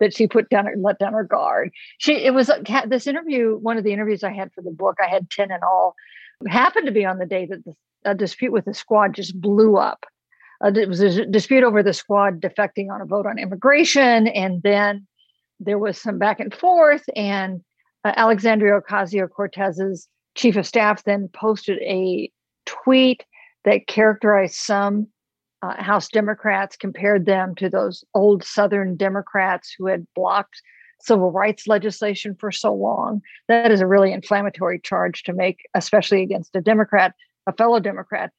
that 0.00 0.14
she 0.14 0.26
put 0.26 0.48
down 0.48 0.66
let 0.82 0.98
down 0.98 1.12
her 1.12 1.22
guard. 1.22 1.70
She 1.98 2.14
it 2.14 2.34
was 2.34 2.50
this 2.88 3.06
interview, 3.06 3.56
one 3.58 3.78
of 3.78 3.84
the 3.84 3.92
interviews 3.92 4.24
I 4.24 4.32
had 4.32 4.52
for 4.52 4.62
the 4.62 4.72
book. 4.72 4.96
I 5.00 5.08
had 5.08 5.30
ten 5.30 5.52
in 5.52 5.60
all. 5.62 5.94
Happened 6.48 6.86
to 6.86 6.92
be 6.92 7.04
on 7.04 7.18
the 7.18 7.26
day 7.26 7.46
that 7.46 7.64
the 7.64 7.74
a 8.04 8.14
dispute 8.14 8.52
with 8.52 8.64
the 8.64 8.74
squad 8.74 9.14
just 9.14 9.38
blew 9.40 9.76
up. 9.76 10.06
Uh, 10.64 10.72
it 10.74 10.88
was 10.88 11.00
a 11.00 11.26
dispute 11.26 11.64
over 11.64 11.82
the 11.82 11.92
squad 11.92 12.40
defecting 12.40 12.90
on 12.90 13.00
a 13.00 13.06
vote 13.06 13.26
on 13.26 13.38
immigration, 13.38 14.26
and 14.26 14.62
then 14.62 15.06
there 15.60 15.78
was 15.78 15.98
some 15.98 16.18
back 16.18 16.40
and 16.40 16.54
forth, 16.54 17.04
and 17.14 17.60
uh, 18.04 18.12
Alexandria 18.16 18.80
Ocasio 18.80 19.28
Cortez's 19.28 20.08
chief 20.34 20.56
of 20.56 20.66
staff 20.66 21.04
then 21.04 21.28
posted 21.32 21.78
a 21.82 22.30
tweet 22.66 23.24
that 23.64 23.86
characterized 23.86 24.54
some 24.54 25.08
uh, 25.62 25.82
House 25.82 26.08
Democrats, 26.08 26.76
compared 26.76 27.26
them 27.26 27.54
to 27.56 27.68
those 27.68 28.04
old 28.14 28.42
Southern 28.44 28.96
Democrats 28.96 29.74
who 29.76 29.86
had 29.86 30.06
blocked 30.14 30.62
civil 31.00 31.32
rights 31.32 31.66
legislation 31.66 32.34
for 32.38 32.50
so 32.50 32.72
long. 32.72 33.20
That 33.48 33.70
is 33.70 33.80
a 33.80 33.86
really 33.86 34.12
inflammatory 34.12 34.80
charge 34.80 35.22
to 35.24 35.32
make, 35.32 35.60
especially 35.74 36.22
against 36.22 36.56
a 36.56 36.60
Democrat, 36.60 37.14
a 37.46 37.52
fellow 37.52 37.80
Democrat. 37.80 38.32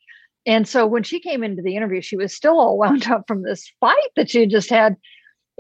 And 0.45 0.68
so 0.68 0.88
when 0.88 1.03
she 1.03 1.20
came 1.20 1.43
into 1.43 1.62
the 1.62 1.76
interview, 1.76 2.01
she 2.01 2.18
was 2.18 2.36
still 2.36 2.59
all 2.59 2.78
wound 2.78 3.07
up 3.07 3.26
from 3.28 3.43
this 3.43 3.72
fight 3.80 4.09
that 4.16 4.30
she 4.30 4.45
just 4.47 4.70
had 4.70 4.95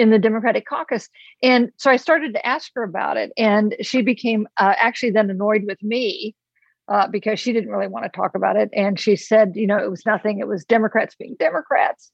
in 0.01 0.09
the 0.09 0.19
Democratic 0.19 0.65
caucus. 0.67 1.09
And 1.43 1.71
so 1.77 1.91
I 1.91 1.95
started 1.95 2.33
to 2.33 2.45
ask 2.45 2.71
her 2.75 2.83
about 2.83 3.17
it. 3.17 3.31
And 3.37 3.75
she 3.81 4.01
became 4.01 4.47
uh, 4.57 4.73
actually 4.77 5.11
then 5.11 5.29
annoyed 5.29 5.63
with 5.67 5.81
me 5.83 6.35
uh, 6.87 7.07
because 7.07 7.39
she 7.39 7.53
didn't 7.53 7.69
really 7.69 7.87
want 7.87 8.05
to 8.05 8.09
talk 8.09 8.35
about 8.35 8.55
it. 8.55 8.69
And 8.73 8.99
she 8.99 9.15
said, 9.15 9.51
you 9.55 9.67
know, 9.67 9.77
it 9.77 9.91
was 9.91 10.05
nothing, 10.05 10.39
it 10.39 10.47
was 10.47 10.65
Democrats 10.65 11.15
being 11.15 11.35
Democrats. 11.37 12.11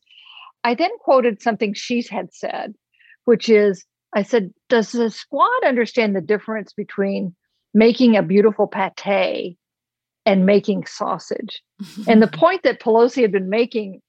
I 0.66 0.76
then 0.76 0.92
quoted 1.00 1.42
something 1.42 1.74
she 1.74 2.06
had 2.10 2.34
said, 2.34 2.76
which 3.24 3.48
is 3.48 3.86
I 4.14 4.24
said, 4.24 4.54
Does 4.68 4.92
the 4.92 5.10
squad 5.10 5.64
understand 5.66 6.16
the 6.16 6.22
difference 6.22 6.74
between 6.74 7.36
making 7.74 8.18
a 8.18 8.24
beautiful 8.24 8.68
pate 8.68 9.58
and 10.26 10.46
making 10.46 10.86
sausage? 10.86 11.62
and 12.08 12.22
the 12.22 12.28
point 12.28 12.64
that 12.64 12.82
Pelosi 12.82 13.22
had 13.22 13.32
been 13.32 13.50
making 13.50 14.02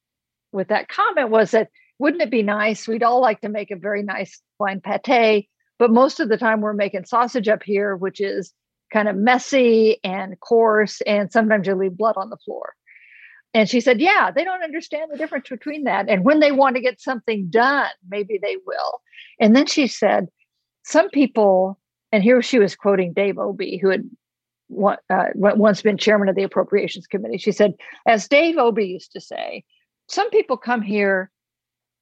with 0.53 0.68
that 0.68 0.89
comment 0.89 1.31
was 1.31 1.53
that 1.53 1.68
wouldn't 1.99 2.22
it 2.22 2.30
be 2.30 2.42
nice? 2.42 2.86
We'd 2.86 3.03
all 3.03 3.20
like 3.20 3.40
to 3.40 3.49
make 3.49 3.70
a 3.70 3.76
very 3.76 4.03
nice 4.03 4.40
fine 4.59 4.80
pate, 4.80 5.49
but 5.78 5.90
most 5.90 6.20
of 6.20 6.28
the 6.28 6.36
time 6.36 6.61
we're 6.61 6.72
making 6.72 7.05
sausage 7.05 7.49
up 7.49 7.62
here, 7.62 7.96
which 7.96 8.20
is 8.20 8.53
kind 8.92 9.09
of 9.09 9.16
messy 9.16 9.99
and 10.03 10.38
coarse, 10.40 11.01
and 11.03 11.30
sometimes 11.32 11.66
you 11.66 11.74
leave 11.74 11.96
blood 11.96 12.14
on 12.16 12.30
the 12.30 12.38
floor. 12.44 12.74
And 13.55 13.68
she 13.68 13.80
said, 13.80 14.01
Yeah, 14.01 14.30
they 14.30 14.44
don't 14.44 14.62
understand 14.62 15.11
the 15.11 15.18
difference 15.18 15.49
between 15.49 15.84
that. 15.84 16.09
And 16.09 16.24
when 16.24 16.40
they 16.40 16.53
want 16.53 16.76
to 16.76 16.82
get 16.82 17.01
something 17.01 17.49
done, 17.49 17.88
maybe 18.09 18.38
they 18.40 18.57
will. 18.66 19.01
And 19.40 19.57
then 19.57 19.66
she 19.66 19.86
said, 19.86 20.28
Some 20.84 21.11
people, 21.11 21.78
and 22.12 22.22
here 22.22 22.42
she 22.42 22.59
was 22.59 22.76
quoting 22.76 23.12
Dave 23.12 23.38
Obey, 23.38 23.78
who 23.78 23.88
had 23.88 24.05
uh, 25.11 25.26
once 25.34 25.82
been 25.82 25.96
chairman 25.96 26.28
of 26.28 26.36
the 26.36 26.42
Appropriations 26.42 27.07
Committee. 27.07 27.38
She 27.38 27.53
said, 27.53 27.74
As 28.07 28.28
Dave 28.28 28.59
Obey 28.59 28.84
used 28.84 29.12
to 29.12 29.20
say, 29.20 29.64
some 30.09 30.30
people 30.30 30.57
come 30.57 30.82
here 30.82 31.30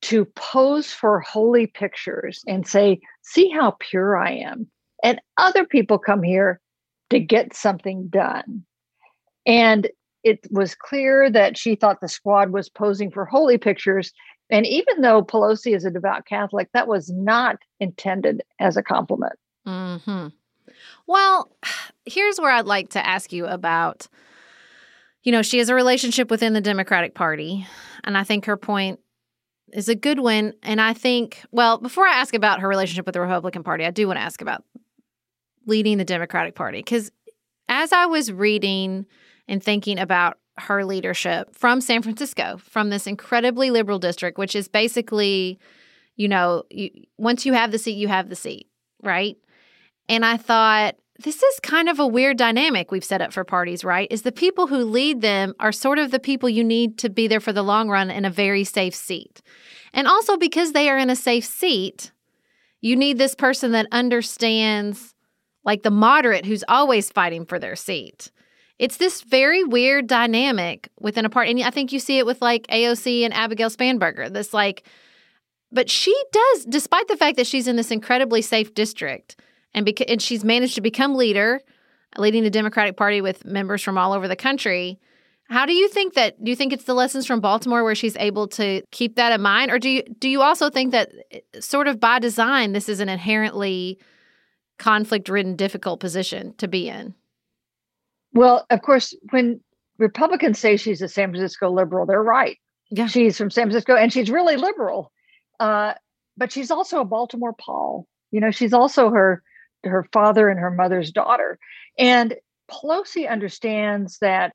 to 0.06 0.24
pose 0.36 0.92
for 0.92 1.18
holy 1.18 1.66
pictures 1.66 2.44
and 2.46 2.64
say, 2.64 3.00
see 3.22 3.48
how 3.50 3.76
pure 3.80 4.16
I 4.16 4.34
am. 4.34 4.68
And 5.02 5.20
other 5.36 5.64
people 5.64 5.98
come 5.98 6.22
here 6.22 6.60
to 7.10 7.18
get 7.18 7.56
something 7.56 8.06
done. 8.06 8.64
And 9.46 9.88
it 10.22 10.46
was 10.52 10.76
clear 10.76 11.28
that 11.30 11.58
she 11.58 11.74
thought 11.74 12.00
the 12.00 12.08
squad 12.08 12.50
was 12.50 12.68
posing 12.68 13.10
for 13.10 13.24
holy 13.24 13.58
pictures 13.58 14.12
And 14.48 14.64
even 14.64 15.00
though 15.00 15.24
Pelosi 15.24 15.74
is 15.74 15.84
a 15.84 15.90
devout 15.90 16.24
Catholic, 16.24 16.68
that 16.72 16.86
was 16.86 17.10
not 17.10 17.56
intended 17.80 18.42
as 18.60 18.76
a 18.76 18.84
compliment. 18.84 19.34
hmm 19.64 20.28
Well, 21.08 21.50
here's 22.04 22.38
where 22.38 22.52
I'd 22.52 22.66
like 22.66 22.90
to 22.90 23.04
ask 23.04 23.32
you 23.32 23.46
about. 23.46 24.06
You 25.24 25.32
know, 25.32 25.42
she 25.42 25.58
has 25.58 25.68
a 25.68 25.74
relationship 25.74 26.30
within 26.30 26.52
the 26.52 26.60
Democratic 26.60 27.14
Party, 27.16 27.66
and 28.04 28.16
I 28.16 28.22
think 28.22 28.44
her 28.44 28.56
point 28.56 29.00
is 29.72 29.88
a 29.88 29.94
good 29.94 30.20
one. 30.20 30.54
And 30.62 30.80
I 30.80 30.92
think, 30.92 31.42
well, 31.50 31.78
before 31.78 32.06
I 32.06 32.14
ask 32.14 32.34
about 32.34 32.60
her 32.60 32.68
relationship 32.68 33.06
with 33.06 33.14
the 33.14 33.20
Republican 33.20 33.62
Party, 33.62 33.84
I 33.84 33.90
do 33.90 34.06
want 34.06 34.18
to 34.18 34.22
ask 34.22 34.40
about 34.40 34.64
leading 35.66 35.98
the 35.98 36.04
Democratic 36.04 36.54
Party 36.54 36.78
because 36.78 37.10
as 37.68 37.92
I 37.92 38.06
was 38.06 38.32
reading 38.32 39.06
and 39.48 39.62
thinking 39.62 39.98
about 39.98 40.38
her 40.58 40.84
leadership 40.84 41.54
from 41.54 41.80
San 41.80 42.02
Francisco, 42.02 42.56
from 42.58 42.90
this 42.90 43.06
incredibly 43.06 43.70
liberal 43.70 43.98
district, 43.98 44.38
which 44.38 44.56
is 44.56 44.68
basically, 44.68 45.58
you 46.16 46.28
know, 46.28 46.62
you, 46.70 46.90
once 47.18 47.44
you 47.44 47.52
have 47.52 47.72
the 47.72 47.78
seat, 47.78 47.96
you 47.96 48.08
have 48.08 48.28
the 48.28 48.36
seat, 48.36 48.68
right? 49.02 49.36
And 50.08 50.24
I 50.24 50.36
thought, 50.36 50.96
this 51.22 51.42
is 51.42 51.60
kind 51.60 51.88
of 51.88 51.98
a 51.98 52.06
weird 52.06 52.36
dynamic 52.36 52.90
we've 52.90 53.04
set 53.04 53.22
up 53.22 53.32
for 53.32 53.44
parties, 53.44 53.84
right? 53.84 54.08
Is 54.10 54.22
the 54.22 54.32
people 54.32 54.66
who 54.66 54.78
lead 54.78 55.20
them 55.20 55.54
are 55.60 55.72
sort 55.72 55.98
of 55.98 56.10
the 56.10 56.18
people 56.20 56.48
you 56.48 56.64
need 56.64 56.98
to 56.98 57.08
be 57.08 57.26
there 57.26 57.40
for 57.40 57.52
the 57.52 57.62
long 57.62 57.88
run 57.88 58.10
in 58.10 58.24
a 58.24 58.30
very 58.30 58.64
safe 58.64 58.94
seat. 58.94 59.40
And 59.92 60.06
also 60.06 60.36
because 60.36 60.72
they 60.72 60.90
are 60.90 60.98
in 60.98 61.10
a 61.10 61.16
safe 61.16 61.44
seat, 61.44 62.12
you 62.80 62.96
need 62.96 63.18
this 63.18 63.34
person 63.34 63.72
that 63.72 63.86
understands, 63.92 65.14
like 65.64 65.82
the 65.82 65.90
moderate 65.90 66.44
who's 66.44 66.64
always 66.68 67.10
fighting 67.10 67.46
for 67.46 67.58
their 67.58 67.76
seat. 67.76 68.30
It's 68.78 68.98
this 68.98 69.22
very 69.22 69.64
weird 69.64 70.06
dynamic 70.06 70.90
within 71.00 71.24
a 71.24 71.30
party. 71.30 71.50
And 71.50 71.62
I 71.62 71.70
think 71.70 71.92
you 71.92 71.98
see 71.98 72.18
it 72.18 72.26
with 72.26 72.42
like 72.42 72.66
AOC 72.66 73.22
and 73.22 73.32
Abigail 73.32 73.70
Spanberger. 73.70 74.30
This 74.30 74.52
like, 74.52 74.86
but 75.72 75.88
she 75.88 76.14
does, 76.30 76.66
despite 76.66 77.08
the 77.08 77.16
fact 77.16 77.38
that 77.38 77.46
she's 77.46 77.66
in 77.66 77.76
this 77.76 77.90
incredibly 77.90 78.42
safe 78.42 78.74
district 78.74 79.36
and, 79.76 79.86
beca- 79.86 80.06
and 80.08 80.20
she's 80.20 80.42
managed 80.42 80.74
to 80.74 80.80
become 80.80 81.14
leader, 81.14 81.60
leading 82.16 82.42
the 82.42 82.50
Democratic 82.50 82.96
Party 82.96 83.20
with 83.20 83.44
members 83.44 83.82
from 83.82 83.96
all 83.96 84.12
over 84.12 84.26
the 84.26 84.34
country. 84.34 84.98
How 85.48 85.64
do 85.66 85.72
you 85.72 85.88
think 85.88 86.14
that? 86.14 86.42
Do 86.42 86.50
you 86.50 86.56
think 86.56 86.72
it's 86.72 86.84
the 86.84 86.94
lessons 86.94 87.24
from 87.24 87.38
Baltimore 87.38 87.84
where 87.84 87.94
she's 87.94 88.16
able 88.16 88.48
to 88.48 88.82
keep 88.90 89.14
that 89.14 89.30
in 89.30 89.40
mind, 89.40 89.70
or 89.70 89.78
do 89.78 89.88
you 89.88 90.02
do 90.18 90.28
you 90.28 90.42
also 90.42 90.70
think 90.70 90.90
that, 90.90 91.12
eh, 91.30 91.38
sort 91.60 91.86
of 91.86 92.00
by 92.00 92.18
design, 92.18 92.72
this 92.72 92.88
is 92.88 92.98
an 92.98 93.08
inherently 93.08 94.00
conflict-ridden, 94.78 95.54
difficult 95.54 96.00
position 96.00 96.52
to 96.58 96.66
be 96.66 96.88
in? 96.88 97.14
Well, 98.32 98.66
of 98.70 98.82
course, 98.82 99.14
when 99.30 99.60
Republicans 99.98 100.58
say 100.58 100.76
she's 100.76 101.00
a 101.00 101.08
San 101.08 101.30
Francisco 101.30 101.70
liberal, 101.70 102.06
they're 102.06 102.22
right. 102.22 102.58
Yeah. 102.90 103.06
She's 103.06 103.38
from 103.38 103.50
San 103.50 103.64
Francisco 103.66 103.94
and 103.94 104.12
she's 104.12 104.30
really 104.30 104.56
liberal. 104.56 105.12
Uh, 105.60 105.94
but 106.36 106.52
she's 106.52 106.70
also 106.70 107.00
a 107.00 107.04
Baltimore 107.04 107.54
pol. 107.54 108.06
You 108.30 108.40
know, 108.40 108.50
she's 108.50 108.74
also 108.74 109.10
her 109.10 109.42
her 109.84 110.06
father 110.12 110.48
and 110.48 110.58
her 110.58 110.70
mother's 110.70 111.10
daughter. 111.10 111.58
And 111.98 112.34
Pelosi 112.70 113.28
understands 113.28 114.18
that 114.18 114.52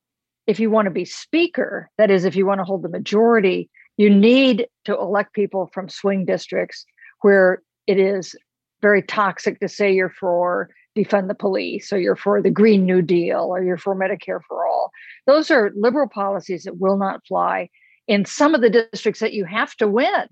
if 0.47 0.59
you 0.59 0.69
want 0.69 0.85
to 0.87 0.91
be 0.91 1.05
speaker, 1.05 1.89
that 1.97 2.11
is, 2.11 2.25
if 2.25 2.35
you 2.35 2.45
want 2.45 2.59
to 2.59 2.65
hold 2.65 2.83
the 2.83 2.89
majority, 2.89 3.69
you 3.97 4.09
need 4.09 4.67
to 4.85 4.97
elect 4.97 5.33
people 5.33 5.69
from 5.73 5.89
swing 5.89 6.25
districts 6.25 6.85
where 7.21 7.61
it 7.87 7.99
is 7.99 8.35
very 8.81 9.01
toxic 9.01 9.59
to 9.59 9.69
say 9.69 9.93
you're 9.93 10.09
for 10.09 10.69
defund 10.97 11.27
the 11.27 11.35
police 11.35 11.93
or 11.93 11.99
you're 11.99 12.15
for 12.15 12.41
the 12.41 12.49
Green 12.49 12.85
New 12.85 13.01
Deal 13.01 13.47
or 13.49 13.63
you're 13.63 13.77
for 13.77 13.95
Medicare 13.95 14.41
for 14.47 14.67
all. 14.67 14.91
Those 15.27 15.51
are 15.51 15.71
liberal 15.75 16.09
policies 16.09 16.63
that 16.63 16.79
will 16.79 16.97
not 16.97 17.25
fly 17.27 17.69
in 18.07 18.25
some 18.25 18.55
of 18.55 18.61
the 18.61 18.69
districts 18.69 19.21
that 19.21 19.33
you 19.33 19.45
have 19.45 19.75
to 19.77 19.87
win. 19.87 20.27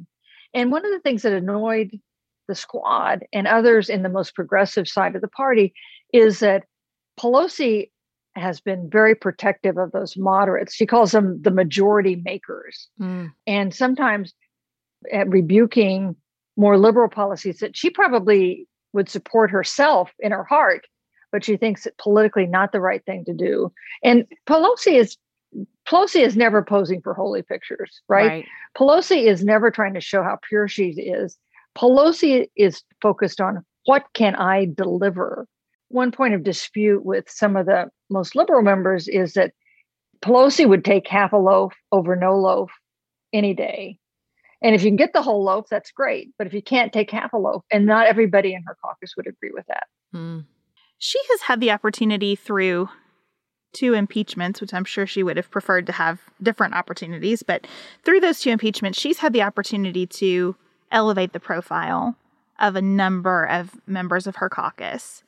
And 0.54 0.72
one 0.72 0.86
of 0.86 0.92
the 0.92 1.00
things 1.00 1.22
that 1.22 1.34
annoyed 1.34 1.92
the 2.50 2.56
squad 2.56 3.24
and 3.32 3.48
others 3.48 3.90
in 3.90 4.04
the 4.04 4.10
most 4.10 4.36
progressive 4.36 4.88
side 4.88 5.16
of 5.16 5.22
the 5.22 5.30
party 5.30 5.74
is 6.12 6.40
that 6.40 6.64
Pelosi 7.18 7.92
has 8.36 8.60
been 8.60 8.90
very 8.90 9.16
protective 9.16 9.78
of 9.78 9.92
those 9.92 10.18
moderates. 10.18 10.74
She 10.74 10.86
calls 10.86 11.12
them 11.12 11.42
the 11.42 11.52
majority 11.52 12.18
makers. 12.18 12.90
Mm. 13.00 13.32
And 13.48 13.74
sometimes 13.74 14.34
at 15.14 15.30
rebuking 15.30 16.16
more 16.58 16.78
liberal 16.78 17.10
policies 17.10 17.60
that 17.60 17.78
she 17.78 17.90
probably 17.90 18.68
would 18.94 19.10
support 19.10 19.52
herself 19.52 20.12
in 20.20 20.32
her 20.32 20.44
heart, 20.44 20.88
but 21.32 21.46
she 21.46 21.56
thinks 21.56 21.86
it 21.86 21.98
politically 22.02 22.48
not 22.48 22.72
the 22.72 22.82
right 22.82 23.06
thing 23.06 23.24
to 23.26 23.34
do. 23.34 23.72
And 24.04 24.26
Pelosi 24.48 24.94
is 24.94 25.18
Pelosi 25.88 26.24
is 26.24 26.38
never 26.38 26.64
posing 26.64 27.02
for 27.02 27.14
holy 27.14 27.42
pictures, 27.42 28.02
right? 28.08 28.28
Right. 28.28 28.46
Pelosi 28.78 29.26
is 29.26 29.44
never 29.44 29.72
trying 29.72 29.96
to 29.96 30.02
show 30.02 30.22
how 30.22 30.38
pure 30.48 30.68
she 30.68 30.90
is. 30.90 31.38
Pelosi 31.80 32.48
is 32.56 32.84
focused 33.02 33.40
on 33.40 33.64
what 33.86 34.06
can 34.14 34.36
I 34.36 34.68
deliver. 34.76 35.48
One 35.88 36.12
point 36.12 36.34
of 36.34 36.44
dispute 36.44 37.06
with 37.06 37.30
some 37.30 37.56
of 37.56 37.66
the 37.66 37.90
most 38.10 38.36
liberal 38.36 38.62
members 38.62 39.08
is 39.08 39.34
that 39.34 39.54
Pelosi 40.22 40.68
would 40.68 40.84
take 40.84 41.08
half 41.08 41.32
a 41.32 41.38
loaf 41.38 41.74
over 41.92 42.16
no 42.16 42.36
loaf 42.38 42.70
any 43.32 43.54
day. 43.54 43.98
And 44.62 44.76
if 44.76 44.84
you 44.84 44.90
can 44.90 44.98
get 44.98 45.14
the 45.14 45.22
whole 45.22 45.44
loaf, 45.44 45.68
that's 45.70 45.92
great. 45.92 46.30
But 46.38 46.48
if 46.48 46.54
you 46.54 46.62
can't 46.62 46.92
take 46.92 47.10
half 47.12 47.32
a 47.32 47.38
loaf, 47.38 47.64
and 47.72 47.86
not 47.86 48.08
everybody 48.08 48.54
in 48.54 48.62
her 48.68 48.76
caucus 48.84 49.14
would 49.16 49.28
agree 49.28 49.52
with 49.54 49.66
that. 49.68 49.88
Mm. 50.14 50.46
She 50.98 51.20
has 51.32 51.42
had 51.42 51.62
the 51.62 51.72
opportunity 51.72 52.36
through 52.36 52.90
two 53.72 53.94
impeachments, 53.94 54.60
which 54.60 54.74
I'm 54.74 54.84
sure 54.84 55.08
she 55.08 55.24
would 55.24 55.38
have 55.38 55.50
preferred 55.50 55.86
to 55.86 55.94
have 55.94 56.20
different 56.44 56.74
opportunities, 56.74 57.42
but 57.42 57.68
through 58.04 58.20
those 58.20 58.42
two 58.42 58.50
impeachments, 58.50 59.00
she's 59.00 59.20
had 59.20 59.32
the 59.32 59.44
opportunity 59.44 60.06
to 60.08 60.56
elevate 60.92 61.34
the 61.34 61.40
profile 61.40 62.16
of 62.60 62.76
a 62.76 62.82
number 62.82 63.46
of 63.46 63.80
members 63.88 64.28
of 64.28 64.38
her 64.38 64.50
caucus. 64.50 65.24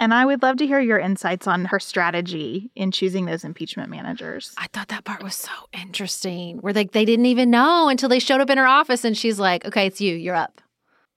And 0.00 0.14
I 0.14 0.24
would 0.24 0.42
love 0.42 0.58
to 0.58 0.66
hear 0.66 0.78
your 0.78 1.00
insights 1.00 1.48
on 1.48 1.64
her 1.66 1.80
strategy 1.80 2.70
in 2.76 2.92
choosing 2.92 3.24
those 3.24 3.42
impeachment 3.42 3.90
managers. 3.90 4.54
I 4.56 4.68
thought 4.72 4.88
that 4.88 5.04
part 5.04 5.24
was 5.24 5.34
so 5.34 5.50
interesting. 5.72 6.58
Where 6.58 6.72
like 6.72 6.92
they 6.92 7.04
didn't 7.04 7.26
even 7.26 7.50
know 7.50 7.88
until 7.88 8.08
they 8.08 8.20
showed 8.20 8.40
up 8.40 8.48
in 8.48 8.58
her 8.58 8.66
office, 8.66 9.04
and 9.04 9.18
she's 9.18 9.40
like, 9.40 9.64
"Okay, 9.64 9.86
it's 9.86 10.00
you. 10.00 10.14
You're 10.14 10.36
up." 10.36 10.60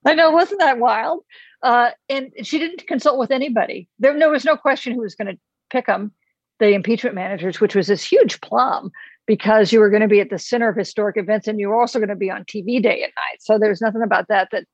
I 0.03 0.15
know, 0.15 0.31
wasn't 0.31 0.61
that 0.61 0.79
wild? 0.79 1.23
Uh, 1.61 1.91
and 2.09 2.31
she 2.41 2.57
didn't 2.57 2.87
consult 2.87 3.19
with 3.19 3.29
anybody. 3.29 3.87
There, 3.99 4.17
there 4.17 4.31
was 4.31 4.45
no 4.45 4.57
question 4.57 4.93
who 4.93 5.01
was 5.01 5.13
going 5.13 5.27
to 5.27 5.39
pick 5.69 5.85
them, 5.85 6.11
the 6.59 6.69
impeachment 6.69 7.15
managers, 7.15 7.61
which 7.61 7.75
was 7.75 7.85
this 7.85 8.03
huge 8.03 8.41
plum 8.41 8.91
because 9.27 9.71
you 9.71 9.79
were 9.79 9.89
going 9.89 10.01
to 10.01 10.07
be 10.07 10.19
at 10.19 10.29
the 10.29 10.39
center 10.39 10.69
of 10.69 10.75
historic 10.75 11.17
events 11.17 11.47
and 11.47 11.59
you 11.59 11.69
were 11.69 11.79
also 11.79 11.99
going 11.99 12.09
to 12.09 12.15
be 12.15 12.31
on 12.31 12.43
TV 12.43 12.81
day 12.81 13.03
at 13.03 13.11
night. 13.15 13.39
So 13.39 13.57
there's 13.57 13.81
nothing 13.81 14.01
about 14.01 14.27
that 14.27 14.49
that 14.51 14.65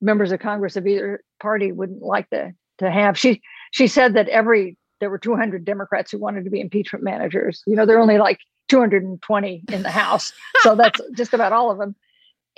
members 0.00 0.32
of 0.32 0.40
Congress 0.40 0.76
of 0.76 0.86
either 0.86 1.22
party 1.40 1.72
wouldn't 1.72 2.02
like 2.02 2.28
to 2.30 2.52
to 2.78 2.90
have. 2.90 3.18
She 3.18 3.42
she 3.72 3.86
said 3.86 4.14
that 4.14 4.28
every 4.28 4.76
there 5.00 5.10
were 5.10 5.18
200 5.18 5.64
Democrats 5.64 6.10
who 6.10 6.18
wanted 6.18 6.44
to 6.44 6.50
be 6.50 6.60
impeachment 6.60 7.04
managers. 7.04 7.62
You 7.66 7.76
know, 7.76 7.86
there 7.86 7.96
are 7.96 8.02
only 8.02 8.18
like 8.18 8.38
220 8.68 9.62
in 9.72 9.82
the 9.82 9.90
House, 9.90 10.32
so 10.60 10.74
that's 10.74 11.00
just 11.16 11.34
about 11.34 11.52
all 11.52 11.70
of 11.70 11.78
them. 11.78 11.94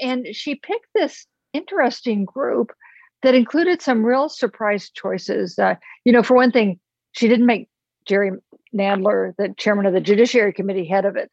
And 0.01 0.27
she 0.33 0.55
picked 0.55 0.89
this 0.95 1.27
interesting 1.53 2.25
group 2.25 2.73
that 3.23 3.35
included 3.35 3.81
some 3.81 4.05
real 4.05 4.29
surprise 4.29 4.91
choices. 4.91 5.59
Uh, 5.59 5.77
you 6.05 6.13
know, 6.13 6.23
for 6.23 6.35
one 6.35 6.51
thing, 6.51 6.81
she 7.13 7.29
didn't 7.29 7.47
make 7.47 7.69
Jerry 8.07 8.33
Nadler, 8.75 9.35
the 9.37 9.55
chairman 9.57 9.87
of 9.87 9.93
the 9.93 10.01
Judiciary 10.01 10.53
Committee, 10.53 10.87
head 10.87 11.05
of 11.05 11.17
it, 11.17 11.31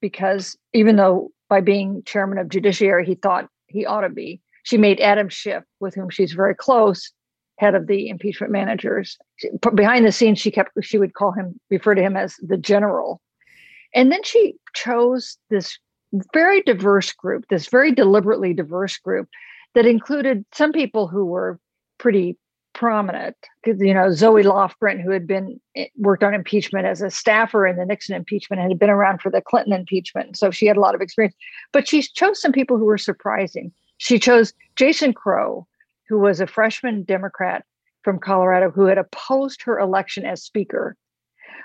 because 0.00 0.56
even 0.72 0.96
though 0.96 1.30
by 1.48 1.60
being 1.60 2.02
chairman 2.04 2.38
of 2.38 2.48
Judiciary, 2.48 3.06
he 3.06 3.14
thought 3.14 3.48
he 3.66 3.86
ought 3.86 4.02
to 4.02 4.08
be, 4.08 4.40
she 4.64 4.78
made 4.78 5.00
Adam 5.00 5.28
Schiff, 5.28 5.62
with 5.80 5.94
whom 5.94 6.10
she's 6.10 6.32
very 6.32 6.54
close, 6.54 7.12
head 7.58 7.74
of 7.74 7.86
the 7.86 8.08
impeachment 8.08 8.52
managers. 8.52 9.16
Behind 9.74 10.04
the 10.04 10.12
scenes, 10.12 10.38
she 10.38 10.50
kept 10.50 10.70
she 10.82 10.98
would 10.98 11.14
call 11.14 11.32
him, 11.32 11.58
refer 11.70 11.94
to 11.94 12.02
him 12.02 12.16
as 12.16 12.36
the 12.42 12.56
general. 12.56 13.20
And 13.94 14.10
then 14.10 14.22
she 14.24 14.54
chose 14.74 15.38
this 15.50 15.78
very 16.32 16.62
diverse 16.62 17.12
group, 17.12 17.44
this 17.48 17.68
very 17.68 17.92
deliberately 17.92 18.54
diverse 18.54 18.98
group 18.98 19.28
that 19.74 19.86
included 19.86 20.44
some 20.52 20.72
people 20.72 21.06
who 21.06 21.24
were 21.24 21.58
pretty 21.98 22.36
prominent. 22.74 23.36
because 23.62 23.80
You 23.80 23.94
know, 23.94 24.12
Zoe 24.12 24.42
Lofgren, 24.42 25.00
who 25.00 25.10
had 25.10 25.26
been 25.26 25.60
eh, 25.76 25.86
worked 25.96 26.22
on 26.22 26.34
impeachment 26.34 26.86
as 26.86 27.00
a 27.00 27.10
staffer 27.10 27.66
in 27.66 27.76
the 27.76 27.86
Nixon 27.86 28.14
impeachment 28.14 28.60
and 28.60 28.70
had 28.70 28.78
been 28.78 28.90
around 28.90 29.22
for 29.22 29.30
the 29.30 29.40
Clinton 29.40 29.72
impeachment. 29.72 30.36
So 30.36 30.50
she 30.50 30.66
had 30.66 30.76
a 30.76 30.80
lot 30.80 30.94
of 30.94 31.00
experience. 31.00 31.34
But 31.72 31.88
she 31.88 32.02
chose 32.02 32.40
some 32.40 32.52
people 32.52 32.76
who 32.76 32.84
were 32.84 32.98
surprising. 32.98 33.72
She 33.98 34.18
chose 34.18 34.52
Jason 34.76 35.14
Crow, 35.14 35.66
who 36.08 36.18
was 36.18 36.40
a 36.40 36.46
freshman 36.46 37.04
Democrat 37.04 37.64
from 38.02 38.18
Colorado 38.18 38.70
who 38.70 38.84
had 38.84 38.98
opposed 38.98 39.62
her 39.62 39.78
election 39.78 40.26
as 40.26 40.42
Speaker. 40.42 40.96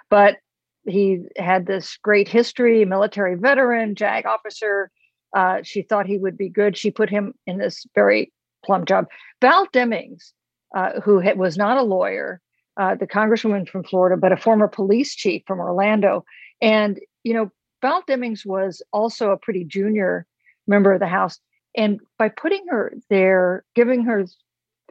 But 0.10 0.38
he 0.86 1.24
had 1.38 1.66
this 1.66 1.98
great 1.98 2.28
history, 2.28 2.86
military 2.86 3.36
veteran, 3.36 3.96
JAG 3.96 4.26
officer. 4.26 4.90
Uh, 5.36 5.60
she 5.64 5.82
thought 5.82 6.08
he 6.08 6.18
would 6.18 6.38
be 6.38 6.50
good. 6.50 6.78
She 6.78 6.92
put 6.92 7.10
him 7.10 7.34
in 7.46 7.58
this 7.58 7.86
very 7.94 8.32
plum 8.66 8.86
job. 8.86 9.06
Val 9.42 9.68
Demings, 9.68 10.32
uh, 10.76 11.00
who 11.02 11.20
had, 11.20 11.38
was 11.38 11.58
not 11.58 11.78
a 11.78 11.84
lawyer, 11.84 12.42
uh, 12.78 12.96
the 12.96 13.08
congresswoman 13.08 13.68
from 13.68 13.84
Florida, 13.84 14.18
but 14.18 14.32
a 14.32 14.38
former 14.38 14.68
police 14.68 15.16
chief 15.16 15.44
from 15.46 15.60
Orlando. 15.60 16.24
And, 16.62 17.00
you 17.24 17.34
know, 17.34 17.52
Val 17.82 18.04
Demings 18.04 18.46
was 18.46 18.82
also 18.92 19.32
a 19.32 19.38
pretty 19.38 19.64
junior 19.64 20.26
member 20.68 20.94
of 20.94 21.00
the 21.00 21.08
House. 21.08 21.40
And 21.76 22.00
by 22.18 22.30
putting 22.30 22.66
her 22.70 22.94
there, 23.10 23.64
giving 23.76 24.04
her 24.04 24.26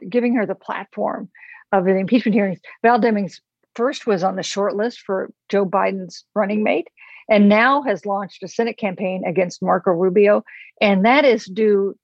giving 0.07 0.33
her 0.35 0.45
the 0.45 0.55
platform 0.55 1.29
of 1.71 1.83
the 1.83 1.95
impeachment 1.95 2.33
hearings, 2.33 2.59
Val 2.83 2.99
Demings 2.99 3.41
first 3.75 4.07
was 4.07 4.23
on 4.23 4.35
the 4.35 4.43
short 4.43 4.75
list 4.75 5.01
for 5.01 5.31
Joe 5.49 5.65
Biden's 5.65 6.23
running 6.35 6.63
mate, 6.63 6.87
and 7.29 7.49
now 7.49 7.81
has 7.83 8.05
launched 8.05 8.43
a 8.43 8.47
Senate 8.47 8.77
campaign 8.77 9.23
against 9.25 9.61
Marco 9.61 9.91
Rubio. 9.91 10.43
And 10.81 11.05
that 11.05 11.25
is 11.25 11.45
due, 11.45 11.95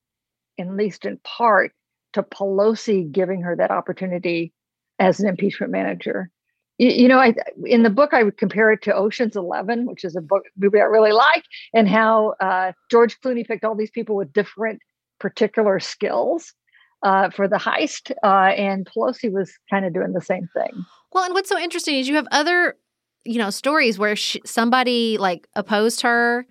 at 0.60 0.70
least 0.70 1.06
in 1.06 1.20
part, 1.24 1.72
to 2.16 2.24
Pelosi 2.24 3.12
giving 3.12 3.42
her 3.42 3.56
that 3.56 3.72
opportunity 3.72 4.54
as 5.00 5.20
an 5.20 5.28
impeachment 5.28 5.72
manager. 5.72 6.32
You, 6.78 6.90
you 6.90 7.08
know, 7.08 7.20
I 7.20 7.34
in 7.66 7.84
the 7.84 7.90
book 7.90 8.14
I 8.14 8.24
would 8.24 8.38
compare 8.38 8.72
it 8.72 8.82
to 8.84 8.96
Ocean's 8.96 9.36
Eleven, 9.36 9.86
which 9.86 10.04
is 10.06 10.16
a 10.16 10.22
book 10.22 10.44
movie 10.58 10.80
I 10.80 10.86
really 10.86 11.12
like, 11.12 11.44
and 11.74 11.90
how 11.90 12.36
uh, 12.40 12.72
George 12.90 13.20
Clooney 13.20 13.46
picked 13.46 13.66
all 13.66 13.76
these 13.76 13.92
people 13.92 14.16
with 14.16 14.32
different 14.32 14.80
particular 15.20 15.80
skills 15.80 16.54
uh, 17.04 17.30
for 17.30 17.48
the 17.48 17.58
heist, 17.58 18.12
uh, 18.24 18.54
and 18.56 18.88
Pelosi 18.88 19.32
was 19.32 19.54
kind 19.70 19.86
of 19.86 19.94
doing 19.94 20.14
the 20.14 20.22
same 20.22 20.48
thing. 20.54 20.86
Well, 21.12 21.26
and 21.26 21.34
what's 21.34 21.50
so 21.50 21.60
interesting 21.60 21.96
is 21.96 22.08
you 22.08 22.16
have 22.16 22.28
other, 22.32 22.76
you 23.26 23.38
know, 23.38 23.50
stories 23.50 24.00
where 24.00 24.16
she, 24.16 24.42
somebody 24.46 25.18
like 25.18 25.48
opposed 25.56 26.02
her, 26.02 26.46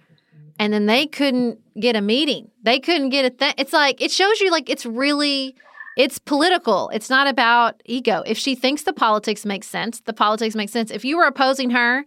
and 0.59 0.73
then 0.73 0.87
they 0.87 1.07
couldn't 1.07 1.59
get 1.79 1.97
a 1.97 2.01
meeting. 2.01 2.51
They 2.63 2.81
couldn't 2.81 3.11
get 3.11 3.25
a 3.25 3.31
thing. 3.31 3.55
It's 3.59 3.73
like 3.73 4.01
it 4.01 4.11
shows 4.11 4.41
you 4.41 4.51
like 4.51 4.71
it's 4.71 4.87
really 4.87 5.55
it's 5.97 6.19
political. 6.19 6.91
It's 6.91 7.11
not 7.11 7.27
about 7.27 7.81
ego. 7.85 8.23
If 8.27 8.39
she 8.39 8.55
thinks 8.55 8.83
the 8.83 8.93
politics 8.93 9.45
make 9.45 9.65
sense, 9.65 10.01
the 10.01 10.13
politics 10.13 10.55
make 10.55 10.69
sense. 10.69 10.91
If 10.91 11.05
you 11.05 11.17
were 11.17 11.25
opposing 11.25 11.71
her 11.71 12.05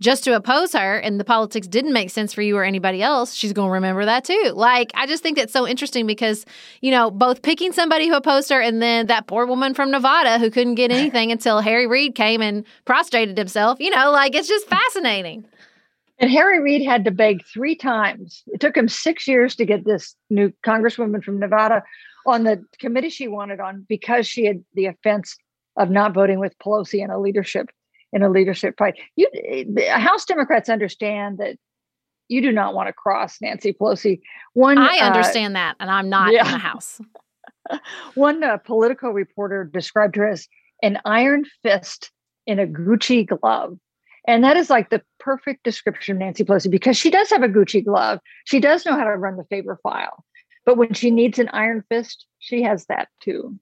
just 0.00 0.24
to 0.24 0.34
oppose 0.34 0.72
her 0.72 0.98
and 0.98 1.18
the 1.18 1.24
politics 1.24 1.66
didn't 1.66 1.92
make 1.92 2.10
sense 2.10 2.32
for 2.32 2.42
you 2.42 2.56
or 2.56 2.64
anybody 2.64 3.00
else, 3.02 3.34
she's 3.34 3.52
going 3.52 3.68
to 3.68 3.72
remember 3.72 4.04
that 4.04 4.24
too. 4.24 4.52
Like, 4.54 4.90
I 4.94 5.06
just 5.06 5.22
think 5.22 5.36
that's 5.36 5.52
so 5.52 5.66
interesting 5.66 6.06
because, 6.06 6.44
you 6.80 6.90
know, 6.90 7.10
both 7.10 7.42
picking 7.42 7.72
somebody 7.72 8.08
who 8.08 8.14
opposed 8.14 8.50
her 8.50 8.60
and 8.60 8.82
then 8.82 9.06
that 9.06 9.26
poor 9.26 9.46
woman 9.46 9.72
from 9.72 9.90
Nevada 9.90 10.38
who 10.38 10.50
couldn't 10.50 10.74
get 10.74 10.90
anything 10.90 11.32
until 11.32 11.60
Harry 11.60 11.86
Reid 11.86 12.14
came 12.14 12.42
and 12.42 12.64
prostrated 12.84 13.38
himself, 13.38 13.80
you 13.80 13.90
know, 13.90 14.10
like 14.10 14.34
it's 14.34 14.48
just 14.48 14.68
fascinating. 14.68 15.44
And 16.18 16.30
Harry 16.30 16.60
Reid 16.60 16.84
had 16.84 17.04
to 17.04 17.10
beg 17.10 17.44
three 17.52 17.74
times. 17.74 18.42
It 18.48 18.60
took 18.60 18.76
him 18.76 18.88
six 18.88 19.26
years 19.26 19.56
to 19.56 19.64
get 19.64 19.84
this 19.84 20.14
new 20.30 20.52
congresswoman 20.64 21.24
from 21.24 21.40
Nevada 21.40 21.82
on 22.26 22.44
the 22.44 22.64
committee 22.78 23.10
she 23.10 23.28
wanted 23.28 23.60
on 23.60 23.84
because 23.88 24.26
she 24.26 24.44
had 24.44 24.64
the 24.74 24.86
offense 24.86 25.36
of 25.76 25.90
not 25.90 26.14
voting 26.14 26.38
with 26.38 26.56
Pelosi 26.58 27.02
in 27.02 27.10
a 27.10 27.18
leadership 27.18 27.68
in 28.12 28.22
a 28.22 28.30
leadership 28.30 28.76
fight. 28.78 28.94
You 29.16 29.28
House 29.90 30.24
Democrats 30.24 30.68
understand 30.68 31.38
that 31.38 31.56
you 32.28 32.40
do 32.40 32.52
not 32.52 32.74
want 32.74 32.86
to 32.86 32.92
cross 32.92 33.38
Nancy 33.42 33.72
Pelosi. 33.72 34.20
One 34.54 34.78
I 34.78 34.98
uh, 34.98 35.06
understand 35.06 35.56
uh, 35.56 35.60
that, 35.60 35.76
and 35.80 35.90
I'm 35.90 36.08
not 36.08 36.32
yeah. 36.32 36.46
in 36.46 36.52
the 36.52 36.58
House. 36.58 37.00
One 38.14 38.42
uh, 38.44 38.58
Politico 38.58 39.10
reporter 39.10 39.64
described 39.64 40.16
her 40.16 40.28
as 40.28 40.46
an 40.82 40.98
iron 41.04 41.44
fist 41.62 42.10
in 42.46 42.58
a 42.58 42.66
Gucci 42.66 43.26
glove. 43.26 43.78
And 44.26 44.42
that 44.42 44.56
is 44.56 44.70
like 44.70 44.90
the 44.90 45.02
perfect 45.20 45.64
description 45.64 46.16
of 46.16 46.20
Nancy 46.20 46.44
Pelosi 46.44 46.70
because 46.70 46.96
she 46.96 47.10
does 47.10 47.30
have 47.30 47.42
a 47.42 47.48
Gucci 47.48 47.84
glove. 47.84 48.20
She 48.44 48.58
does 48.58 48.86
know 48.86 48.96
how 48.96 49.04
to 49.04 49.10
run 49.10 49.36
the 49.36 49.44
favor 49.44 49.78
file. 49.82 50.24
But 50.64 50.78
when 50.78 50.94
she 50.94 51.10
needs 51.10 51.38
an 51.38 51.50
iron 51.52 51.84
fist, 51.90 52.26
she 52.38 52.62
has 52.62 52.86
that 52.86 53.08
too. 53.20 53.58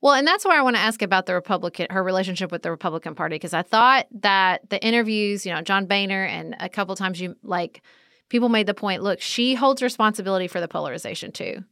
Well, 0.00 0.14
and 0.14 0.26
that's 0.26 0.44
why 0.44 0.58
I 0.58 0.62
want 0.62 0.76
to 0.76 0.82
ask 0.82 1.02
about 1.02 1.26
the 1.26 1.34
Republican, 1.34 1.88
her 1.90 2.02
relationship 2.02 2.50
with 2.52 2.62
the 2.62 2.70
Republican 2.70 3.14
Party, 3.14 3.36
because 3.36 3.54
I 3.54 3.62
thought 3.62 4.06
that 4.20 4.68
the 4.70 4.82
interviews, 4.82 5.44
you 5.44 5.52
know, 5.52 5.62
John 5.62 5.86
Boehner 5.86 6.24
and 6.24 6.54
a 6.60 6.68
couple 6.68 6.94
times 6.96 7.20
you 7.20 7.34
like 7.42 7.82
people 8.28 8.48
made 8.48 8.66
the 8.66 8.74
point 8.74 9.02
look, 9.02 9.20
she 9.20 9.54
holds 9.54 9.82
responsibility 9.82 10.48
for 10.48 10.60
the 10.60 10.68
polarization 10.68 11.32
too. 11.32 11.64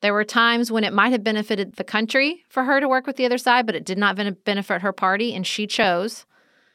There 0.00 0.12
were 0.12 0.24
times 0.24 0.70
when 0.70 0.84
it 0.84 0.92
might 0.92 1.12
have 1.12 1.24
benefited 1.24 1.74
the 1.74 1.84
country 1.84 2.44
for 2.48 2.64
her 2.64 2.80
to 2.80 2.88
work 2.88 3.06
with 3.06 3.16
the 3.16 3.24
other 3.24 3.38
side, 3.38 3.66
but 3.66 3.74
it 3.74 3.84
did 3.84 3.98
not 3.98 4.16
benefit 4.44 4.82
her 4.82 4.92
party, 4.92 5.34
and 5.34 5.46
she 5.46 5.66
chose 5.66 6.26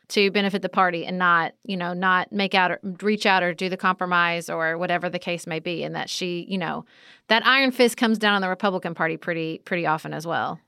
to 0.09 0.31
benefit 0.31 0.61
the 0.61 0.69
party 0.69 1.05
and 1.05 1.17
not, 1.17 1.53
you 1.63 1.77
know, 1.77 1.93
not 1.93 2.31
make 2.31 2.53
out 2.53 2.71
or 2.71 2.79
reach 3.01 3.25
out 3.25 3.43
or 3.43 3.53
do 3.53 3.69
the 3.69 3.77
compromise 3.77 4.49
or 4.49 4.77
whatever 4.77 5.09
the 5.09 5.19
case 5.19 5.47
may 5.47 5.59
be. 5.59 5.83
And 5.83 5.95
that 5.95 6.09
she, 6.09 6.45
you 6.49 6.57
know, 6.57 6.85
that 7.27 7.45
iron 7.45 7.71
fist 7.71 7.97
comes 7.97 8.17
down 8.17 8.33
on 8.33 8.41
the 8.41 8.49
Republican 8.49 8.95
Party 8.95 9.17
pretty 9.17 9.59
pretty 9.59 9.85
often 9.85 10.13
as 10.13 10.27
well. 10.27 10.59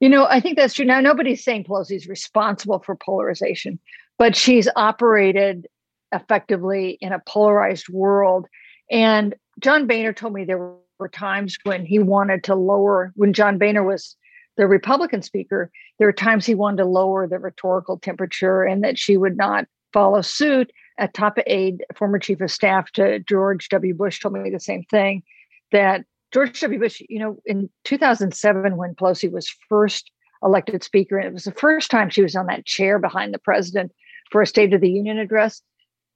You 0.00 0.08
know, 0.08 0.26
I 0.26 0.40
think 0.40 0.58
that's 0.58 0.74
true. 0.74 0.84
Now 0.84 1.00
nobody's 1.00 1.42
saying 1.42 1.64
Pelosi's 1.64 2.06
responsible 2.06 2.80
for 2.80 2.96
polarization, 2.96 3.78
but 4.18 4.36
she's 4.36 4.68
operated 4.76 5.66
effectively 6.12 6.98
in 7.00 7.12
a 7.12 7.22
polarized 7.26 7.88
world. 7.88 8.46
And 8.90 9.34
John 9.60 9.86
Boehner 9.86 10.12
told 10.12 10.34
me 10.34 10.44
there 10.44 10.74
were 10.98 11.08
times 11.08 11.56
when 11.64 11.86
he 11.86 11.98
wanted 11.98 12.44
to 12.44 12.54
lower 12.54 13.12
when 13.16 13.32
John 13.32 13.58
Boehner 13.58 13.84
was 13.84 14.16
the 14.56 14.66
Republican 14.66 15.22
speaker, 15.22 15.70
there 15.98 16.08
were 16.08 16.12
times 16.12 16.46
he 16.46 16.54
wanted 16.54 16.78
to 16.78 16.84
lower 16.84 17.26
the 17.26 17.38
rhetorical 17.38 17.98
temperature 17.98 18.62
and 18.62 18.82
that 18.82 18.98
she 18.98 19.16
would 19.16 19.36
not 19.36 19.66
follow 19.92 20.22
suit. 20.22 20.70
A 20.98 21.08
top 21.08 21.38
aide, 21.46 21.84
former 21.94 22.18
chief 22.18 22.40
of 22.40 22.50
staff 22.50 22.90
to 22.92 23.18
George 23.18 23.68
W. 23.68 23.94
Bush, 23.94 24.18
told 24.18 24.32
me 24.32 24.48
the 24.48 24.58
same 24.58 24.82
thing 24.84 25.22
that 25.70 26.06
George 26.32 26.58
W. 26.60 26.80
Bush, 26.80 27.02
you 27.08 27.18
know, 27.18 27.36
in 27.44 27.68
2007, 27.84 28.76
when 28.76 28.94
Pelosi 28.94 29.30
was 29.30 29.54
first 29.68 30.10
elected 30.42 30.82
speaker, 30.82 31.18
and 31.18 31.26
it 31.26 31.34
was 31.34 31.44
the 31.44 31.52
first 31.52 31.90
time 31.90 32.08
she 32.08 32.22
was 32.22 32.34
on 32.34 32.46
that 32.46 32.64
chair 32.64 32.98
behind 32.98 33.34
the 33.34 33.38
president 33.38 33.92
for 34.30 34.42
a 34.42 34.46
State 34.46 34.72
of 34.72 34.80
the 34.80 34.90
Union 34.90 35.18
address. 35.18 35.60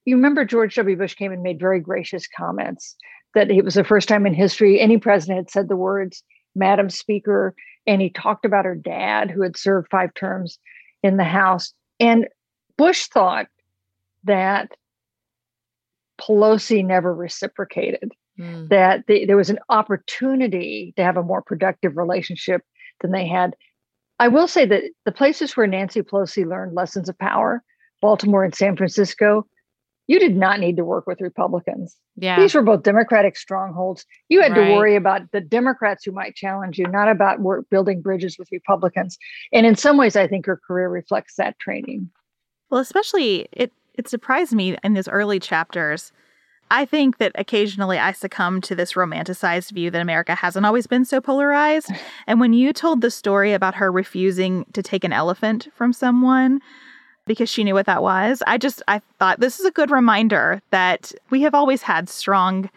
You 0.04 0.16
remember 0.16 0.44
George 0.44 0.74
W. 0.76 0.96
Bush 0.96 1.14
came 1.14 1.32
and 1.32 1.42
made 1.42 1.60
very 1.60 1.80
gracious 1.80 2.26
comments 2.26 2.96
that 3.34 3.50
it 3.50 3.64
was 3.64 3.74
the 3.74 3.84
first 3.84 4.08
time 4.08 4.26
in 4.26 4.34
history 4.34 4.80
any 4.80 4.98
president 4.98 5.38
had 5.38 5.50
said 5.50 5.68
the 5.68 5.76
words, 5.76 6.22
Madam 6.54 6.90
Speaker, 6.90 7.54
and 7.86 8.00
he 8.00 8.10
talked 8.10 8.44
about 8.44 8.64
her 8.64 8.74
dad 8.74 9.30
who 9.30 9.42
had 9.42 9.56
served 9.56 9.88
five 9.90 10.12
terms 10.14 10.58
in 11.02 11.16
the 11.16 11.24
House. 11.24 11.72
And 11.98 12.28
Bush 12.76 13.06
thought 13.06 13.46
that 14.24 14.72
Pelosi 16.20 16.84
never 16.84 17.14
reciprocated, 17.14 18.12
mm. 18.38 18.68
that 18.68 19.06
the, 19.06 19.24
there 19.24 19.36
was 19.36 19.50
an 19.50 19.58
opportunity 19.68 20.92
to 20.96 21.02
have 21.02 21.16
a 21.16 21.22
more 21.22 21.42
productive 21.42 21.96
relationship 21.96 22.62
than 23.00 23.12
they 23.12 23.26
had. 23.26 23.54
I 24.18 24.28
will 24.28 24.48
say 24.48 24.66
that 24.66 24.82
the 25.06 25.12
places 25.12 25.56
where 25.56 25.66
Nancy 25.66 26.02
Pelosi 26.02 26.46
learned 26.46 26.74
lessons 26.74 27.08
of 27.08 27.18
power, 27.18 27.62
Baltimore 28.02 28.44
and 28.44 28.54
San 28.54 28.76
Francisco, 28.76 29.46
you 30.10 30.18
did 30.18 30.36
not 30.36 30.58
need 30.58 30.76
to 30.76 30.84
work 30.84 31.06
with 31.06 31.20
Republicans. 31.20 31.96
Yeah. 32.16 32.40
These 32.40 32.52
were 32.56 32.62
both 32.62 32.82
Democratic 32.82 33.36
strongholds. 33.36 34.04
You 34.28 34.42
had 34.42 34.56
right. 34.56 34.66
to 34.66 34.74
worry 34.74 34.96
about 34.96 35.30
the 35.30 35.40
Democrats 35.40 36.04
who 36.04 36.10
might 36.10 36.34
challenge 36.34 36.80
you, 36.80 36.86
not 36.88 37.08
about 37.08 37.38
work, 37.38 37.70
building 37.70 38.02
bridges 38.02 38.36
with 38.36 38.48
Republicans. 38.50 39.16
And 39.52 39.66
in 39.66 39.76
some 39.76 39.96
ways, 39.96 40.16
I 40.16 40.26
think 40.26 40.46
her 40.46 40.60
career 40.66 40.88
reflects 40.88 41.36
that 41.36 41.60
training. 41.60 42.10
Well, 42.70 42.80
especially 42.80 43.46
it 43.52 43.72
it 43.94 44.08
surprised 44.08 44.52
me 44.52 44.76
in 44.82 44.94
those 44.94 45.06
early 45.06 45.38
chapters. 45.38 46.10
I 46.72 46.86
think 46.86 47.18
that 47.18 47.30
occasionally 47.36 47.98
I 48.00 48.10
succumb 48.10 48.60
to 48.62 48.74
this 48.74 48.94
romanticized 48.94 49.70
view 49.70 49.92
that 49.92 50.02
America 50.02 50.34
hasn't 50.34 50.66
always 50.66 50.88
been 50.88 51.04
so 51.04 51.20
polarized. 51.20 51.92
And 52.26 52.40
when 52.40 52.52
you 52.52 52.72
told 52.72 53.00
the 53.00 53.12
story 53.12 53.52
about 53.52 53.76
her 53.76 53.92
refusing 53.92 54.64
to 54.72 54.82
take 54.82 55.04
an 55.04 55.12
elephant 55.12 55.68
from 55.72 55.92
someone, 55.92 56.60
because 57.30 57.48
she 57.48 57.62
knew 57.62 57.74
what 57.74 57.86
that 57.86 58.02
was. 58.02 58.42
I 58.48 58.58
just 58.58 58.82
I 58.88 59.00
thought 59.20 59.38
this 59.38 59.60
is 59.60 59.64
a 59.64 59.70
good 59.70 59.92
reminder 59.92 60.60
that 60.70 61.12
we 61.30 61.42
have 61.42 61.54
always 61.54 61.80
had 61.80 62.08
strong 62.08 62.68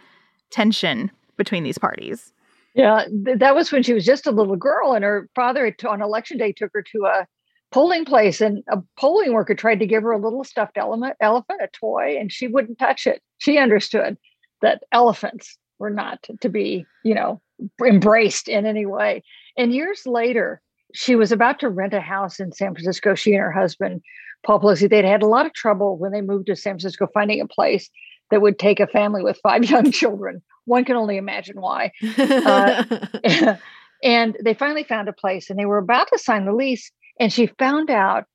tension 0.51 1.09
between 1.37 1.63
these 1.63 1.79
parties. 1.79 2.31
Yeah, 2.75 3.05
that 3.09 3.55
was 3.55 3.71
when 3.71 3.81
she 3.81 3.93
was 3.93 4.05
just 4.05 4.27
a 4.27 4.31
little 4.31 4.55
girl, 4.55 4.93
and 4.93 5.03
her 5.03 5.27
father 5.33 5.75
on 5.89 6.03
election 6.03 6.37
day 6.37 6.51
took 6.51 6.69
her 6.75 6.83
to 6.83 7.05
a 7.05 7.25
polling 7.71 8.05
place, 8.05 8.41
and 8.41 8.63
a 8.71 8.77
polling 8.95 9.33
worker 9.33 9.55
tried 9.55 9.79
to 9.79 9.87
give 9.87 10.03
her 10.03 10.11
a 10.11 10.21
little 10.21 10.43
stuffed 10.43 10.77
elephant, 10.77 11.15
elephant, 11.19 11.59
a 11.63 11.67
toy, 11.73 12.15
and 12.19 12.31
she 12.31 12.47
wouldn't 12.47 12.77
touch 12.77 13.07
it. 13.07 13.23
She 13.39 13.57
understood 13.57 14.17
that 14.61 14.83
elephants 14.91 15.57
were 15.79 15.89
not 15.89 16.19
to 16.41 16.49
be, 16.49 16.85
you 17.03 17.15
know, 17.15 17.41
embraced 17.83 18.47
in 18.47 18.67
any 18.67 18.85
way. 18.85 19.23
And 19.57 19.73
years 19.73 20.03
later, 20.05 20.61
she 20.93 21.15
was 21.15 21.31
about 21.31 21.59
to 21.61 21.69
rent 21.69 21.95
a 21.95 22.01
house 22.01 22.39
in 22.39 22.51
San 22.51 22.75
Francisco. 22.75 23.15
She 23.15 23.33
and 23.33 23.41
her 23.41 23.51
husband 23.51 24.03
Paul 24.45 24.59
Pelosi, 24.59 24.89
they'd 24.89 25.05
had 25.05 25.23
a 25.23 25.27
lot 25.27 25.45
of 25.45 25.53
trouble 25.53 25.97
when 25.97 26.11
they 26.11 26.21
moved 26.21 26.47
to 26.47 26.55
San 26.55 26.73
Francisco 26.73 27.07
finding 27.13 27.41
a 27.41 27.47
place 27.47 27.89
that 28.29 28.41
would 28.41 28.59
take 28.59 28.79
a 28.79 28.87
family 28.87 29.23
with 29.23 29.39
five 29.41 29.63
young 29.69 29.91
children. 29.91 30.41
One 30.65 30.85
can 30.85 30.95
only 30.95 31.17
imagine 31.17 31.59
why. 31.61 31.91
Uh, 32.17 32.83
and 34.03 34.37
they 34.43 34.53
finally 34.53 34.83
found 34.83 35.09
a 35.09 35.13
place 35.13 35.49
and 35.49 35.59
they 35.59 35.65
were 35.65 35.77
about 35.77 36.07
to 36.09 36.17
sign 36.17 36.45
the 36.45 36.53
lease. 36.53 36.91
And 37.19 37.31
she 37.31 37.47
found 37.59 37.89
out 37.89 38.25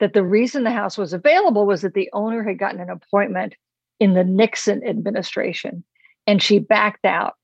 that 0.00 0.12
the 0.12 0.24
reason 0.24 0.62
the 0.62 0.70
house 0.70 0.96
was 0.96 1.12
available 1.12 1.66
was 1.66 1.82
that 1.82 1.94
the 1.94 2.08
owner 2.12 2.42
had 2.42 2.58
gotten 2.58 2.80
an 2.80 2.90
appointment 2.90 3.54
in 3.98 4.14
the 4.14 4.24
Nixon 4.24 4.86
administration. 4.86 5.82
And 6.26 6.42
she 6.42 6.58
backed 6.58 7.04
out. 7.04 7.34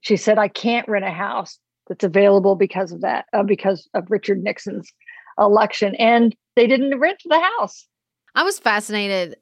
She 0.00 0.16
said, 0.16 0.38
I 0.38 0.48
can't 0.48 0.88
rent 0.88 1.04
a 1.04 1.10
house 1.10 1.58
that's 1.88 2.04
available 2.04 2.54
because 2.54 2.92
of 2.92 3.00
that, 3.00 3.26
uh, 3.32 3.42
because 3.42 3.88
of 3.94 4.10
Richard 4.10 4.42
Nixon's 4.42 4.92
election. 5.38 5.94
And 5.96 6.36
they 6.56 6.66
didn't 6.66 6.98
rent 6.98 7.22
the 7.24 7.40
house. 7.40 7.86
I 8.34 8.42
was 8.42 8.58
fascinated, 8.58 9.36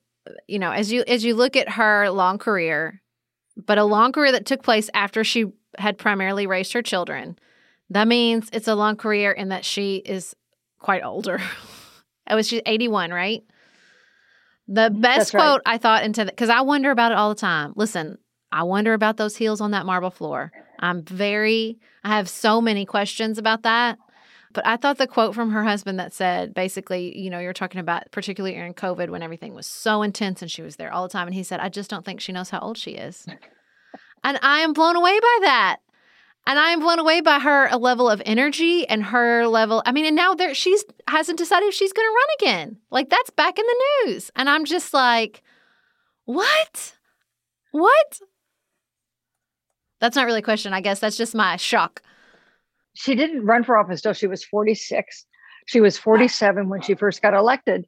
you 0.46 0.58
know, 0.58 0.70
as 0.70 0.92
you 0.92 1.04
as 1.06 1.24
you 1.24 1.34
look 1.34 1.56
at 1.56 1.70
her 1.70 2.10
long 2.10 2.38
career, 2.38 3.00
but 3.56 3.78
a 3.78 3.84
long 3.84 4.12
career 4.12 4.32
that 4.32 4.46
took 4.46 4.62
place 4.62 4.90
after 4.94 5.24
she 5.24 5.46
had 5.78 5.98
primarily 5.98 6.46
raised 6.46 6.72
her 6.72 6.82
children. 6.82 7.38
That 7.90 8.08
means 8.08 8.48
it's 8.52 8.68
a 8.68 8.74
long 8.74 8.96
career 8.96 9.32
in 9.32 9.48
that 9.48 9.64
she 9.64 9.96
is 9.96 10.34
quite 10.78 11.04
older. 11.04 11.36
it 12.30 12.34
was 12.34 12.46
oh, 12.48 12.48
she's 12.48 12.62
81, 12.66 13.10
right? 13.10 13.42
The 14.68 14.90
best 14.90 15.18
That's 15.18 15.30
quote 15.30 15.62
right. 15.66 15.74
I 15.74 15.78
thought 15.78 16.04
into 16.04 16.24
because 16.24 16.48
I 16.48 16.62
wonder 16.62 16.90
about 16.90 17.12
it 17.12 17.18
all 17.18 17.28
the 17.28 17.34
time. 17.34 17.72
Listen, 17.76 18.18
I 18.50 18.62
wonder 18.62 18.94
about 18.94 19.16
those 19.16 19.36
heels 19.36 19.60
on 19.60 19.72
that 19.72 19.86
marble 19.86 20.10
floor. 20.10 20.52
I'm 20.78 21.02
very, 21.02 21.78
I 22.04 22.16
have 22.16 22.28
so 22.28 22.60
many 22.60 22.84
questions 22.84 23.38
about 23.38 23.62
that. 23.62 23.98
But 24.52 24.66
I 24.66 24.76
thought 24.76 24.98
the 24.98 25.06
quote 25.06 25.34
from 25.34 25.50
her 25.50 25.64
husband 25.64 25.98
that 25.98 26.12
said, 26.12 26.54
basically, 26.54 27.18
you 27.18 27.30
know, 27.30 27.38
you're 27.38 27.52
talking 27.52 27.80
about 27.80 28.10
particularly 28.10 28.54
during 28.54 28.74
COVID 28.74 29.10
when 29.10 29.22
everything 29.22 29.54
was 29.54 29.66
so 29.66 30.02
intense 30.02 30.42
and 30.42 30.50
she 30.50 30.62
was 30.62 30.76
there 30.76 30.92
all 30.92 31.02
the 31.02 31.12
time. 31.12 31.26
And 31.26 31.34
he 31.34 31.42
said, 31.42 31.60
I 31.60 31.68
just 31.68 31.90
don't 31.90 32.04
think 32.04 32.20
she 32.20 32.32
knows 32.32 32.50
how 32.50 32.60
old 32.60 32.78
she 32.78 32.92
is. 32.92 33.26
and 34.24 34.38
I 34.42 34.60
am 34.60 34.72
blown 34.72 34.96
away 34.96 35.18
by 35.18 35.38
that. 35.42 35.78
And 36.46 36.58
I 36.58 36.70
am 36.70 36.80
blown 36.80 36.98
away 36.98 37.20
by 37.20 37.38
her 37.38 37.68
a 37.68 37.78
level 37.78 38.10
of 38.10 38.20
energy 38.26 38.86
and 38.88 39.02
her 39.04 39.46
level. 39.46 39.82
I 39.86 39.92
mean, 39.92 40.06
and 40.06 40.16
now 40.16 40.34
there 40.34 40.54
she's 40.54 40.84
hasn't 41.06 41.38
decided 41.38 41.68
if 41.68 41.74
she's 41.74 41.92
going 41.92 42.06
to 42.06 42.14
run 42.14 42.54
again. 42.54 42.78
Like 42.90 43.10
that's 43.10 43.30
back 43.30 43.58
in 43.58 43.64
the 43.64 43.84
news, 44.06 44.30
and 44.34 44.50
I'm 44.50 44.64
just 44.64 44.92
like, 44.92 45.42
what? 46.24 46.96
What? 47.70 48.20
That's 50.00 50.16
not 50.16 50.26
really 50.26 50.40
a 50.40 50.42
question. 50.42 50.72
I 50.72 50.80
guess 50.80 50.98
that's 50.98 51.16
just 51.16 51.32
my 51.32 51.56
shock. 51.56 52.02
She 52.94 53.14
didn't 53.14 53.46
run 53.46 53.64
for 53.64 53.76
office 53.76 54.00
till 54.00 54.12
she 54.12 54.26
was 54.26 54.44
46. 54.44 55.26
She 55.66 55.80
was 55.80 55.98
47 55.98 56.68
when 56.68 56.82
she 56.82 56.94
first 56.94 57.22
got 57.22 57.34
elected. 57.34 57.86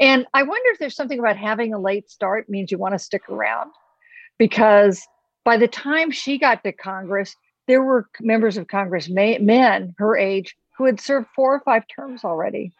And 0.00 0.26
I 0.32 0.42
wonder 0.42 0.70
if 0.70 0.78
there's 0.78 0.96
something 0.96 1.18
about 1.18 1.36
having 1.36 1.74
a 1.74 1.78
late 1.78 2.10
start 2.10 2.48
means 2.48 2.70
you 2.70 2.78
want 2.78 2.94
to 2.94 2.98
stick 2.98 3.28
around 3.28 3.70
because 4.38 5.06
by 5.44 5.56
the 5.56 5.68
time 5.68 6.10
she 6.10 6.38
got 6.38 6.62
to 6.64 6.72
Congress, 6.72 7.36
there 7.66 7.82
were 7.82 8.08
members 8.20 8.56
of 8.56 8.68
Congress, 8.68 9.08
men 9.08 9.94
her 9.98 10.16
age, 10.16 10.56
who 10.78 10.84
had 10.84 11.00
served 11.00 11.26
four 11.34 11.54
or 11.54 11.60
five 11.60 11.84
terms 11.94 12.24
already. 12.24 12.72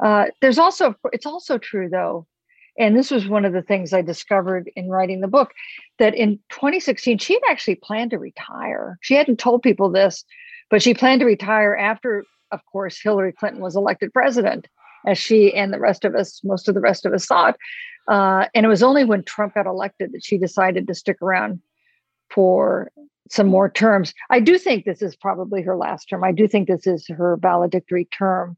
Uh, 0.00 0.26
there's 0.40 0.58
also, 0.58 0.94
it's 1.12 1.26
also 1.26 1.56
true 1.56 1.88
though, 1.88 2.26
and 2.78 2.96
this 2.96 3.10
was 3.10 3.28
one 3.28 3.44
of 3.44 3.52
the 3.52 3.62
things 3.62 3.92
I 3.92 4.02
discovered 4.02 4.70
in 4.74 4.88
writing 4.88 5.20
the 5.20 5.28
book, 5.28 5.52
that 5.98 6.14
in 6.14 6.38
2016, 6.50 7.18
she 7.18 7.34
had 7.34 7.42
actually 7.48 7.76
planned 7.76 8.10
to 8.10 8.18
retire. 8.18 8.98
She 9.00 9.14
hadn't 9.14 9.38
told 9.38 9.62
people 9.62 9.90
this, 9.90 10.24
but 10.70 10.82
she 10.82 10.94
planned 10.94 11.20
to 11.20 11.26
retire 11.26 11.74
after, 11.74 12.24
of 12.50 12.60
course, 12.70 13.00
Hillary 13.00 13.32
Clinton 13.32 13.60
was 13.60 13.76
elected 13.76 14.12
president, 14.12 14.68
as 15.06 15.18
she 15.18 15.52
and 15.52 15.72
the 15.72 15.80
rest 15.80 16.04
of 16.04 16.14
us, 16.14 16.40
most 16.44 16.68
of 16.68 16.74
the 16.74 16.80
rest 16.80 17.04
of 17.04 17.12
us 17.12 17.26
thought. 17.26 17.56
Uh, 18.08 18.46
and 18.54 18.66
it 18.66 18.68
was 18.68 18.82
only 18.82 19.04
when 19.04 19.22
Trump 19.22 19.54
got 19.54 19.66
elected 19.66 20.12
that 20.12 20.24
she 20.24 20.38
decided 20.38 20.86
to 20.86 20.94
stick 20.94 21.20
around 21.22 21.60
for 22.30 22.90
some 23.30 23.46
more 23.46 23.70
terms. 23.70 24.12
I 24.30 24.40
do 24.40 24.58
think 24.58 24.84
this 24.84 25.00
is 25.00 25.16
probably 25.16 25.62
her 25.62 25.76
last 25.76 26.06
term. 26.06 26.24
I 26.24 26.32
do 26.32 26.46
think 26.46 26.68
this 26.68 26.86
is 26.86 27.06
her 27.08 27.38
valedictory 27.40 28.06
term. 28.06 28.56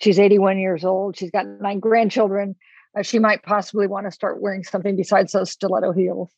She's 0.00 0.18
81 0.18 0.58
years 0.58 0.84
old. 0.84 1.16
She's 1.16 1.30
got 1.30 1.46
nine 1.46 1.80
grandchildren. 1.80 2.56
Uh, 2.98 3.02
she 3.02 3.18
might 3.18 3.42
possibly 3.42 3.86
want 3.86 4.06
to 4.06 4.10
start 4.10 4.40
wearing 4.40 4.64
something 4.64 4.96
besides 4.96 5.32
those 5.32 5.50
stiletto 5.50 5.92
heels. 5.92 6.30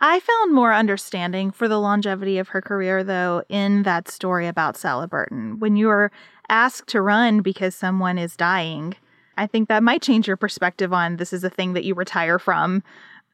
I 0.00 0.20
found 0.20 0.54
more 0.54 0.72
understanding 0.72 1.50
for 1.50 1.66
the 1.66 1.80
longevity 1.80 2.38
of 2.38 2.48
her 2.48 2.62
career, 2.62 3.02
though, 3.02 3.42
in 3.48 3.82
that 3.82 4.08
story 4.08 4.46
about 4.46 4.76
Sally 4.76 5.08
Burton. 5.08 5.58
When 5.58 5.76
you're 5.76 6.12
asked 6.48 6.88
to 6.90 7.02
run 7.02 7.40
because 7.40 7.74
someone 7.74 8.16
is 8.16 8.36
dying, 8.36 8.94
I 9.36 9.46
think 9.46 9.68
that 9.68 9.82
might 9.82 10.02
change 10.02 10.26
your 10.26 10.36
perspective 10.36 10.92
on 10.92 11.16
this 11.16 11.32
is 11.32 11.42
a 11.44 11.50
thing 11.50 11.72
that 11.72 11.84
you 11.84 11.94
retire 11.94 12.38
from 12.38 12.82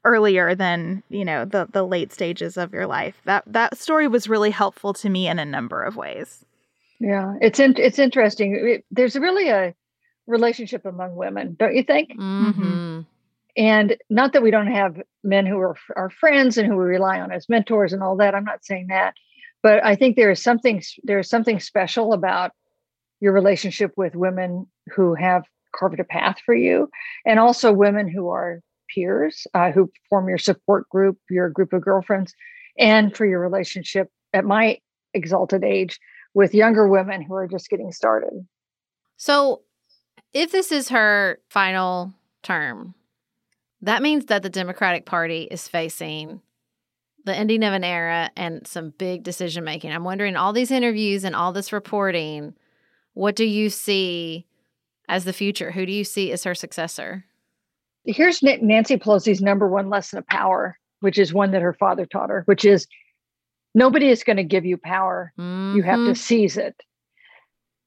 earlier 0.05 0.55
than 0.55 1.03
you 1.09 1.25
know 1.25 1.47
the 1.47 1.67
the 1.73 1.83
late 1.83 2.13
stages 2.13 2.57
of 2.57 2.73
your 2.73 2.87
life. 2.87 3.21
That 3.25 3.45
that 3.47 3.79
story 3.79 4.09
was 4.09 4.29
really 4.29 4.51
helpful 4.51 4.93
to 4.95 5.09
me 5.09 5.29
in 5.29 5.39
a 5.39 5.45
number 5.45 5.83
of 5.83 5.97
ways. 5.97 6.45
Yeah, 7.01 7.35
it's 7.41 7.59
in, 7.59 7.75
it's 7.77 7.99
interesting. 7.99 8.55
It, 8.55 8.85
there's 8.91 9.17
really 9.17 9.49
a 9.49 9.75
relationship 10.27 10.85
among 10.85 11.17
women, 11.17 11.57
don't 11.59 11.75
you 11.75 11.83
think? 11.83 12.13
Mm-hmm. 12.17 13.01
And 13.57 13.97
not 14.11 14.33
that 14.33 14.43
we 14.43 14.51
don't 14.51 14.73
have 14.73 15.01
men 15.23 15.47
who 15.47 15.59
are 15.59 15.77
our 15.97 16.11
friends 16.11 16.59
and 16.59 16.67
who 16.67 16.77
we 16.77 16.85
rely 16.85 17.21
on 17.21 17.31
as 17.31 17.49
mentors 17.49 17.93
and 17.93 18.03
all 18.03 18.17
that. 18.17 18.35
I'm 18.35 18.45
not 18.45 18.65
saying 18.65 18.89
that, 18.89 19.15
but 19.63 19.85
I 19.85 19.95
think 19.95 20.17
there 20.17 20.31
is 20.31 20.43
something 20.43 20.83
there 21.05 21.21
is 21.21 21.29
something 21.29 21.61
special 21.61 22.13
about 22.13 22.53
your 23.21 23.33
relationship 23.33 23.93
with 23.97 24.17
women 24.17 24.67
who 24.95 25.15
have 25.15 25.45
carved 25.75 26.01
a 26.01 26.05
path 26.05 26.39
for 26.45 26.55
you, 26.55 26.89
and 27.25 27.39
also 27.39 27.73
women 27.73 28.09
who 28.09 28.29
are 28.29 28.61
peers 28.95 29.47
uh, 29.55 29.71
who 29.71 29.91
form 30.09 30.29
your 30.29 30.39
support 30.39 30.89
group, 30.89 31.19
your 31.31 31.49
group 31.49 31.73
of 31.73 31.83
girlfriends, 31.83 32.35
and 32.79 33.17
for 33.17 33.25
your 33.25 33.41
relationship 33.41 34.11
at 34.33 34.45
my 34.45 34.79
exalted 35.15 35.63
age 35.65 35.99
with 36.35 36.55
younger 36.55 36.89
women 36.89 37.23
who 37.23 37.35
are 37.35 37.47
just 37.47 37.71
getting 37.71 37.93
started. 37.93 38.47
So, 39.17 39.63
if 40.33 40.51
this 40.51 40.73
is 40.73 40.89
her 40.89 41.39
final 41.49 42.13
term, 42.43 42.95
that 43.85 44.03
means 44.03 44.27
that 44.27 44.43
the 44.43 44.51
Democratic 44.51 45.07
Party 45.07 45.49
is 45.51 45.69
facing 45.69 46.41
the 47.25 47.35
ending 47.35 47.63
of 47.63 47.73
an 47.73 47.85
era 47.85 48.31
and 48.37 48.67
some 48.67 48.91
big 48.99 49.23
decision 49.23 49.65
making. 49.65 49.93
I'm 49.93 50.05
wondering 50.05 50.37
all 50.37 50.53
these 50.53 50.71
interviews 50.71 51.25
and 51.25 51.35
all 51.35 51.53
this 51.53 51.73
reporting, 51.73 52.55
what 53.15 53.37
do 53.37 53.45
you 53.45 53.71
see 53.71 54.47
as 55.09 55.25
the 55.25 55.33
future? 55.33 55.71
Who 55.71 55.87
do 55.87 55.93
you 55.93 56.05
see 56.05 56.33
as 56.33 56.45
her 56.45 56.55
successor? 56.55 57.25
Here's 58.05 58.43
Nancy 58.43 58.99
Pelosi's 58.99 59.41
number 59.41 59.67
one 59.67 59.89
lesson 59.89 60.19
of 60.19 60.27
power, 60.27 60.79
which 61.01 61.19
is 61.19 61.33
one 61.33 61.53
that 61.53 61.63
her 61.63 61.73
father 61.73 62.05
taught 62.05 62.29
her, 62.29 62.43
which 62.45 62.65
is 62.65 62.87
nobody 63.75 64.11
is 64.11 64.25
going 64.25 64.37
to 64.37 64.45
give 64.45 64.67
you 64.67 64.77
power. 64.77 65.33
Mm-hmm. 65.39 65.77
You 65.77 65.83
have 65.83 66.01
to 66.01 66.15
seize 66.15 66.59
it. 66.59 66.79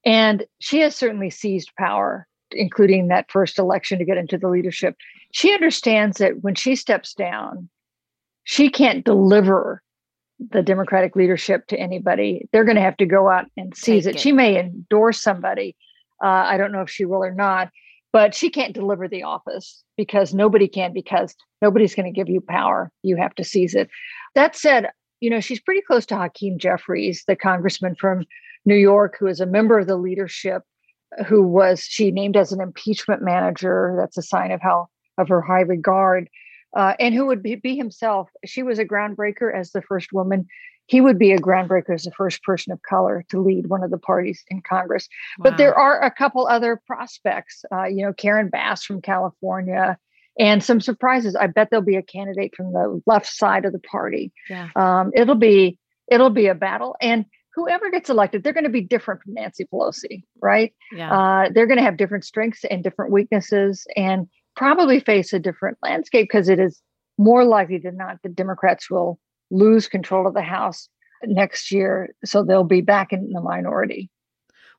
And 0.06 0.46
she 0.60 0.80
has 0.80 0.96
certainly 0.96 1.30
seized 1.30 1.72
power, 1.78 2.28
including 2.52 3.08
that 3.08 3.32
first 3.32 3.60
election 3.60 4.00
to 4.00 4.06
get 4.06 4.18
into 4.18 4.38
the 4.38 4.50
leadership. 4.50 4.96
She 5.32 5.54
understands 5.54 6.18
that 6.18 6.42
when 6.42 6.56
she 6.56 6.76
steps 6.76 7.14
down, 7.14 7.70
she 8.44 8.70
can't 8.70 9.04
deliver 9.04 9.82
the 10.52 10.62
Democratic 10.62 11.16
leadership 11.16 11.68
to 11.68 11.80
anybody. 11.80 12.48
They're 12.52 12.64
going 12.64 12.76
to 12.76 12.82
have 12.82 12.98
to 12.98 13.06
go 13.06 13.30
out 13.30 13.46
and 13.58 13.76
seize 13.76 14.06
it. 14.06 14.16
it. 14.16 14.22
She 14.22 14.32
may 14.32 14.60
endorse 14.60 15.22
somebody. 15.22 15.76
Uh, 16.24 16.28
I 16.28 16.58
don't 16.58 16.72
know 16.72 16.82
if 16.82 16.90
she 16.90 17.06
will 17.06 17.24
or 17.24 17.34
not, 17.34 17.70
but 18.14 18.34
she 18.34 18.50
can't 18.50 18.74
deliver 18.74 19.08
the 19.08 19.24
office 19.24 19.84
because 19.98 20.34
nobody 20.34 20.68
can, 20.68 20.94
because 20.94 21.36
nobody's 21.62 21.96
going 21.96 22.12
to 22.12 22.16
give 22.16 22.30
you 22.30 22.42
power. 22.42 22.92
You 23.04 23.18
have 23.18 23.36
to 23.36 23.44
seize 23.44 23.76
it. 23.76 23.90
That 24.36 24.56
said, 24.56 24.90
you 25.20 25.30
know, 25.30 25.40
she's 25.40 25.60
pretty 25.60 25.82
close 25.82 26.06
to 26.08 26.16
Hakeem 26.16 26.60
Jeffries, 26.60 27.24
the 27.28 27.36
congressman 27.36 27.96
from 27.96 28.26
New 28.66 28.76
York, 28.76 29.18
who 29.20 29.28
is 29.28 29.40
a 29.40 29.46
member 29.46 29.80
of 29.80 29.88
the 29.88 29.98
leadership, 29.98 30.64
who 31.26 31.44
was 31.44 31.82
she 31.82 32.12
named 32.12 32.38
as 32.38 32.52
an 32.52 32.62
impeachment 32.62 33.22
manager. 33.22 33.96
That's 34.00 34.18
a 34.18 34.22
sign 34.22 34.52
of 34.52 34.62
how 34.62 34.88
of 35.18 35.30
her 35.30 35.42
high 35.42 35.62
regard, 35.62 36.30
uh, 36.76 36.94
and 37.00 37.14
who 37.14 37.26
would 37.26 37.42
be, 37.42 37.56
be 37.56 37.76
himself. 37.76 38.30
She 38.46 38.64
was 38.64 38.80
a 38.80 38.86
groundbreaker 38.86 39.54
as 39.54 39.72
the 39.72 39.82
first 39.82 40.14
woman. 40.14 40.48
He 40.86 41.02
would 41.02 41.20
be 41.20 41.32
a 41.32 41.40
groundbreaker 41.40 41.94
as 41.94 42.04
the 42.04 42.12
first 42.12 42.44
person 42.44 42.72
of 42.72 42.82
color 42.82 43.26
to 43.30 43.42
lead 43.42 43.68
one 43.68 43.84
of 43.84 43.92
the 43.92 43.98
parties 43.98 44.44
in 44.50 44.62
Congress. 44.62 45.10
But 45.38 45.58
there 45.58 45.78
are 45.78 46.02
a 46.02 46.12
couple 46.12 46.48
other 46.48 46.82
prospects. 46.88 47.66
Uh, 47.72 47.86
you 47.86 48.06
know, 48.06 48.14
Karen 48.14 48.50
Bass 48.50 48.84
from 48.84 49.02
California, 49.02 49.98
and 50.40 50.64
some 50.64 50.80
surprises. 50.80 51.36
I 51.36 51.48
bet 51.48 51.70
there'll 51.70 51.84
be 51.84 51.96
a 51.96 52.04
candidate 52.04 52.56
from 52.56 52.72
the 52.72 53.02
left 53.06 53.28
side 53.28 53.66
of 53.66 53.74
the 53.74 53.80
party. 53.80 54.32
Yeah. 54.50 54.70
Um, 54.76 55.12
it'll 55.14 55.36
be 55.36 55.78
it'll 56.08 56.30
be 56.30 56.48
a 56.48 56.56
battle, 56.56 56.96
and 57.02 57.26
whoever 57.58 57.90
gets 57.90 58.08
elected, 58.10 58.44
they're 58.44 58.54
going 58.54 58.64
to 58.64 58.70
be 58.70 58.82
different 58.82 59.22
from 59.24 59.34
Nancy 59.34 59.66
Pelosi, 59.66 60.24
right? 60.42 60.74
Yeah. 60.94 61.12
Uh, 61.12 61.50
they're 61.52 61.66
going 61.66 61.80
to 61.80 61.84
have 61.84 61.98
different 61.98 62.24
strengths 62.24 62.64
and 62.66 62.84
different 62.84 63.12
weaknesses, 63.12 63.86
and 63.98 64.28
probably 64.56 65.00
face 65.00 65.34
a 65.34 65.40
different 65.40 65.78
landscape 65.82 66.28
because 66.32 66.50
it 66.50 66.60
is 66.60 66.82
more 67.18 67.44
likely 67.44 67.80
than 67.80 67.98
not 67.98 68.18
that 68.22 68.36
Democrats 68.36 68.92
will 68.92 69.20
lose 69.50 69.88
control 69.88 70.28
of 70.28 70.36
the 70.36 70.44
House 70.44 70.88
next 71.26 71.72
year, 71.72 72.14
so 72.24 72.44
they'll 72.44 72.64
be 72.64 72.82
back 72.82 73.12
in 73.12 73.32
the 73.32 73.42
minority. 73.42 74.12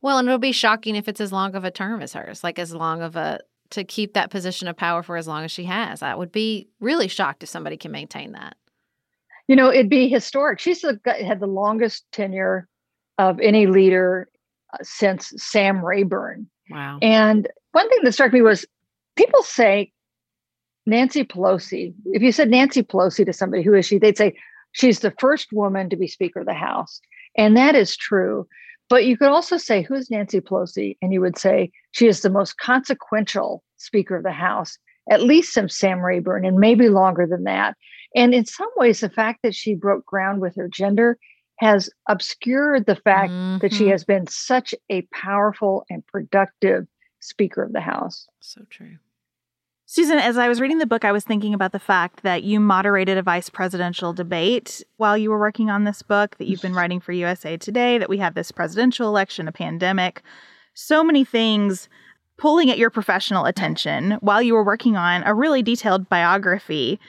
Well, 0.01 0.19
and 0.19 0.29
it'll 0.29 0.39
be 0.39 0.53
shocking 0.53 0.95
if 0.95 1.09
it's 1.09 1.21
as 1.21 1.33
long 1.33 1.57
of 1.57 1.65
a 1.65 1.73
term 1.73 2.01
as 2.01 2.13
hers, 2.13 2.45
like 2.45 2.61
as 2.61 2.73
long 2.73 3.03
of 3.03 3.17
a 3.17 3.41
to 3.71 3.85
keep 3.85 4.15
that 4.15 4.31
position 4.31 4.69
of 4.69 4.77
power 4.77 5.03
for 5.03 5.17
as 5.17 5.27
long 5.27 5.45
as 5.45 5.51
she 5.51 5.65
has. 5.65 6.01
I 6.01 6.15
would 6.15 6.33
be 6.33 6.69
really 6.81 7.09
shocked 7.09 7.43
if 7.43 7.49
somebody 7.49 7.77
can 7.77 7.91
maintain 7.91 8.33
that. 8.33 8.57
You 9.49 9.57
know, 9.57 9.71
it'd 9.71 9.91
be 9.91 10.09
historic. 10.09 10.61
She's 10.61 10.83
the, 10.83 11.01
had 11.05 11.41
the 11.41 11.47
longest 11.47 12.05
tenure 12.13 12.69
of 13.19 13.41
any 13.41 13.67
leader 13.67 14.29
uh, 14.73 14.79
since 14.83 15.33
Sam 15.37 15.85
Rayburn. 15.85 16.49
Wow. 16.71 16.99
And 17.03 17.49
one 17.73 17.89
thing 17.89 18.01
that 18.03 18.13
struck 18.13 18.33
me 18.33 18.43
was 18.43 18.67
people 19.17 19.43
say 19.43 19.91
Nancy 20.87 21.25
Pelosi. 21.25 21.95
If 22.07 22.23
you 22.23 22.31
said 22.31 22.51
Nancy 22.51 22.83
Pelosi 22.83 23.25
to 23.25 23.33
somebody, 23.33 23.63
who 23.63 23.75
is 23.75 23.87
she? 23.87 23.99
They'd 23.99 24.17
say 24.17 24.35
she's 24.73 25.01
the 25.01 25.15
first 25.19 25.49
woman 25.53 25.89
to 25.91 25.97
be 25.97 26.07
Speaker 26.07 26.41
of 26.41 26.47
the 26.47 26.55
House. 26.55 27.01
And 27.37 27.57
that 27.57 27.75
is 27.75 27.97
true. 27.97 28.47
But 28.89 29.05
you 29.05 29.17
could 29.19 29.29
also 29.29 29.59
say, 29.59 29.83
who's 29.83 30.11
Nancy 30.11 30.41
Pelosi? 30.41 30.97
And 31.03 31.13
you 31.13 31.21
would 31.21 31.39
say 31.39 31.71
she 31.93 32.07
is 32.07 32.23
the 32.23 32.31
most 32.31 32.59
consequential 32.59 33.63
Speaker 33.77 34.17
of 34.17 34.23
the 34.23 34.33
House, 34.33 34.79
at 35.11 35.23
least 35.23 35.53
since 35.53 35.77
Sam 35.77 36.01
Rayburn, 36.01 36.45
and 36.45 36.59
maybe 36.59 36.89
longer 36.89 37.27
than 37.27 37.45
that. 37.45 37.77
And 38.15 38.35
in 38.35 38.47
some 38.47 38.71
ways, 38.77 39.01
the 39.01 39.11
fact 39.11 39.41
that 39.43 39.55
she 39.55 39.75
broke 39.75 40.07
ground 40.07 40.41
with 40.41 40.57
her 40.57 40.69
gender 40.69 41.19
has 41.59 41.91
obscured 42.09 42.87
the 42.87 42.97
fact 42.97 43.33
mm-hmm. 43.33 43.59
that 43.59 43.73
she 43.73 43.85
mm-hmm. 43.85 43.93
has 43.93 44.05
been 44.05 44.27
such 44.27 44.75
a 44.91 45.03
powerful 45.13 45.85
and 45.91 46.07
productive 46.07 46.87
Speaker 47.21 47.65
of 47.65 47.73
the 47.73 47.81
House. 47.81 48.29
So 48.41 48.63
true. 48.71 48.97
Susan, 49.91 50.19
as 50.19 50.37
I 50.37 50.49
was 50.49 50.61
reading 50.61 50.79
the 50.79 50.87
book, 50.87 51.05
I 51.05 51.13
was 51.13 51.25
thinking 51.25 51.55
about 51.55 51.73
the 51.73 51.79
fact 51.79 52.23
that 52.23 52.43
you 52.43 52.61
moderated 52.61 53.17
a 53.17 53.23
vice 53.23 53.49
presidential 53.49 54.13
debate 54.13 54.83
while 54.99 55.17
you 55.17 55.31
were 55.31 55.39
working 55.39 55.71
on 55.71 55.85
this 55.85 56.03
book, 56.03 56.37
that 56.37 56.47
you've 56.47 56.61
been 56.61 56.75
writing 56.77 57.01
for 57.01 57.13
USA 57.13 57.57
Today, 57.57 57.97
that 57.97 58.11
we 58.11 58.19
have 58.19 58.35
this 58.35 58.53
presidential 58.53 59.09
election, 59.09 59.49
a 59.49 59.53
pandemic, 59.53 60.23
so 60.75 61.03
many 61.03 61.25
things 61.25 61.89
pulling 62.37 62.71
at 62.71 62.79
your 62.79 62.91
professional 62.91 63.47
attention 63.47 64.13
while 64.21 64.43
you 64.43 64.55
were 64.55 64.63
working 64.63 64.97
on 64.97 65.23
a 65.25 65.35
really 65.35 65.63
detailed 65.63 66.09
biography 66.09 67.01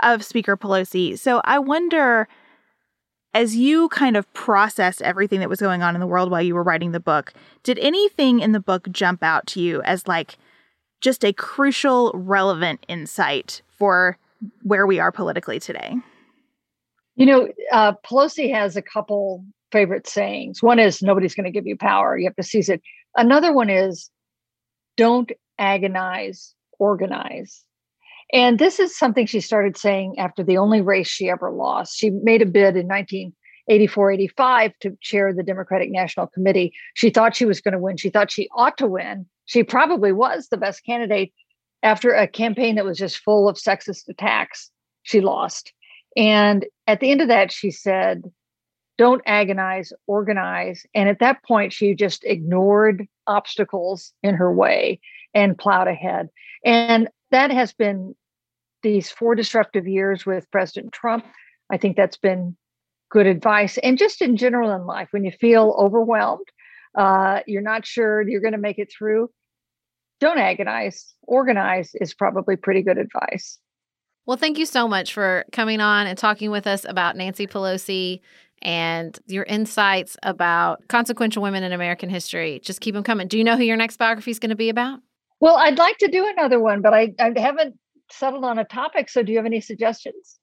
of 0.00 0.24
Speaker 0.24 0.56
Pelosi. 0.56 1.18
So 1.18 1.40
I 1.44 1.58
wonder, 1.58 2.28
as 3.32 3.56
you 3.56 3.88
kind 3.88 4.16
of 4.16 4.32
processed 4.34 5.02
everything 5.02 5.40
that 5.40 5.48
was 5.48 5.60
going 5.60 5.82
on 5.82 5.94
in 5.94 6.00
the 6.00 6.06
world 6.06 6.30
while 6.30 6.42
you 6.42 6.54
were 6.54 6.62
writing 6.62 6.92
the 6.92 7.00
book, 7.00 7.32
did 7.62 7.78
anything 7.78 8.40
in 8.40 8.52
the 8.52 8.60
book 8.60 8.88
jump 8.90 9.22
out 9.22 9.46
to 9.48 9.60
you 9.60 9.82
as 9.82 10.06
like, 10.06 10.36
just 11.00 11.22
a 11.22 11.34
crucial, 11.34 12.10
relevant 12.14 12.82
insight 12.88 13.60
for 13.68 14.16
where 14.62 14.86
we 14.86 14.98
are 14.98 15.12
politically 15.12 15.60
today. 15.60 15.94
You 17.16 17.26
know, 17.26 17.48
uh, 17.72 17.92
Pelosi 18.06 18.50
has 18.54 18.74
a 18.76 18.80
couple 18.80 19.44
favorite 19.70 20.08
sayings. 20.08 20.62
One 20.62 20.78
is, 20.78 21.02
nobody's 21.02 21.34
going 21.34 21.44
to 21.44 21.50
give 21.50 21.66
you 21.66 21.76
power, 21.76 22.16
you 22.16 22.24
have 22.24 22.36
to 22.36 22.42
seize 22.42 22.70
it. 22.70 22.80
Another 23.16 23.52
one 23.52 23.68
is, 23.68 24.08
don't 24.96 25.30
agonize, 25.58 26.54
organize. 26.78 27.64
And 28.34 28.58
this 28.58 28.78
is 28.78 28.96
something 28.98 29.24
she 29.24 29.40
started 29.40 29.78
saying 29.78 30.16
after 30.18 30.42
the 30.42 30.58
only 30.58 30.82
race 30.82 31.08
she 31.08 31.30
ever 31.30 31.50
lost. 31.50 31.96
She 31.96 32.10
made 32.10 32.42
a 32.42 32.46
bid 32.46 32.76
in 32.76 32.86
1984 32.88 34.10
85 34.10 34.72
to 34.80 34.98
chair 35.00 35.32
the 35.32 35.42
Democratic 35.42 35.90
National 35.90 36.26
Committee. 36.26 36.74
She 36.92 37.08
thought 37.08 37.36
she 37.36 37.46
was 37.46 37.62
going 37.62 37.72
to 37.72 37.78
win. 37.78 37.96
She 37.96 38.10
thought 38.10 38.30
she 38.30 38.48
ought 38.54 38.76
to 38.78 38.86
win 38.86 39.26
she 39.46 39.62
probably 39.62 40.12
was 40.12 40.48
the 40.48 40.56
best 40.56 40.84
candidate 40.84 41.32
after 41.82 42.12
a 42.12 42.26
campaign 42.26 42.76
that 42.76 42.84
was 42.84 42.98
just 42.98 43.18
full 43.18 43.48
of 43.48 43.56
sexist 43.56 44.08
attacks. 44.08 44.70
She 45.02 45.20
lost. 45.20 45.72
And 46.16 46.64
at 46.86 47.00
the 47.00 47.10
end 47.10 47.20
of 47.20 47.28
that, 47.28 47.52
she 47.52 47.70
said, 47.70 48.22
Don't 48.96 49.22
agonize, 49.26 49.92
organize. 50.06 50.86
And 50.94 51.08
at 51.08 51.18
that 51.18 51.42
point, 51.44 51.72
she 51.72 51.94
just 51.94 52.24
ignored 52.24 53.06
obstacles 53.26 54.12
in 54.22 54.34
her 54.34 54.52
way 54.52 55.00
and 55.34 55.58
plowed 55.58 55.88
ahead. 55.88 56.28
And 56.64 57.08
that 57.30 57.50
has 57.50 57.72
been 57.72 58.14
these 58.84 59.10
four 59.10 59.34
disruptive 59.34 59.88
years 59.88 60.24
with 60.24 60.48
President 60.52 60.92
Trump. 60.92 61.24
I 61.72 61.76
think 61.76 61.96
that's 61.96 62.16
been 62.16 62.56
good 63.10 63.26
advice. 63.26 63.78
And 63.78 63.98
just 63.98 64.22
in 64.22 64.36
general 64.36 64.70
in 64.72 64.86
life, 64.86 65.08
when 65.10 65.24
you 65.24 65.32
feel 65.32 65.74
overwhelmed, 65.76 66.46
uh, 66.96 67.40
you're 67.48 67.62
not 67.62 67.84
sure 67.84 68.22
you're 68.28 68.40
going 68.40 68.52
to 68.52 68.58
make 68.58 68.78
it 68.78 68.92
through, 68.96 69.30
don't 70.20 70.38
agonize. 70.38 71.14
Organize 71.22 71.90
is 71.94 72.14
probably 72.14 72.54
pretty 72.54 72.82
good 72.82 72.98
advice. 72.98 73.58
Well, 74.26 74.36
thank 74.36 74.58
you 74.58 74.66
so 74.66 74.86
much 74.86 75.12
for 75.12 75.44
coming 75.52 75.80
on 75.80 76.06
and 76.06 76.16
talking 76.16 76.50
with 76.50 76.66
us 76.66 76.86
about 76.88 77.16
Nancy 77.16 77.46
Pelosi 77.46 78.20
and 78.62 79.18
your 79.26 79.44
insights 79.44 80.16
about 80.22 80.86
consequential 80.88 81.42
women 81.42 81.62
in 81.62 81.72
American 81.72 82.08
history. 82.08 82.60
Just 82.62 82.80
keep 82.80 82.94
them 82.94 83.02
coming. 83.02 83.28
Do 83.28 83.36
you 83.36 83.44
know 83.44 83.56
who 83.56 83.64
your 83.64 83.76
next 83.76 83.96
biography 83.96 84.30
is 84.30 84.38
going 84.38 84.50
to 84.50 84.56
be 84.56 84.68
about? 84.68 85.00
Well, 85.40 85.56
I'd 85.56 85.78
like 85.78 85.98
to 85.98 86.08
do 86.08 86.26
another 86.26 86.58
one, 86.58 86.80
but 86.80 86.94
I, 86.94 87.12
I 87.18 87.32
haven't 87.36 87.76
settled 88.10 88.44
on 88.44 88.58
a 88.58 88.64
topic. 88.64 89.08
So, 89.08 89.22
do 89.22 89.32
you 89.32 89.38
have 89.38 89.46
any 89.46 89.60
suggestions? 89.60 90.38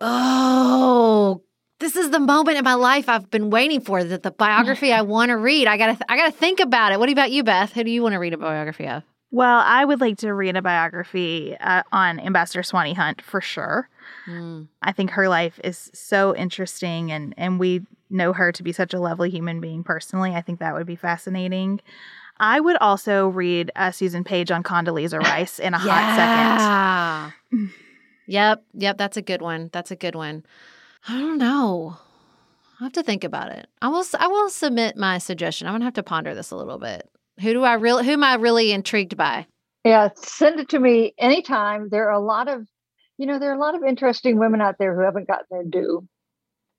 Oh, 0.00 1.42
this 1.80 1.96
is 1.96 2.10
the 2.10 2.20
moment 2.20 2.58
in 2.58 2.64
my 2.64 2.74
life 2.74 3.08
I've 3.08 3.30
been 3.30 3.50
waiting 3.50 3.80
for. 3.80 4.02
That 4.04 4.22
the 4.22 4.30
biography 4.46 4.92
I 4.92 5.02
want 5.02 5.30
to 5.30 5.36
read. 5.36 5.66
I 5.66 5.76
gotta, 5.76 5.98
I 6.08 6.16
gotta 6.16 6.32
think 6.32 6.60
about 6.60 6.92
it. 6.92 7.00
What 7.00 7.10
about 7.10 7.30
you, 7.30 7.42
Beth? 7.42 7.72
Who 7.72 7.84
do 7.84 7.90
you 7.90 8.02
want 8.02 8.14
to 8.14 8.18
read 8.18 8.34
a 8.34 8.38
biography 8.38 8.86
of? 8.86 9.02
Well, 9.30 9.62
I 9.64 9.84
would 9.84 10.00
like 10.00 10.18
to 10.18 10.32
read 10.32 10.56
a 10.56 10.62
biography 10.62 11.54
uh, 11.60 11.82
on 11.92 12.18
Ambassador 12.18 12.62
Swanee 12.62 12.94
Hunt 12.94 13.20
for 13.20 13.42
sure. 13.42 13.88
Mm. 14.26 14.68
I 14.80 14.92
think 14.92 15.10
her 15.10 15.28
life 15.28 15.60
is 15.62 15.90
so 15.92 16.34
interesting, 16.34 17.12
and 17.12 17.34
and 17.36 17.60
we 17.60 17.82
know 18.10 18.32
her 18.32 18.52
to 18.52 18.62
be 18.62 18.72
such 18.72 18.94
a 18.94 19.00
lovely 19.00 19.28
human 19.28 19.60
being 19.60 19.84
personally. 19.84 20.34
I 20.34 20.40
think 20.40 20.60
that 20.60 20.74
would 20.74 20.86
be 20.86 20.96
fascinating. 20.96 21.80
I 22.40 22.60
would 22.60 22.76
also 22.76 23.28
read 23.28 23.70
a 23.76 23.92
Susan 23.92 24.24
Page 24.24 24.50
on 24.50 24.62
Condoleezza 24.62 25.20
Rice 25.20 25.58
in 25.58 25.74
a 25.74 25.78
hot 25.78 27.32
second. 27.50 27.72
yep, 28.26 28.64
yep, 28.74 28.98
that's 28.98 29.16
a 29.16 29.22
good 29.22 29.42
one. 29.42 29.70
That's 29.72 29.90
a 29.90 29.96
good 29.96 30.14
one. 30.14 30.44
I 31.08 31.18
don't 31.18 31.38
know. 31.38 31.96
I 32.80 32.84
have 32.84 32.92
to 32.92 33.02
think 33.02 33.24
about 33.24 33.50
it. 33.50 33.66
I 33.82 33.88
will. 33.88 34.04
I 34.18 34.28
will 34.28 34.50
submit 34.50 34.96
my 34.96 35.18
suggestion. 35.18 35.66
I'm 35.66 35.74
gonna 35.74 35.84
have 35.84 35.94
to 35.94 36.02
ponder 36.02 36.34
this 36.34 36.50
a 36.50 36.56
little 36.56 36.78
bit. 36.78 37.08
Who 37.40 37.52
do 37.52 37.64
I 37.64 37.74
really? 37.74 38.04
Who 38.04 38.12
am 38.12 38.24
I 38.24 38.34
really 38.34 38.72
intrigued 38.72 39.16
by? 39.16 39.46
Yeah, 39.84 40.10
send 40.14 40.60
it 40.60 40.68
to 40.70 40.78
me 40.78 41.14
anytime. 41.18 41.88
There 41.88 42.08
are 42.08 42.12
a 42.12 42.24
lot 42.24 42.48
of, 42.48 42.66
you 43.16 43.26
know, 43.26 43.38
there 43.38 43.50
are 43.50 43.56
a 43.56 43.60
lot 43.60 43.74
of 43.74 43.82
interesting 43.82 44.38
women 44.38 44.60
out 44.60 44.76
there 44.78 44.94
who 44.94 45.02
haven't 45.02 45.28
gotten 45.28 45.46
their 45.50 45.64
due. 45.64 46.06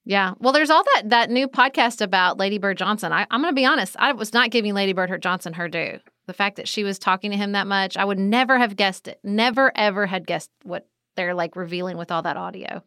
Yeah. 0.10 0.34
Well, 0.39 0.53
there's 0.53 0.72
all 0.72 0.84
that 0.95 1.10
that 1.10 1.30
new 1.30 1.47
podcast 1.47 2.01
about 2.01 2.39
Lady 2.39 2.57
Bird 2.57 2.80
Johnson. 2.80 3.14
I, 3.14 3.28
I'm 3.30 3.43
going 3.43 3.51
to 3.51 3.55
be 3.55 3.68
honest. 3.68 3.95
I 3.99 4.12
was 4.14 4.34
not 4.34 4.49
giving 4.49 4.74
Lady 4.74 4.91
Bird 4.91 5.12
her 5.12 5.20
Johnson 5.20 5.53
her 5.53 5.68
due. 5.68 5.99
The 6.26 6.34
fact 6.34 6.55
that 6.55 6.68
she 6.68 6.84
was 6.84 6.97
talking 6.97 7.30
to 7.30 7.38
him 7.38 7.51
that 7.51 7.68
much, 7.68 7.95
I 7.95 8.05
would 8.05 8.18
never 8.18 8.57
have 8.57 8.76
guessed 8.76 9.07
it. 9.07 9.20
Never 9.24 9.72
ever 9.78 10.07
had 10.07 10.26
guessed 10.26 10.49
what 10.64 10.88
they're 11.16 11.36
like 11.36 11.55
revealing 11.55 11.95
with 11.95 12.12
all 12.12 12.24
that 12.24 12.38
audio. 12.38 12.82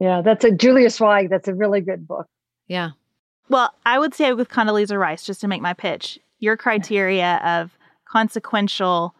Yeah, 0.00 0.20
that's 0.20 0.44
a 0.44 0.50
Julia 0.50 0.88
Sweig. 0.88 1.30
That's 1.30 1.48
a 1.48 1.54
really 1.54 1.80
good 1.80 2.06
book. 2.06 2.26
Yeah. 2.68 2.90
Well, 3.48 3.72
I 3.86 3.98
would 3.98 4.12
say 4.12 4.30
with 4.34 4.50
Condoleezza 4.50 4.98
Rice, 4.98 5.24
just 5.24 5.40
to 5.40 5.48
make 5.48 5.62
my 5.62 5.72
pitch, 5.72 6.18
your 6.40 6.58
criteria 6.58 7.36
of 7.42 7.78
consequential, 8.06 9.14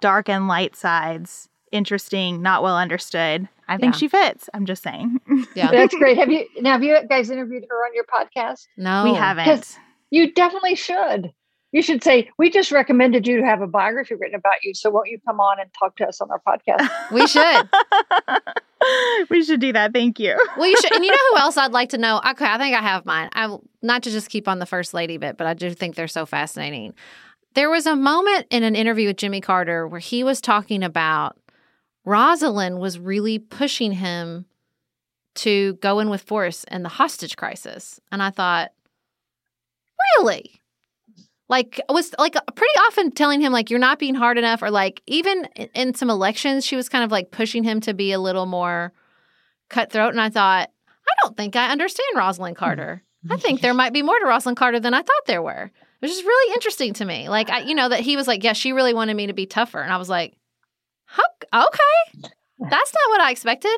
dark 0.00 0.28
and 0.28 0.46
light 0.46 0.76
sides, 0.76 1.48
interesting, 1.72 2.42
not 2.42 2.62
well 2.62 2.76
understood. 2.76 3.48
I 3.68 3.76
think 3.78 3.94
yeah. 3.94 3.98
she 3.98 4.08
fits. 4.08 4.48
I'm 4.54 4.66
just 4.66 4.82
saying. 4.82 5.20
Yeah, 5.54 5.70
that's 5.70 5.94
great. 5.94 6.18
Have 6.18 6.30
you 6.30 6.46
now? 6.60 6.72
Have 6.72 6.82
you 6.82 6.98
guys 7.08 7.30
interviewed 7.30 7.64
her 7.68 7.76
on 7.76 7.94
your 7.94 8.04
podcast? 8.04 8.66
No, 8.76 9.04
we 9.04 9.14
haven't. 9.14 9.78
You 10.10 10.32
definitely 10.32 10.74
should 10.74 11.32
you 11.76 11.82
should 11.82 12.02
say, 12.02 12.30
we 12.38 12.48
just 12.48 12.72
recommended 12.72 13.26
you 13.26 13.38
to 13.38 13.44
have 13.44 13.60
a 13.60 13.66
biography 13.66 14.14
written 14.14 14.36
about 14.36 14.64
you. 14.64 14.72
So 14.72 14.88
won't 14.88 15.10
you 15.10 15.18
come 15.26 15.40
on 15.40 15.60
and 15.60 15.68
talk 15.78 15.96
to 15.96 16.06
us 16.06 16.22
on 16.22 16.30
our 16.30 16.40
podcast? 16.40 16.88
We 17.12 17.26
should. 17.26 17.68
we 19.30 19.44
should 19.44 19.60
do 19.60 19.74
that. 19.74 19.92
Thank 19.92 20.18
you. 20.18 20.36
well, 20.56 20.66
you 20.66 20.76
should. 20.80 20.94
And 20.94 21.04
you 21.04 21.10
know 21.10 21.18
who 21.32 21.38
else 21.38 21.58
I'd 21.58 21.72
like 21.72 21.90
to 21.90 21.98
know? 21.98 22.20
Okay, 22.30 22.46
I 22.46 22.56
think 22.56 22.74
I 22.74 22.80
have 22.80 23.04
mine. 23.04 23.28
I 23.32 23.54
not 23.82 24.02
to 24.04 24.10
just 24.10 24.30
keep 24.30 24.48
on 24.48 24.58
the 24.58 24.66
first 24.66 24.94
lady 24.94 25.18
bit, 25.18 25.36
but 25.36 25.46
I 25.46 25.52
do 25.52 25.70
think 25.74 25.96
they're 25.96 26.08
so 26.08 26.24
fascinating. 26.24 26.94
There 27.54 27.68
was 27.68 27.86
a 27.86 27.94
moment 27.94 28.46
in 28.50 28.62
an 28.62 28.74
interview 28.74 29.08
with 29.08 29.18
Jimmy 29.18 29.42
Carter 29.42 29.86
where 29.86 30.00
he 30.00 30.24
was 30.24 30.40
talking 30.40 30.82
about 30.82 31.36
Rosalynn 32.06 32.78
was 32.78 32.98
really 32.98 33.38
pushing 33.38 33.92
him 33.92 34.46
to 35.36 35.74
go 35.74 35.98
in 35.98 36.08
with 36.08 36.22
force 36.22 36.64
in 36.64 36.82
the 36.82 36.88
hostage 36.88 37.36
crisis. 37.36 38.00
And 38.10 38.22
I 38.22 38.30
thought, 38.30 38.70
really? 40.18 40.62
like 41.48 41.80
was 41.88 42.12
like 42.18 42.34
pretty 42.54 42.78
often 42.86 43.10
telling 43.10 43.40
him 43.40 43.52
like 43.52 43.70
you're 43.70 43.78
not 43.78 43.98
being 43.98 44.14
hard 44.14 44.38
enough 44.38 44.62
or 44.62 44.70
like 44.70 45.02
even 45.06 45.44
in 45.74 45.94
some 45.94 46.10
elections 46.10 46.64
she 46.64 46.76
was 46.76 46.88
kind 46.88 47.04
of 47.04 47.12
like 47.12 47.30
pushing 47.30 47.64
him 47.64 47.80
to 47.80 47.94
be 47.94 48.12
a 48.12 48.18
little 48.18 48.46
more 48.46 48.92
cutthroat. 49.68 50.10
And 50.10 50.20
i 50.20 50.28
thought 50.28 50.70
i 50.88 51.12
don't 51.22 51.36
think 51.36 51.56
i 51.56 51.70
understand 51.70 52.16
rosalynn 52.16 52.50
hmm. 52.50 52.54
carter. 52.54 53.02
I 53.28 53.36
think 53.38 53.60
there 53.60 53.74
might 53.74 53.92
be 53.92 54.02
more 54.02 54.18
to 54.18 54.24
rosalynn 54.24 54.56
carter 54.56 54.80
than 54.80 54.94
i 54.94 55.02
thought 55.02 55.26
there 55.26 55.42
were. 55.42 55.70
Which 56.00 56.10
is 56.10 56.22
really 56.22 56.52
interesting 56.52 56.92
to 56.94 57.04
me. 57.04 57.28
Like 57.28 57.48
I, 57.48 57.60
you 57.60 57.74
know 57.74 57.88
that 57.88 58.00
he 58.00 58.16
was 58.16 58.26
like 58.26 58.44
yeah 58.44 58.52
she 58.52 58.72
really 58.72 58.94
wanted 58.94 59.14
me 59.14 59.28
to 59.28 59.32
be 59.32 59.46
tougher. 59.46 59.80
And 59.80 59.92
i 59.92 59.96
was 59.96 60.08
like 60.08 60.36
okay. 61.54 62.30
That's 62.58 62.94
not 62.94 63.10
what 63.10 63.20
i 63.20 63.30
expected. 63.30 63.76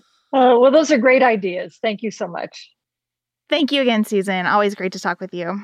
Uh, 0.32 0.54
well 0.60 0.70
those 0.70 0.92
are 0.92 0.96
great 0.96 1.24
ideas. 1.24 1.76
Thank 1.82 2.04
you 2.04 2.12
so 2.12 2.28
much. 2.28 2.70
Thank 3.48 3.72
you 3.72 3.82
again 3.82 4.04
susan. 4.04 4.46
Always 4.46 4.76
great 4.76 4.92
to 4.92 5.00
talk 5.00 5.20
with 5.20 5.34
you. 5.34 5.60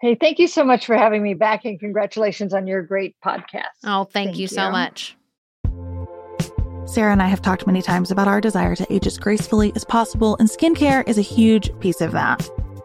Hey, 0.00 0.16
thank 0.16 0.40
you 0.40 0.48
so 0.48 0.64
much 0.64 0.86
for 0.86 0.96
having 0.96 1.22
me 1.22 1.34
back 1.34 1.64
and 1.64 1.78
congratulations 1.78 2.52
on 2.52 2.66
your 2.66 2.82
great 2.82 3.14
podcast. 3.24 3.78
Oh, 3.84 4.02
thank, 4.02 4.30
thank 4.30 4.36
you, 4.38 4.42
you. 4.42 4.48
so 4.48 4.72
much. 4.72 5.16
Sarah 6.84 7.12
and 7.12 7.22
I 7.22 7.28
have 7.28 7.40
talked 7.40 7.68
many 7.68 7.80
times 7.80 8.10
about 8.10 8.26
our 8.26 8.40
desire 8.40 8.74
to 8.74 8.92
age 8.92 9.06
as 9.06 9.16
gracefully 9.16 9.72
as 9.76 9.84
possible, 9.84 10.36
and 10.38 10.48
skincare 10.48 11.08
is 11.08 11.18
a 11.18 11.22
huge 11.22 11.70
piece 11.78 12.00
of 12.00 12.10
that. 12.10 12.50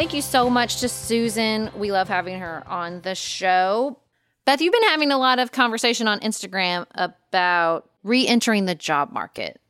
Thank 0.00 0.14
you 0.14 0.22
so 0.22 0.48
much 0.48 0.80
to 0.80 0.88
Susan. 0.88 1.68
We 1.76 1.92
love 1.92 2.08
having 2.08 2.40
her 2.40 2.66
on 2.66 3.02
the 3.02 3.14
show. 3.14 3.98
Beth, 4.46 4.62
you've 4.62 4.72
been 4.72 4.82
having 4.84 5.12
a 5.12 5.18
lot 5.18 5.38
of 5.38 5.52
conversation 5.52 6.08
on 6.08 6.20
Instagram 6.20 6.86
about 6.94 7.90
re 8.02 8.26
entering 8.26 8.64
the 8.64 8.74
job 8.74 9.12
market. 9.12 9.60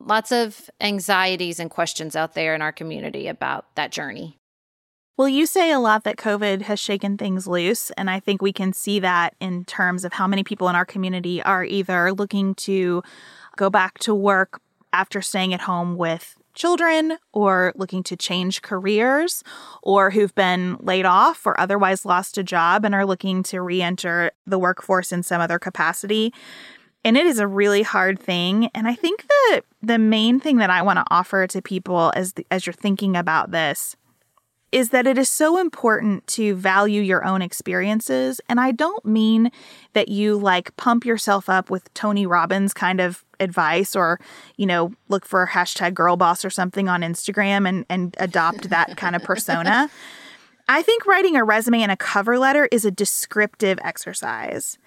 Lots 0.00 0.32
of 0.32 0.70
anxieties 0.80 1.60
and 1.60 1.70
questions 1.70 2.16
out 2.16 2.32
there 2.32 2.54
in 2.54 2.62
our 2.62 2.72
community 2.72 3.28
about 3.28 3.66
that 3.74 3.92
journey. 3.92 4.38
Well, 5.18 5.28
you 5.28 5.44
say 5.44 5.70
a 5.70 5.80
lot 5.80 6.04
that 6.04 6.16
COVID 6.16 6.62
has 6.62 6.80
shaken 6.80 7.18
things 7.18 7.46
loose. 7.46 7.90
And 7.90 8.08
I 8.08 8.20
think 8.20 8.40
we 8.40 8.54
can 8.54 8.72
see 8.72 9.00
that 9.00 9.34
in 9.38 9.66
terms 9.66 10.02
of 10.06 10.14
how 10.14 10.26
many 10.26 10.44
people 10.44 10.70
in 10.70 10.76
our 10.76 10.86
community 10.86 11.42
are 11.42 11.62
either 11.62 12.14
looking 12.14 12.54
to 12.54 13.02
go 13.56 13.68
back 13.68 13.98
to 13.98 14.14
work 14.14 14.62
after 14.94 15.20
staying 15.20 15.52
at 15.52 15.60
home 15.60 15.98
with 15.98 16.37
children 16.58 17.16
or 17.32 17.72
looking 17.76 18.02
to 18.02 18.16
change 18.16 18.62
careers 18.62 19.42
or 19.82 20.10
who've 20.10 20.34
been 20.34 20.76
laid 20.80 21.06
off 21.06 21.46
or 21.46 21.58
otherwise 21.58 22.04
lost 22.04 22.36
a 22.36 22.42
job 22.42 22.84
and 22.84 22.94
are 22.94 23.06
looking 23.06 23.42
to 23.44 23.62
re 23.62 23.80
enter 23.80 24.30
the 24.46 24.58
workforce 24.58 25.12
in 25.12 25.22
some 25.22 25.40
other 25.40 25.58
capacity. 25.58 26.34
And 27.04 27.16
it 27.16 27.26
is 27.26 27.38
a 27.38 27.46
really 27.46 27.82
hard 27.82 28.18
thing. 28.18 28.70
And 28.74 28.88
I 28.88 28.94
think 28.94 29.26
that 29.28 29.60
the 29.80 29.98
main 29.98 30.40
thing 30.40 30.56
that 30.56 30.68
I 30.68 30.82
want 30.82 30.98
to 30.98 31.04
offer 31.10 31.46
to 31.46 31.62
people 31.62 32.12
as, 32.16 32.34
as 32.50 32.66
you're 32.66 32.72
thinking 32.74 33.16
about 33.16 33.52
this 33.52 33.96
is 34.70 34.90
that 34.90 35.06
it 35.06 35.16
is 35.16 35.30
so 35.30 35.58
important 35.58 36.26
to 36.26 36.54
value 36.54 37.00
your 37.00 37.24
own 37.24 37.40
experiences. 37.40 38.40
And 38.48 38.60
I 38.60 38.72
don't 38.72 39.04
mean 39.04 39.50
that 39.94 40.08
you 40.08 40.36
like 40.36 40.76
pump 40.76 41.06
yourself 41.06 41.48
up 41.48 41.70
with 41.70 41.92
Tony 41.94 42.26
Robbins 42.26 42.74
kind 42.74 43.00
of 43.00 43.24
advice 43.40 43.96
or, 43.96 44.20
you 44.56 44.66
know, 44.66 44.92
look 45.08 45.24
for 45.24 45.46
hashtag 45.46 45.94
girl 45.94 46.16
boss 46.16 46.44
or 46.44 46.50
something 46.50 46.88
on 46.88 47.00
Instagram 47.00 47.68
and, 47.68 47.86
and 47.88 48.14
adopt 48.18 48.68
that 48.68 48.96
kind 48.96 49.16
of 49.16 49.22
persona. 49.22 49.90
I 50.70 50.82
think 50.82 51.06
writing 51.06 51.34
a 51.34 51.44
resume 51.44 51.80
and 51.80 51.90
a 51.90 51.96
cover 51.96 52.38
letter 52.38 52.68
is 52.70 52.84
a 52.84 52.90
descriptive 52.90 53.78
exercise 53.82 54.78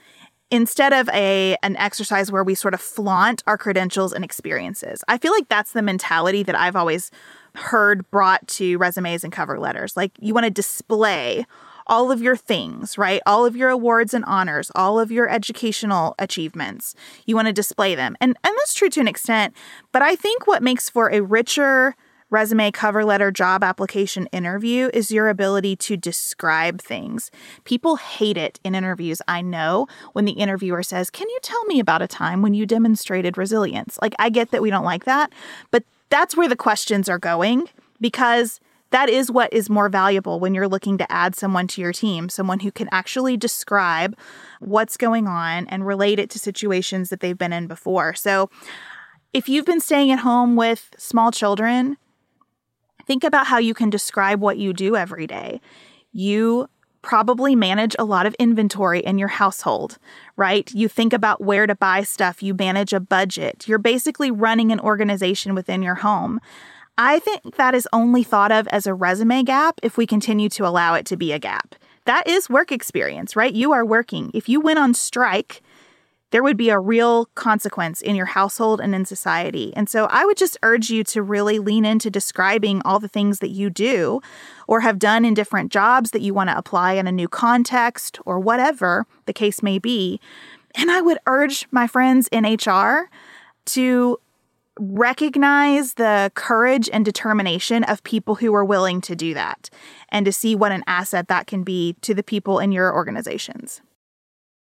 instead 0.52 0.94
of 0.94 1.10
a 1.10 1.56
an 1.64 1.76
exercise 1.78 2.32
where 2.32 2.44
we 2.44 2.54
sort 2.54 2.74
of 2.74 2.82
flaunt 2.82 3.42
our 3.48 3.58
credentials 3.58 4.14
and 4.14 4.24
experiences. 4.24 5.04
I 5.08 5.18
feel 5.18 5.32
like 5.32 5.50
that's 5.50 5.72
the 5.72 5.82
mentality 5.82 6.44
that 6.44 6.56
I've 6.56 6.76
always 6.76 7.10
heard 7.56 8.10
brought 8.12 8.48
to 8.48 8.78
resumes 8.78 9.24
and 9.24 9.34
cover 9.34 9.60
letters. 9.60 9.98
Like 9.98 10.12
you 10.20 10.34
want 10.34 10.46
to 10.46 10.52
display 10.52 11.46
all 11.88 12.12
of 12.12 12.22
your 12.22 12.36
things, 12.36 12.98
right? 12.98 13.22
All 13.26 13.46
of 13.46 13.56
your 13.56 13.70
awards 13.70 14.14
and 14.14 14.24
honors, 14.26 14.72
all 14.76 15.00
of 15.00 15.12
your 15.12 15.30
educational 15.30 16.16
achievements. 16.20 16.96
You 17.26 17.36
want 17.36 17.48
to 17.48 17.54
display 17.54 17.96
them. 17.96 18.16
And 18.22 18.38
and 18.44 18.56
that's 18.58 18.74
true 18.74 18.90
to 18.90 19.00
an 19.00 19.08
extent, 19.08 19.54
but 19.92 20.02
I 20.02 20.16
think 20.16 20.48
what 20.48 20.64
makes 20.64 20.90
for 20.90 21.10
a 21.10 21.22
richer 21.22 21.96
resume, 22.32 22.72
cover 22.72 23.04
letter, 23.04 23.30
job 23.30 23.64
application 23.64 24.26
interview 24.28 24.90
is 24.94 25.12
your 25.12 25.28
ability 25.28 25.76
to 25.76 25.98
describe 25.98 26.82
things. 26.82 27.30
People 27.66 27.98
hate 27.98 28.38
it 28.38 28.60
in 28.64 28.74
interviews, 28.74 29.22
I 29.28 29.42
know, 29.42 29.88
when 30.14 30.26
the 30.26 30.32
interviewer 30.32 30.82
says, 30.82 31.10
Can 31.10 31.30
you 31.30 31.40
tell 31.44 31.64
me 31.66 31.80
about 31.80 32.02
a 32.02 32.08
time 32.08 32.42
when 32.42 32.54
you 32.54 32.66
demonstrated 32.66 33.38
resilience? 33.38 34.00
Like, 34.02 34.16
I 34.18 34.30
get 34.30 34.52
that 34.52 34.62
we 34.62 34.70
don't 34.72 34.86
like 34.86 35.04
that, 35.04 35.34
but 35.70 35.84
that's 36.12 36.38
where 36.38 36.48
the 36.48 36.56
questions 36.56 37.10
are 37.10 37.18
going 37.18 37.68
because 38.00 38.60
that 38.92 39.10
is 39.10 39.32
what 39.32 39.52
is 39.54 39.70
more 39.70 39.90
valuable 39.90 40.40
when 40.40 40.54
you're 40.54 40.68
looking 40.68 40.98
to 40.98 41.12
add 41.12 41.34
someone 41.36 41.66
to 41.68 41.82
your 41.82 41.94
team, 41.94 42.28
someone 42.30 42.60
who 42.60 42.72
can 42.72 42.90
actually 42.92 43.38
describe 43.38 44.18
what's 44.60 44.98
going 44.98 45.28
on 45.28 45.66
and 45.68 45.88
relate 45.88 46.20
it 46.20 46.30
to 46.32 46.40
situations 46.40 47.10
that 47.10 47.22
they've 47.22 47.38
been 47.38 47.54
in 47.54 47.68
before. 47.68 48.14
So, 48.14 48.50
if 49.34 49.48
you've 49.48 49.66
been 49.66 49.80
staying 49.80 50.12
at 50.12 50.20
home 50.20 50.58
with 50.58 50.94
small 50.98 51.32
children, 51.32 51.96
think 53.08 53.24
about 53.24 53.48
how 53.48 53.60
you 53.60 53.74
can 53.74 53.90
describe 53.90 54.42
what 54.42 54.58
you 54.58 54.74
do 54.74 54.98
every 54.98 55.26
day. 55.26 55.62
You 56.12 56.68
probably 57.02 57.56
manage 57.56 57.96
a 57.98 58.06
lot 58.06 58.26
of 58.26 58.36
inventory 58.36 59.00
in 59.00 59.18
your 59.18 59.28
household, 59.28 59.98
right? 60.38 60.72
You 60.74 60.88
think 60.88 61.14
about 61.14 61.42
where 61.42 61.68
to 61.68 61.76
buy 61.76 62.04
stuff, 62.04 62.44
you 62.44 62.54
manage 62.54 62.94
a 62.94 63.00
budget. 63.00 63.68
You're 63.68 63.80
basically 63.80 64.32
running 64.32 64.72
an 64.72 64.80
organization 64.80 65.56
within 65.56 65.82
your 65.82 65.96
home. 65.96 66.40
I 66.98 67.20
think 67.20 67.56
that 67.56 67.74
is 67.74 67.88
only 67.94 68.24
thought 68.24 68.52
of 68.52 68.68
as 68.68 68.86
a 68.86 68.94
resume 68.94 69.44
gap 69.44 69.80
if 69.82 69.98
we 69.98 70.06
continue 70.06 70.50
to 70.50 70.68
allow 70.68 70.94
it 70.94 71.06
to 71.08 71.18
be 71.18 71.32
a 71.32 71.40
gap. 71.40 71.76
That 72.06 72.28
is 72.28 72.50
work 72.50 72.72
experience, 72.72 73.36
right? 73.36 73.54
You 73.54 73.72
are 73.72 73.86
working. 73.86 74.32
If 74.34 74.50
you 74.50 74.60
went 74.60 74.80
on 74.80 74.94
strike, 74.94 75.62
there 76.32 76.44
would 76.44 76.58
be 76.58 76.70
a 76.70 76.80
real 76.80 77.26
consequence 77.36 78.02
in 78.02 78.16
your 78.16 78.26
household 78.26 78.82
and 78.82 78.96
in 78.96 79.06
society. 79.06 79.74
And 79.76 79.88
so 79.88 80.08
I 80.10 80.26
would 80.26 80.38
just 80.38 80.58
urge 80.64 80.90
you 80.90 81.04
to 81.06 81.22
really 81.22 81.60
lean 81.60 81.86
into 81.86 82.10
describing 82.10 82.82
all 82.84 83.00
the 83.00 83.08
things 83.08 83.40
that 83.40 83.50
you 83.50 83.70
do 83.70 84.22
or 84.68 84.80
have 84.80 84.98
done 84.98 85.24
in 85.24 85.34
different 85.34 85.72
jobs 85.72 86.12
that 86.12 86.22
you 86.22 86.34
want 86.34 86.50
to 86.50 86.58
apply 86.58 86.94
in 86.94 87.06
a 87.06 87.12
new 87.12 87.28
context 87.28 88.20
or 88.26 88.40
whatever 88.40 89.06
the 89.26 89.34
case 89.34 89.62
may 89.62 89.78
be. 89.78 90.20
And 90.76 90.90
I 90.90 91.02
would 91.02 91.20
urge 91.28 91.68
my 91.70 91.86
friends 91.86 92.30
in 92.32 92.46
HR 92.46 93.10
to 93.66 94.20
recognize 94.80 95.96
the 95.96 96.32
courage 96.34 96.90
and 96.92 97.04
determination 97.04 97.84
of 97.84 98.04
people 98.04 98.36
who 98.36 98.56
are 98.56 98.66
willing 98.66 99.02
to 99.02 99.16
do 99.16 99.34
that 99.34 99.70
and 100.10 100.26
to 100.26 100.32
see 100.32 100.56
what 100.56 100.72
an 100.72 100.84
asset 100.88 101.28
that 101.28 101.46
can 101.46 101.64
be 101.64 101.96
to 102.02 102.14
the 102.14 102.24
people 102.24 102.58
in 102.58 102.72
your 102.72 102.94
organizations. 102.94 103.82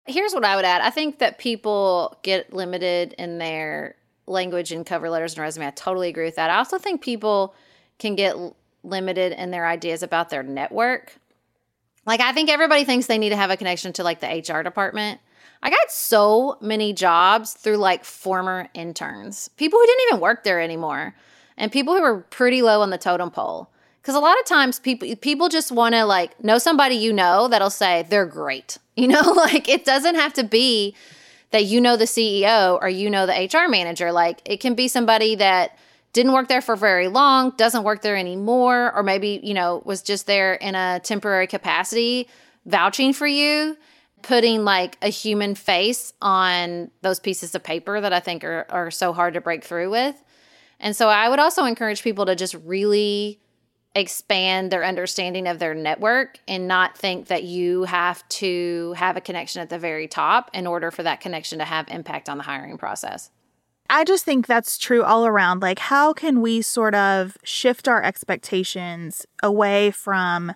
Here's 0.06 0.34
what 0.34 0.44
I 0.44 0.56
would 0.56 0.66
add 0.66 0.82
I 0.82 0.90
think 0.90 1.20
that 1.20 1.38
people 1.38 2.18
get 2.24 2.54
limited 2.54 3.14
in 3.18 3.38
their 3.38 3.96
language 4.28 4.72
and 4.72 4.86
cover 4.86 5.10
letters 5.10 5.34
and 5.34 5.42
resume. 5.42 5.68
I 5.68 5.72
totally 5.72 6.10
agree 6.10 6.26
with 6.26 6.36
that. 6.36 6.50
I 6.50 6.58
also 6.58 6.78
think 6.78 7.02
people 7.02 7.56
can 8.00 8.16
get 8.16 8.36
limited 8.84 9.32
in 9.34 9.52
their 9.52 9.66
ideas 9.66 10.04
about 10.04 10.30
their 10.30 10.44
network. 10.44 11.18
Like, 12.06 12.20
I 12.20 12.34
think 12.34 12.50
everybody 12.50 12.84
thinks 12.84 13.08
they 13.08 13.18
need 13.18 13.30
to 13.30 13.38
have 13.38 13.50
a 13.50 13.58
connection 13.58 13.94
to 13.94 14.04
like 14.04 14.20
the 14.20 14.28
HR 14.28 14.62
department. 14.62 15.22
I 15.62 15.70
got 15.70 15.92
so 15.92 16.58
many 16.60 16.92
jobs 16.92 17.54
through 17.54 17.78
like 17.78 18.04
former 18.04 18.68
interns, 18.74 19.48
people 19.50 19.80
who 19.80 19.86
didn't 19.86 20.04
even 20.10 20.20
work 20.20 20.44
there 20.44 20.60
anymore, 20.60 21.16
and 21.56 21.72
people 21.72 21.96
who 21.96 22.02
were 22.02 22.20
pretty 22.20 22.62
low 22.62 22.82
on 22.82 22.90
the 22.90 22.98
totem 22.98 23.32
pole. 23.32 23.70
Because 24.04 24.16
a 24.16 24.20
lot 24.20 24.38
of 24.38 24.46
times 24.46 24.80
people 24.80 25.16
people 25.16 25.48
just 25.48 25.72
want 25.72 25.96
to 25.96 26.04
like 26.04 26.44
know 26.44 26.58
somebody 26.58 26.96
you 26.96 27.14
know 27.14 27.48
that'll 27.48 27.70
say 27.70 28.06
they're 28.10 28.26
great. 28.26 28.78
You 28.96 29.08
know, 29.08 29.22
like 29.22 29.68
it 29.70 29.86
doesn't 29.86 30.14
have 30.14 30.34
to 30.34 30.44
be 30.44 30.96
that 31.50 31.66
you 31.66 31.82
know 31.82 31.98
the 31.98 32.06
CEO 32.06 32.78
or 32.80 32.88
you 32.88 33.10
know 33.10 33.26
the 33.26 33.34
HR 33.34 33.68
manager. 33.68 34.12
Like 34.12 34.40
it 34.46 34.60
can 34.60 34.76
be 34.76 34.88
somebody 34.88 35.34
that 35.34 35.80
didn't 36.14 36.34
work 36.34 36.48
there 36.48 36.62
for 36.62 36.76
very 36.76 37.08
long, 37.08 37.50
doesn't 37.58 37.84
work 37.84 38.04
there 38.04 38.16
anymore, 38.16 38.96
or 38.96 39.02
maybe, 39.02 39.40
you 39.42 39.56
know, 39.56 39.82
was 39.84 40.04
just 40.04 40.28
there 40.28 40.54
in 40.54 40.76
a 40.76 41.02
temporary 41.04 41.48
capacity 41.48 42.28
vouching 42.68 43.14
for 43.14 43.26
you 43.26 43.76
putting 44.24 44.64
like 44.64 44.98
a 45.02 45.10
human 45.10 45.54
face 45.54 46.14
on 46.22 46.90
those 47.02 47.20
pieces 47.20 47.54
of 47.54 47.62
paper 47.62 48.02
that 48.02 48.14
I 48.14 48.20
think 48.20 48.44
are, 48.44 48.66
are 48.70 48.90
so 48.90 49.14
hard 49.14 49.36
to 49.36 49.42
break 49.42 49.64
through 49.64 49.92
with. 49.92 50.16
And 50.80 50.96
so 50.96 51.10
I 51.10 51.30
would 51.30 51.40
also 51.40 51.66
encourage 51.66 52.02
people 52.04 52.26
to 52.26 52.36
just 52.36 52.56
really 52.66 53.40
expand 53.96 54.72
their 54.72 54.84
understanding 54.84 55.48
of 55.48 55.60
their 55.60 55.76
network 55.76 56.40
and 56.48 56.68
not 56.68 56.98
think 56.98 57.28
that 57.28 57.44
you 57.44 57.84
have 57.84 58.28
to 58.28 58.94
have 58.94 59.18
a 59.18 59.22
connection 59.22 59.62
at 59.62 59.70
the 59.70 59.78
very 59.78 60.08
top 60.08 60.50
in 60.54 60.66
order 60.66 60.90
for 60.90 61.04
that 61.04 61.22
connection 61.22 61.60
to 61.60 61.66
have 61.66 61.88
impact 61.90 62.28
on 62.28 62.38
the 62.38 62.44
hiring 62.44 62.78
process. 62.78 63.30
I 63.90 64.04
just 64.04 64.26
think 64.26 64.48
that's 64.48 64.78
true 64.78 65.04
all 65.04 65.28
around. 65.28 65.62
Like, 65.62 65.78
how 65.78 66.14
can 66.14 66.42
we 66.42 66.62
sort 66.62 66.96
of 66.96 67.38
shift 67.44 67.88
our 67.88 68.02
expectations 68.02 69.26
away 69.44 69.92
from 69.92 70.54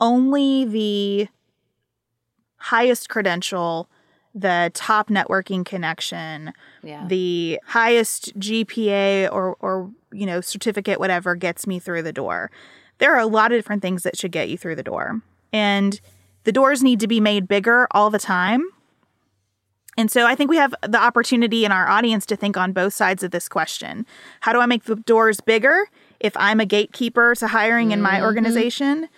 only 0.00 0.64
the 0.64 1.28
highest 2.56 3.08
credential, 3.10 3.90
the 4.34 4.70
top 4.72 5.08
networking 5.08 5.66
connection, 5.66 6.52
yeah. 6.82 7.06
the 7.06 7.60
highest 7.66 8.38
GPA 8.38 9.30
or 9.30 9.56
or 9.60 9.90
you 10.12 10.26
know 10.26 10.40
certificate 10.40 10.98
whatever 10.98 11.34
gets 11.34 11.66
me 11.66 11.78
through 11.78 12.02
the 12.02 12.12
door. 12.12 12.50
There 12.98 13.14
are 13.14 13.20
a 13.20 13.26
lot 13.26 13.52
of 13.52 13.58
different 13.58 13.82
things 13.82 14.02
that 14.02 14.16
should 14.16 14.32
get 14.32 14.48
you 14.48 14.58
through 14.58 14.76
the 14.76 14.82
door. 14.82 15.22
And 15.52 16.00
the 16.44 16.52
doors 16.52 16.82
need 16.82 17.00
to 17.00 17.08
be 17.08 17.20
made 17.20 17.48
bigger 17.48 17.88
all 17.90 18.10
the 18.10 18.18
time. 18.18 18.68
And 19.96 20.10
so 20.10 20.26
I 20.26 20.34
think 20.34 20.50
we 20.50 20.56
have 20.56 20.74
the 20.82 21.00
opportunity 21.00 21.64
in 21.64 21.72
our 21.72 21.88
audience 21.88 22.24
to 22.26 22.36
think 22.36 22.56
on 22.56 22.72
both 22.72 22.94
sides 22.94 23.22
of 23.22 23.32
this 23.32 23.48
question. 23.48 24.06
How 24.40 24.52
do 24.52 24.60
I 24.60 24.66
make 24.66 24.84
the 24.84 24.96
doors 24.96 25.40
bigger 25.40 25.88
if 26.20 26.36
I'm 26.36 26.60
a 26.60 26.66
gatekeeper 26.66 27.34
to 27.34 27.48
hiring 27.48 27.88
mm-hmm. 27.88 27.94
in 27.94 28.02
my 28.02 28.12
mm-hmm. 28.12 28.24
organization? 28.24 29.08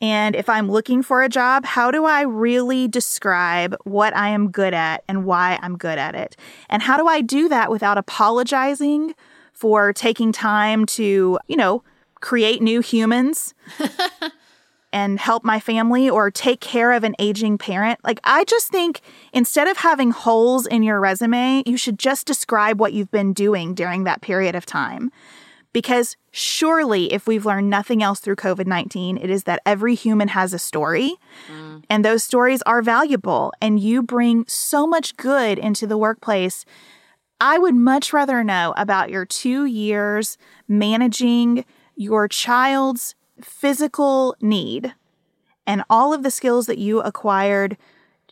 And 0.00 0.34
if 0.34 0.48
I'm 0.48 0.70
looking 0.70 1.02
for 1.02 1.22
a 1.22 1.28
job, 1.28 1.64
how 1.64 1.90
do 1.90 2.04
I 2.04 2.22
really 2.22 2.88
describe 2.88 3.76
what 3.84 4.14
I 4.16 4.28
am 4.30 4.50
good 4.50 4.74
at 4.74 5.04
and 5.08 5.24
why 5.24 5.58
I'm 5.62 5.76
good 5.78 5.98
at 5.98 6.14
it? 6.14 6.36
And 6.68 6.82
how 6.82 6.96
do 6.96 7.06
I 7.06 7.20
do 7.20 7.48
that 7.48 7.70
without 7.70 7.96
apologizing 7.96 9.14
for 9.54 9.92
taking 9.92 10.32
time 10.32 10.84
to, 10.86 11.38
you 11.48 11.56
know, 11.56 11.82
create 12.20 12.60
new 12.60 12.80
humans? 12.80 13.54
and 14.94 15.18
help 15.18 15.42
my 15.42 15.58
family 15.58 16.08
or 16.08 16.30
take 16.30 16.60
care 16.60 16.92
of 16.92 17.02
an 17.02 17.16
aging 17.18 17.58
parent. 17.58 17.98
Like, 18.04 18.20
I 18.22 18.44
just 18.44 18.68
think 18.68 19.00
instead 19.32 19.66
of 19.66 19.78
having 19.78 20.12
holes 20.12 20.68
in 20.68 20.84
your 20.84 21.00
resume, 21.00 21.64
you 21.66 21.76
should 21.76 21.98
just 21.98 22.28
describe 22.28 22.78
what 22.78 22.92
you've 22.92 23.10
been 23.10 23.32
doing 23.32 23.74
during 23.74 24.04
that 24.04 24.22
period 24.22 24.54
of 24.54 24.64
time. 24.64 25.10
Because 25.72 26.16
surely, 26.30 27.12
if 27.12 27.26
we've 27.26 27.44
learned 27.44 27.68
nothing 27.68 28.04
else 28.04 28.20
through 28.20 28.36
COVID 28.36 28.68
19, 28.68 29.18
it 29.18 29.28
is 29.28 29.42
that 29.42 29.60
every 29.66 29.96
human 29.96 30.28
has 30.28 30.54
a 30.54 30.60
story, 30.60 31.16
mm. 31.50 31.82
and 31.90 32.04
those 32.04 32.22
stories 32.22 32.62
are 32.62 32.80
valuable, 32.80 33.52
and 33.60 33.80
you 33.80 34.00
bring 34.00 34.44
so 34.46 34.86
much 34.86 35.16
good 35.16 35.58
into 35.58 35.88
the 35.88 35.98
workplace. 35.98 36.64
I 37.44 37.58
would 37.58 37.74
much 37.74 38.14
rather 38.14 38.42
know 38.42 38.72
about 38.74 39.10
your 39.10 39.26
two 39.26 39.66
years 39.66 40.38
managing 40.66 41.66
your 41.94 42.26
child's 42.26 43.14
physical 43.42 44.34
need 44.40 44.94
and 45.66 45.84
all 45.90 46.14
of 46.14 46.22
the 46.22 46.30
skills 46.30 46.64
that 46.68 46.78
you 46.78 47.02
acquired 47.02 47.76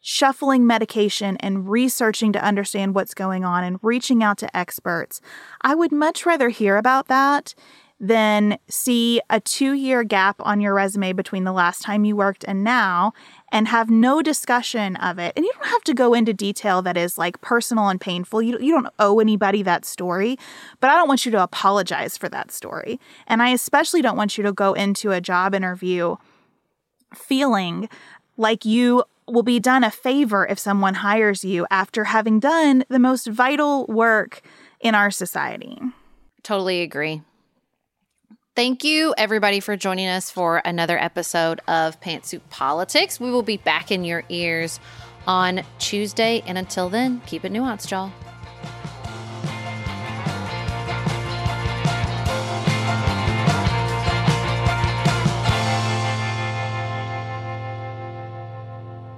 shuffling 0.01 0.67
medication 0.67 1.37
and 1.41 1.69
researching 1.69 2.33
to 2.33 2.43
understand 2.43 2.95
what's 2.95 3.13
going 3.13 3.45
on 3.45 3.65
and 3.65 3.79
reaching 3.83 4.23
out 4.23 4.39
to 4.39 4.57
experts. 4.57 5.21
I 5.61 5.75
would 5.75 5.93
much 5.93 6.25
rather 6.25 6.49
hear 6.49 6.79
about 6.79 7.09
that 7.09 7.55
than 8.03 8.59
see 8.69 9.21
a 9.31 9.39
two 9.39 9.75
year 9.75 10.03
gap 10.03 10.35
on 10.41 10.61
your 10.61 10.75
resume 10.75 11.13
between 11.13 11.45
the 11.45 11.53
last 11.53 11.83
time 11.83 12.05
you 12.05 12.17
worked 12.17 12.45
and 12.49 12.65
now 12.65 13.13
and 13.53 13.69
have 13.69 13.89
no 13.89 14.21
discussion 14.21 14.97
of 14.97 15.21
it. 15.21 15.33
And 15.37 15.45
you 15.45 15.53
don't 15.55 15.69
have 15.69 15.85
to 15.85 15.95
go 15.95 16.13
into 16.13 16.35
detail 16.35 16.83
that 16.83 16.97
is 16.97 17.17
like 17.17 17.41
personal 17.43 17.89
and 17.89 18.01
painful. 18.01 18.43
You, 18.43 18.59
you 18.59 18.73
don't 18.73 18.93
owe 18.99 19.21
anybody 19.21 19.63
that 19.63 19.85
story, 19.85 20.37
but 20.81 20.91
I 20.91 20.97
don't 20.97 21.07
want 21.07 21.25
you 21.25 21.31
to 21.31 21.43
apologize 21.43 22.19
for 22.19 22.29
that 22.31 22.51
story. 22.51 22.99
And 23.29 23.41
I 23.41 23.51
especially 23.51 24.03
don't 24.03 24.17
want 24.17 24.37
you 24.37 24.43
to 24.43 24.53
go 24.53 24.73
into 24.73 25.13
a 25.13 25.21
job 25.21 25.55
interview 25.55 26.17
feeling 27.15 27.89
like 28.37 28.65
you 28.65 29.05
will 29.29 29.45
be 29.45 29.61
done 29.61 29.85
a 29.85 29.93
favor 29.93 30.45
if 30.49 30.59
someone 30.59 30.95
hires 30.95 31.45
you 31.45 31.69
after 31.71 32.05
having 32.05 32.41
done 32.41 32.85
the 32.89 32.99
most 32.99 33.29
vital 33.29 33.87
work 33.87 34.43
in 34.81 34.97
our 34.97 35.13
society. 35.13 35.79
Totally 36.43 36.83
agree. 36.83 37.23
Thank 38.55 38.85
you, 38.85 39.15
everybody, 39.17 39.61
for 39.61 39.79
joining 39.79 40.09
us 40.09 40.31
for 40.31 40.61
another 40.63 40.99
episode 40.99 41.63
of 41.69 41.99
Pantsuit 42.03 42.43
Politics. 42.51 43.19
We 43.19 43.31
will 43.31 43.43
be 43.43 43.57
back 43.57 43.91
in 43.91 44.05
your 44.05 44.25
ears 44.29 44.79
on 45.27 45.63
Tuesday. 45.79 46.43
And 46.47 46.59
until 46.59 46.91
then, 46.91 47.23
keep 47.25 47.47
it 47.47 47.53
nuanced, 47.53 47.91
y'all. 47.91 48.13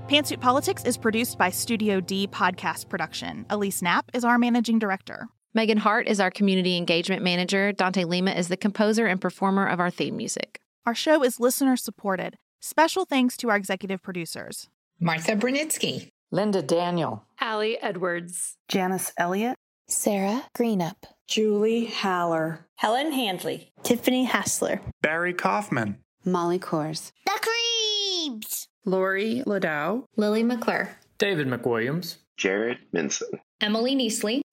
Pantsuit 0.08 0.38
Politics 0.38 0.84
is 0.84 0.96
produced 0.96 1.38
by 1.38 1.50
Studio 1.50 1.98
D 1.98 2.28
Podcast 2.28 2.88
Production. 2.88 3.46
Elise 3.50 3.82
Knapp 3.82 4.12
is 4.14 4.24
our 4.24 4.38
managing 4.38 4.78
director. 4.78 5.26
Megan 5.56 5.78
Hart 5.78 6.08
is 6.08 6.18
our 6.18 6.32
community 6.32 6.76
engagement 6.76 7.22
manager. 7.22 7.70
Dante 7.70 8.02
Lima 8.02 8.32
is 8.32 8.48
the 8.48 8.56
composer 8.56 9.06
and 9.06 9.20
performer 9.20 9.64
of 9.68 9.78
our 9.78 9.88
theme 9.88 10.16
music. 10.16 10.60
Our 10.84 10.96
show 10.96 11.22
is 11.22 11.38
listener 11.38 11.76
supported. 11.76 12.36
Special 12.60 13.04
thanks 13.04 13.36
to 13.36 13.50
our 13.50 13.56
executive 13.56 14.02
producers. 14.02 14.68
Martha 14.98 15.36
Brunitsky, 15.36 16.08
Linda 16.32 16.60
Daniel, 16.60 17.24
Allie 17.40 17.80
Edwards, 17.80 18.56
Janice 18.68 19.12
Elliott, 19.16 19.56
Sarah 19.86 20.42
Greenup, 20.58 20.96
Julie 21.28 21.86
Haller, 21.86 22.66
Helen 22.74 23.12
Handley, 23.12 23.70
Tiffany 23.84 24.24
Hassler, 24.24 24.80
Barry 25.02 25.34
Kaufman, 25.34 25.98
Molly 26.24 26.58
Kors, 26.58 27.12
The 27.26 27.40
Creeps, 27.40 28.66
Lori 28.84 29.44
Ladow, 29.46 30.04
Lily 30.16 30.42
McClure, 30.42 30.96
David 31.18 31.46
McWilliams, 31.46 32.16
Jared 32.36 32.78
Minson, 32.92 33.38
Emily 33.60 33.94
Neasley, 33.94 34.40
The 34.40 34.42
Cousins, 34.42 34.43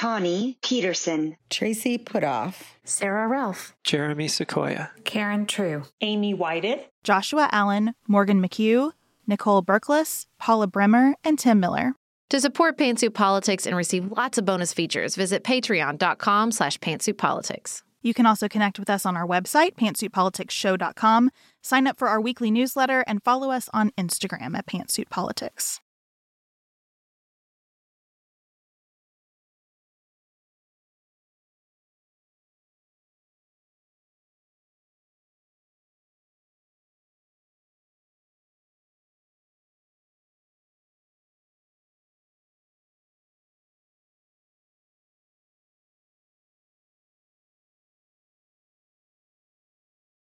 Tawny 0.00 0.56
Peterson, 0.62 1.36
Tracy 1.50 1.98
Putoff, 1.98 2.62
Sarah 2.84 3.28
Ralph, 3.28 3.76
Jeremy 3.84 4.28
Sequoia, 4.28 4.92
Karen 5.04 5.44
True, 5.44 5.82
Amy 6.00 6.32
Whited, 6.32 6.86
Joshua 7.04 7.50
Allen, 7.52 7.92
Morgan 8.08 8.40
McHugh, 8.42 8.92
Nicole 9.26 9.62
Berkless, 9.62 10.24
Paula 10.38 10.68
Bremer, 10.68 11.16
and 11.22 11.38
Tim 11.38 11.60
Miller. 11.60 11.92
To 12.30 12.40
support 12.40 12.78
Pantsuit 12.78 13.12
Politics 13.12 13.66
and 13.66 13.76
receive 13.76 14.10
lots 14.10 14.38
of 14.38 14.46
bonus 14.46 14.72
features, 14.72 15.16
visit 15.16 15.44
patreon.com 15.44 16.52
slash 16.52 16.78
pantsuitpolitics. 16.78 17.82
You 18.00 18.14
can 18.14 18.24
also 18.24 18.48
connect 18.48 18.78
with 18.78 18.88
us 18.88 19.04
on 19.04 19.18
our 19.18 19.26
website, 19.26 19.74
pantsuitpoliticsshow.com, 19.74 21.30
sign 21.60 21.86
up 21.86 21.98
for 21.98 22.08
our 22.08 22.22
weekly 22.22 22.50
newsletter, 22.50 23.04
and 23.06 23.22
follow 23.22 23.50
us 23.50 23.68
on 23.74 23.90
Instagram 23.98 24.56
at 24.56 24.64
pantsuitpolitics. 24.66 25.80